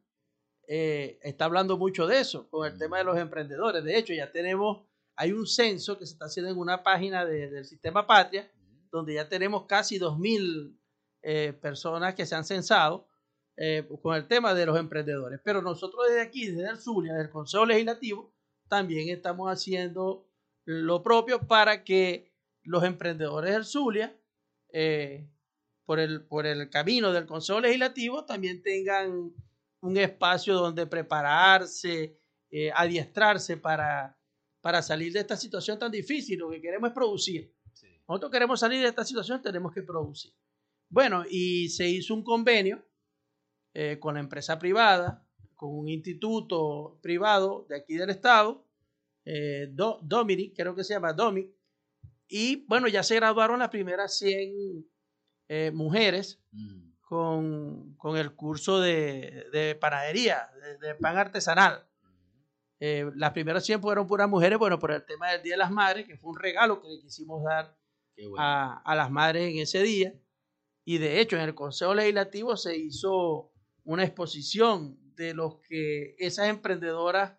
está 0.68 1.46
hablando 1.46 1.78
mucho 1.78 2.06
de 2.06 2.20
eso, 2.20 2.48
con 2.50 2.72
el 2.72 2.78
tema 2.78 3.00
de 3.00 3.04
los 3.04 3.18
emprendedores. 3.18 3.84
De 3.84 3.98
hecho, 3.98 4.14
ya 4.14 4.32
tenemos 4.32 4.84
hay 5.20 5.34
un 5.34 5.46
censo 5.46 5.98
que 6.00 6.06
se 6.06 6.14
está 6.14 6.28
haciendo 6.28 6.50
en 6.50 6.58
una 6.58 6.82
página 6.82 7.26
del 7.26 7.66
sistema 7.66 8.08
Patria, 8.08 8.50
donde 8.90 9.16
ya 9.16 9.28
tenemos 9.28 9.66
casi 9.66 10.00
2.000 10.00 10.80
eh, 11.22 11.52
personas 11.62 12.16
que 12.16 12.26
se 12.26 12.36
han 12.36 12.46
censado 12.46 13.06
eh, 13.58 13.86
con 14.02 14.16
el 14.16 14.30
tema 14.30 14.54
de 14.54 14.66
los 14.66 14.80
emprendedores. 14.80 15.42
Pero 15.44 15.62
nosotros 15.62 16.06
desde 16.08 16.22
aquí, 16.22 16.48
desde 16.48 16.70
el 16.70 16.78
Zulia, 16.78 17.12
desde 17.12 17.26
el 17.26 17.32
Consejo 17.32 17.66
Legislativo, 17.66 18.34
también 18.70 19.10
estamos 19.10 19.52
haciendo 19.52 20.26
lo 20.64 21.04
propio 21.04 21.46
para 21.46 21.84
que 21.84 22.32
los 22.64 22.86
emprendedores 22.86 23.52
del 23.52 23.66
Zulia, 23.66 24.18
eh, 24.72 25.30
por, 25.90 26.00
el, 26.00 26.22
por 26.28 26.46
el 26.46 26.70
camino 26.70 27.12
del 27.12 27.26
Consejo 27.26 27.60
Legislativo, 27.60 28.26
también 28.26 28.62
tengan 28.62 29.34
un 29.82 29.98
espacio 29.98 30.54
donde 30.54 30.86
prepararse, 30.86 32.20
adiestrarse 32.76 33.58
para 33.58 34.20
para 34.62 34.82
salir 34.82 35.14
de 35.14 35.20
esta 35.20 35.38
situación 35.38 35.80
tan 35.80 35.92
difícil. 35.92 36.40
Lo 36.40 36.50
que 36.50 36.62
queremos 36.62 36.90
es 36.90 36.94
producir. 36.94 37.54
Nosotros 38.08 38.32
queremos 38.32 38.60
salir 38.60 38.82
de 38.82 38.88
esta 38.88 39.06
situación, 39.06 39.42
tenemos 39.42 39.72
que 39.72 39.84
producir. 39.84 40.34
Bueno, 40.90 41.24
y 41.30 41.70
se 41.70 41.88
hizo 41.88 42.16
un 42.16 42.24
convenio 42.24 42.84
eh, 43.74 44.00
con 44.00 44.16
la 44.16 44.20
empresa 44.20 44.58
privada, 44.58 45.28
con 45.56 45.78
un 45.78 45.90
instituto 45.90 47.00
privado 47.02 47.68
de 47.70 47.78
aquí 47.78 47.96
del 47.96 48.10
estado, 48.10 48.66
eh, 49.26 49.68
Dominic, 49.72 50.56
creo 50.56 50.74
que 50.74 50.84
se 50.84 50.94
llama 50.94 51.14
Domic, 51.14 51.52
y 52.28 52.66
bueno, 52.68 52.88
ya 52.88 53.04
se 53.04 53.16
graduaron 53.16 53.60
las 53.60 53.70
primeras 53.70 54.18
100 54.18 54.88
eh, 55.52 55.72
mujeres 55.74 56.40
mm. 56.52 56.92
con, 57.02 57.98
el 58.16 58.36
curso 58.36 58.80
de, 58.80 59.76
panadería, 59.82 60.48
de 60.80 60.94
pan 60.94 61.18
artesanal. 61.18 61.90
Eh, 62.80 63.10
las 63.16 63.32
primeras 63.32 63.66
100 63.66 63.82
fueron 63.82 64.06
puras 64.06 64.30
mujeres, 64.30 64.60
bueno, 64.60 64.78
por 64.78 64.92
el 64.92 65.04
tema 65.04 65.32
del 65.32 65.42
Día 65.42 65.56
de 65.56 65.58
las 65.58 65.72
Madres, 65.72 66.06
que 66.06 66.18
fue 66.18 66.30
un 66.30 66.40
regalo 66.40 66.80
que 66.80 66.88
le 66.88 67.00
quisimos 67.02 67.44
dar 67.44 67.76
a, 68.38 68.96
las 68.96 69.10
madres 69.10 69.52
en 69.52 69.58
ese 69.58 69.82
día. 69.82 70.14
Y 70.86 71.00
de 71.00 71.20
hecho, 71.20 71.36
en 71.36 71.42
el 71.42 71.56
Consejo 71.56 71.96
Legislativo 71.96 72.56
se 72.56 72.78
hizo 72.78 73.52
una 73.84 74.04
exposición 74.04 75.00
de 75.16 75.34
los 75.34 75.58
que 75.68 76.16
esas 76.20 76.48
emprendedoras 76.48 77.34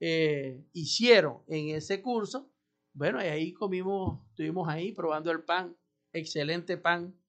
eh, 0.00 0.64
hicieron 0.72 1.42
en 1.46 1.76
ese 1.76 2.00
curso. 2.00 2.50
Bueno, 2.94 3.22
y 3.22 3.28
ahí 3.28 3.52
comimos, 3.52 4.26
estuvimos 4.30 4.66
ahí 4.66 4.92
probando 4.92 5.30
el 5.30 5.42
pan, 5.42 5.76
excelente 6.12 6.78
pan 6.78 7.19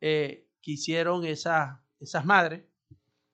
eh, 0.00 0.48
que 0.60 0.72
hicieron 0.72 1.24
esas, 1.24 1.78
esas 2.00 2.24
madres. 2.24 2.64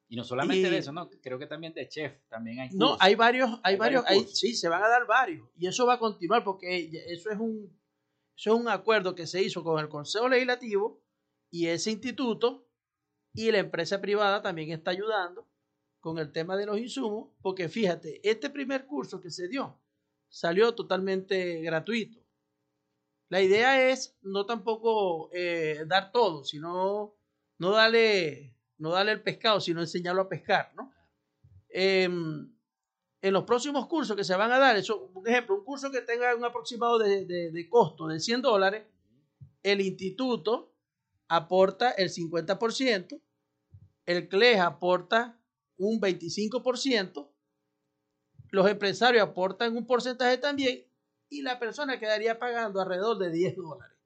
Y 0.08 0.16
no 0.16 0.24
solamente 0.24 0.70
de 0.70 0.78
eso, 0.78 0.92
no, 0.92 1.08
creo 1.08 1.38
que 1.38 1.46
también 1.46 1.72
de 1.72 1.88
chef, 1.88 2.12
también 2.28 2.60
hay 2.60 2.68
No, 2.74 2.98
hay 3.00 3.14
varios, 3.14 3.58
hay, 3.62 3.76
varios, 3.76 4.04
sí, 4.34 4.54
se 4.54 4.68
van 4.68 4.82
a 4.82 4.88
dar 4.88 5.06
varios. 5.06 5.48
Y 5.56 5.66
eso 5.66 5.86
va 5.86 5.94
a 5.94 5.98
continuar 5.98 6.44
porque 6.44 6.90
eso 7.06 7.30
es 7.30 7.38
un, 7.38 7.74
eso 8.36 8.54
es 8.54 8.60
un 8.60 8.68
acuerdo 8.68 9.14
que 9.14 9.26
se 9.26 9.42
hizo 9.42 9.64
con 9.64 9.80
el 9.80 9.88
Consejo 9.88 10.28
Legislativo 10.28 11.02
y 11.50 11.68
ese 11.68 11.90
instituto 11.90 12.68
y 13.34 13.50
la 13.50 13.58
empresa 13.58 14.00
privada 14.00 14.42
también 14.42 14.70
está 14.70 14.90
ayudando 14.90 15.48
con 16.00 16.18
el 16.18 16.32
tema 16.32 16.56
de 16.56 16.66
los 16.66 16.78
insumos, 16.78 17.30
porque 17.40 17.68
fíjate, 17.68 18.20
este 18.28 18.50
primer 18.50 18.86
curso 18.86 19.20
que 19.20 19.30
se 19.30 19.48
dio 19.48 19.80
salió 20.28 20.74
totalmente 20.74 21.60
gratuito. 21.60 22.21
La 23.32 23.40
idea 23.40 23.90
es 23.90 24.14
no 24.20 24.44
tampoco 24.44 25.30
eh, 25.32 25.86
dar 25.86 26.12
todo, 26.12 26.44
sino 26.44 27.14
no 27.56 27.70
darle 27.70 28.54
no 28.76 28.90
darle 28.90 29.12
el 29.12 29.22
pescado, 29.22 29.58
sino 29.58 29.80
enseñarlo 29.80 30.20
a 30.20 30.28
pescar, 30.28 30.70
¿no? 30.74 30.92
Em, 31.70 32.54
en 33.22 33.32
los 33.32 33.44
próximos 33.44 33.86
cursos 33.86 34.14
que 34.16 34.24
se 34.24 34.36
van 34.36 34.52
a 34.52 34.58
dar, 34.58 34.76
por 35.14 35.26
ejemplo, 35.26 35.54
un 35.54 35.64
curso 35.64 35.90
que 35.90 36.02
tenga 36.02 36.36
un 36.36 36.44
aproximado 36.44 36.98
de, 36.98 37.68
costo 37.70 38.06
de 38.06 38.20
100 38.20 38.42
dólares, 38.42 38.84
el 39.62 39.80
instituto 39.80 40.74
aporta 41.26 41.92
el 41.92 42.10
50%, 42.10 43.18
el 44.04 44.28
CLES 44.28 44.60
aporta 44.60 45.40
un 45.78 46.02
25%, 46.02 47.30
los 48.50 48.68
empresarios 48.68 49.22
aportan 49.22 49.74
un 49.74 49.86
porcentaje 49.86 50.36
también 50.36 50.91
y 51.32 51.42
la 51.42 51.58
persona 51.58 51.98
quedaría 51.98 52.38
pagando 52.38 52.80
alrededor 52.80 53.18
de 53.18 53.30
10 53.30 53.56
dólares, 53.56 53.96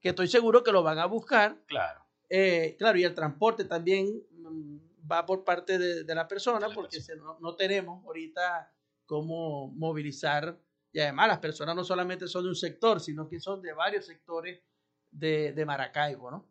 que 0.00 0.10
estoy 0.10 0.28
seguro 0.28 0.62
que 0.62 0.72
lo 0.72 0.82
van 0.82 0.98
a 0.98 1.06
buscar. 1.06 1.56
Claro. 1.66 2.04
Eh, 2.30 2.76
claro, 2.78 2.98
y 2.98 3.04
el 3.04 3.14
transporte 3.14 3.64
también 3.64 4.22
mm, 4.30 5.10
va 5.10 5.26
por 5.26 5.44
parte 5.44 5.78
de, 5.78 6.14
la 6.14 6.26
persona 6.26 6.68
porque 6.74 6.98
no, 7.40 7.56
tenemos 7.56 8.04
ahorita 8.04 8.72
cómo 9.04 9.68
movilizar 9.68 10.58
y 10.92 11.00
además 11.00 11.28
las 11.28 11.38
personas 11.38 11.74
no 11.74 11.84
solamente 11.84 12.28
son 12.28 12.44
de 12.44 12.50
un 12.50 12.54
sector, 12.54 13.00
sino 13.00 13.28
que 13.28 13.40
son 13.40 13.60
de 13.60 13.72
varios 13.72 14.06
sectores 14.06 14.62
de, 15.10 15.64
Maracaibo, 15.66 16.30
¿no? 16.30 16.48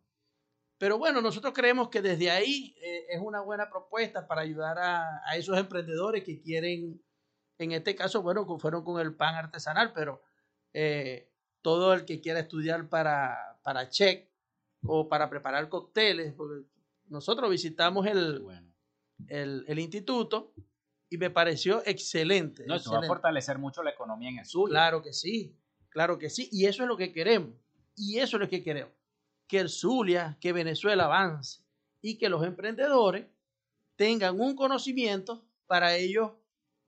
Pero 0.77 0.97
bueno, 0.97 1.21
nosotros 1.21 1.53
creemos 1.53 1.87
que 1.87 2.01
desde 2.01 2.29
ahí 2.29 2.75
eh, 2.81 3.05
es 3.09 3.21
una 3.21 3.39
buena 3.39 3.69
propuesta 3.69 4.27
para 4.27 4.41
ayudar 4.41 4.77
a, 4.79 5.21
esos 5.37 5.57
emprendedores 5.57 6.25
que 6.25 6.41
quieren, 6.41 7.01
en 7.57 7.71
este 7.71 7.95
caso, 7.95 8.21
bueno, 8.21 8.45
fueron 8.59 8.83
con 8.83 8.99
el 8.99 9.15
pan 9.15 9.35
artesanal, 9.35 9.93
pero 9.93 10.21
eh, 10.73 11.29
todo 11.61 11.93
el 11.93 12.05
que 12.05 12.19
quiera 12.19 12.39
estudiar 12.39 12.89
para, 12.89 13.59
para 13.63 13.89
check 13.89 14.29
o 14.85 15.07
para 15.07 15.29
preparar 15.29 15.69
cócteles, 15.69 16.33
porque 16.33 16.67
nosotros 17.07 17.49
visitamos 17.49 18.05
el, 18.07 18.43
el, 19.27 19.79
instituto 19.79 20.53
y 21.09 21.17
me 21.17 21.29
pareció 21.29 21.81
excelente. 21.85 22.65
No, 22.65 22.75
va 22.75 22.99
a 22.99 23.03
fortalecer 23.07 23.57
mucho 23.57 23.83
la 23.83 23.91
economía 23.91 24.29
en 24.29 24.39
el 24.39 24.45
sur. 24.45 24.69
Claro 24.69 25.01
que 25.01 25.13
sí, 25.13 25.55
claro 25.89 26.17
que 26.17 26.29
sí, 26.29 26.49
y 26.51 26.65
eso 26.65 26.83
es 26.83 26.89
lo 26.89 26.97
que 26.97 27.13
queremos, 27.13 27.51
y 27.95 28.17
eso 28.17 28.37
es 28.37 28.41
lo 28.41 28.49
que 28.49 28.63
queremos, 28.63 28.93
que 29.47 29.59
el 29.59 29.69
Zulia, 29.69 30.37
que 30.41 30.51
Venezuela 30.51 31.05
avance 31.05 31.61
y 32.01 32.17
que 32.17 32.29
los 32.29 32.43
emprendedores 32.45 33.27
tengan 33.95 34.39
un 34.41 34.55
conocimiento 34.55 35.45
para 35.67 35.95
ellos 35.95 36.31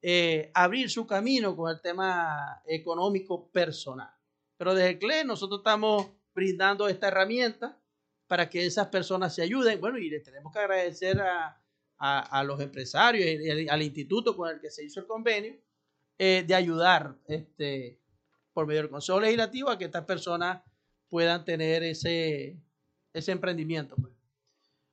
eh, 0.07 0.51
abrir 0.53 0.87
su 0.91 1.07
camino 1.07 1.55
con 1.55 1.71
el 1.71 1.81
tema 1.81 2.61
económico 2.67 3.49
personal. 3.49 4.13
Pero 4.55 4.75
desde 4.75 4.91
el 4.91 4.99
CLE 4.99 5.25
nosotros 5.25 5.61
estamos 5.61 6.11
brindando 6.31 6.87
esta 6.87 7.07
herramienta 7.07 7.81
para 8.27 8.47
que 8.47 8.67
esas 8.67 8.85
personas 8.89 9.33
se 9.33 9.41
ayuden. 9.41 9.81
Bueno, 9.81 9.97
y 9.97 10.11
le 10.11 10.19
tenemos 10.19 10.53
que 10.53 10.59
agradecer 10.59 11.19
a, 11.19 12.43
los 12.43 12.59
empresarios 12.59 13.25
y 13.25 13.67
al 13.67 13.81
instituto 13.81 14.37
con 14.37 14.53
el 14.53 14.61
que 14.61 14.69
se 14.69 14.85
hizo 14.85 14.99
el 14.99 15.07
convenio 15.07 15.55
eh, 16.19 16.43
de 16.45 16.53
ayudar 16.53 17.15
este, 17.27 17.99
por 18.53 18.67
medio 18.67 18.81
del 18.81 18.91
Consejo 18.91 19.19
Legislativo 19.19 19.71
a 19.71 19.77
que 19.79 19.85
estas 19.85 20.05
personas 20.05 20.61
puedan 21.09 21.43
tener 21.45 21.81
ese, 21.81 22.61
ese 23.11 23.31
emprendimiento. 23.31 23.95
Pues. 23.95 24.13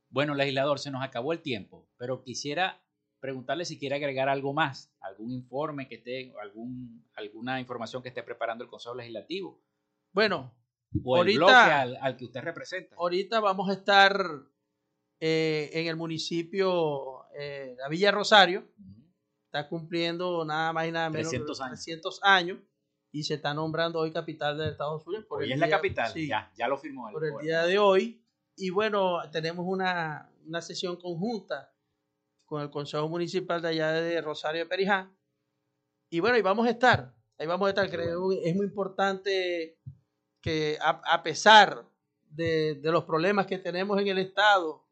Bueno, 0.08 0.34
legislador, 0.34 0.78
se 0.78 0.90
nos 0.90 1.04
acabó 1.04 1.34
el 1.34 1.42
tiempo, 1.42 1.86
pero 1.98 2.22
quisiera 2.22 2.82
preguntarle 3.22 3.64
si 3.64 3.78
quiere 3.78 3.94
agregar 3.94 4.28
algo 4.28 4.52
más, 4.52 4.92
algún 5.00 5.30
informe 5.30 5.86
que 5.86 5.94
esté, 5.94 6.34
algún, 6.42 7.06
alguna 7.14 7.60
información 7.60 8.02
que 8.02 8.08
esté 8.08 8.24
preparando 8.24 8.64
el 8.64 8.68
Consejo 8.68 8.96
Legislativo. 8.96 9.62
Bueno, 10.12 10.52
ahorita, 11.06 11.82
al, 11.82 12.16
que 12.16 12.24
usted 12.24 12.40
representa. 12.40 12.96
Ahorita 12.96 13.38
vamos 13.38 13.70
a 13.70 13.74
estar 13.74 14.20
eh, 15.20 15.70
en 15.72 15.86
el 15.86 15.94
municipio, 15.94 17.24
eh, 17.38 17.76
la 17.78 17.88
Villa 17.88 18.10
Rosario, 18.10 18.68
está 19.44 19.68
cumpliendo 19.68 20.44
nada 20.44 20.72
más 20.72 20.88
y 20.88 20.90
nada 20.90 21.08
menos 21.08 21.30
300 21.30 21.60
años. 21.60 21.78
300 21.84 22.20
años 22.24 22.58
y 23.12 23.22
se 23.22 23.34
está 23.34 23.54
nombrando 23.54 24.00
hoy 24.00 24.10
capital 24.10 24.58
de 24.58 24.70
Estados 24.70 25.06
Unidos. 25.06 25.26
Por 25.26 25.42
hoy 25.42 25.52
es 25.52 25.60
la 25.60 25.68
capital, 25.68 26.12
ya, 26.12 26.50
ya 26.58 26.66
lo 26.66 26.76
firmó. 26.76 27.08
por 27.12 27.24
el 27.24 27.38
día 27.40 27.62
de 27.66 27.78
hoy. 27.78 28.20
Y 28.56 28.70
bueno, 28.70 29.20
tenemos 29.30 29.64
una, 29.68 30.28
una 30.44 30.60
sesión 30.60 30.96
conjunta 30.96 31.71
con 32.53 32.61
el 32.61 32.68
Consejo 32.68 33.09
Municipal 33.09 33.62
de 33.62 33.68
allá 33.68 33.92
de 33.92 34.20
Rosario 34.20 34.61
de 34.61 34.66
Perijá 34.66 35.11
y 36.11 36.20
bueno, 36.20 36.36
ahí 36.36 36.42
vamos 36.42 36.66
a 36.66 36.70
estar. 36.70 37.14
Ahí 37.38 37.46
vamos 37.46 37.66
a 37.66 37.70
estar. 37.70 37.88
Creo 37.88 38.28
que 38.28 38.46
es 38.46 38.55
muy 38.55 38.66
importante 38.66 39.78
que 40.42 40.76
a, 40.82 41.22
pesar 41.22 41.88
de, 42.28 42.78
los 42.82 43.05
problemas 43.05 43.46
que 43.46 43.57
tenemos 43.57 43.98
en 43.98 44.09
el 44.09 44.18
Estado, 44.18 44.86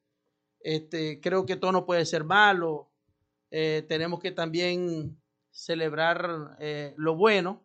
este, 0.61 1.21
creo 1.21 1.45
que 1.45 1.57
todo 1.57 1.73
no 1.73 1.85
puede 1.85 2.07
ser 2.07 2.25
malo. 2.25 2.91
Eh, 3.51 3.85
tenemos 3.87 4.21
que 4.21 4.31
también 4.31 5.21
celebrar 5.51 6.57
eh, 6.59 6.95
lo 6.97 7.15
bueno. 7.15 7.63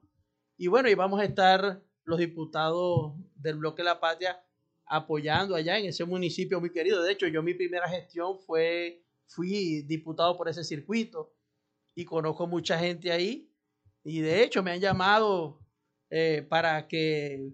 Y 0.57 0.67
bueno, 0.67 0.89
y 0.89 0.95
vamos 0.95 1.21
a 1.21 1.23
estar 1.23 1.81
los 2.03 2.19
diputados 2.19 3.13
del 3.35 3.55
Bloque 3.55 3.83
de 3.83 3.85
la 3.85 4.01
Patria 4.01 4.43
apoyando 4.85 5.55
allá 5.55 5.79
en 5.79 5.85
ese 5.85 6.03
municipio 6.03 6.59
muy 6.59 6.73
querido. 6.73 7.01
De 7.01 7.13
hecho, 7.13 7.27
yo 7.27 7.41
mi 7.41 7.53
primera 7.53 7.87
gestión 7.87 8.37
fue, 8.37 9.04
fui 9.27 9.81
diputado 9.83 10.37
por 10.37 10.49
ese 10.49 10.63
circuito 10.63 11.33
y 11.95 12.05
conozco 12.05 12.47
mucha 12.47 12.77
gente 12.77 13.11
ahí. 13.11 13.51
Y 14.03 14.21
de 14.21 14.43
hecho 14.43 14.61
me 14.61 14.71
han 14.71 14.79
llamado 14.79 15.59
eh, 16.09 16.45
para 16.47 16.87
que 16.87 17.53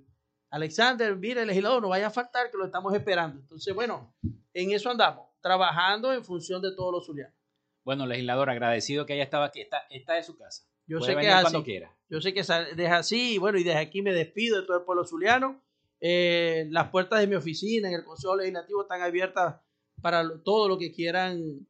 Alexander, 0.49 1.15
mire, 1.15 1.41
el 1.41 1.47
legislador, 1.47 1.81
no 1.81 1.89
vaya 1.89 2.07
a 2.07 2.11
faltar, 2.11 2.51
que 2.51 2.57
lo 2.57 2.65
estamos 2.65 2.93
esperando. 2.93 3.39
Entonces, 3.39 3.73
bueno, 3.73 4.13
en 4.53 4.71
eso 4.71 4.89
andamos, 4.89 5.25
trabajando 5.41 6.11
en 6.11 6.25
función 6.25 6.61
de 6.61 6.75
todos 6.75 6.91
los 6.91 7.05
zulianos. 7.05 7.35
Bueno, 7.83 8.05
legislador, 8.05 8.49
agradecido 8.49 9.05
que 9.05 9.13
haya 9.13 9.23
estado 9.23 9.43
aquí. 9.43 9.61
Esta, 9.61 9.79
esta 9.89 10.17
es 10.17 10.25
su 10.25 10.37
casa. 10.37 10.65
Yo 10.85 10.99
sé 10.99 11.15
que 11.15 11.27
es 11.27 11.33
así. 11.33 11.81
Yo 12.09 12.21
sé 12.21 12.33
que 12.33 12.41
es 12.41 12.49
así. 12.49 13.35
Y 13.35 13.37
bueno, 13.37 13.57
y 13.57 13.63
desde 13.63 13.79
aquí 13.79 14.01
me 14.01 14.13
despido 14.13 14.59
de 14.59 14.67
todo 14.67 14.77
el 14.77 14.83
pueblo 14.83 15.05
zuliano. 15.05 15.61
Eh, 16.01 16.67
las 16.69 16.89
puertas 16.89 17.21
de 17.21 17.27
mi 17.27 17.35
oficina 17.35 17.87
en 17.87 17.95
el 17.95 18.03
Consejo 18.03 18.35
Legislativo 18.35 18.81
están 18.81 19.01
abiertas 19.01 19.61
para 20.01 20.23
todo 20.43 20.67
lo 20.67 20.77
que 20.77 20.91
quieran 20.91 21.65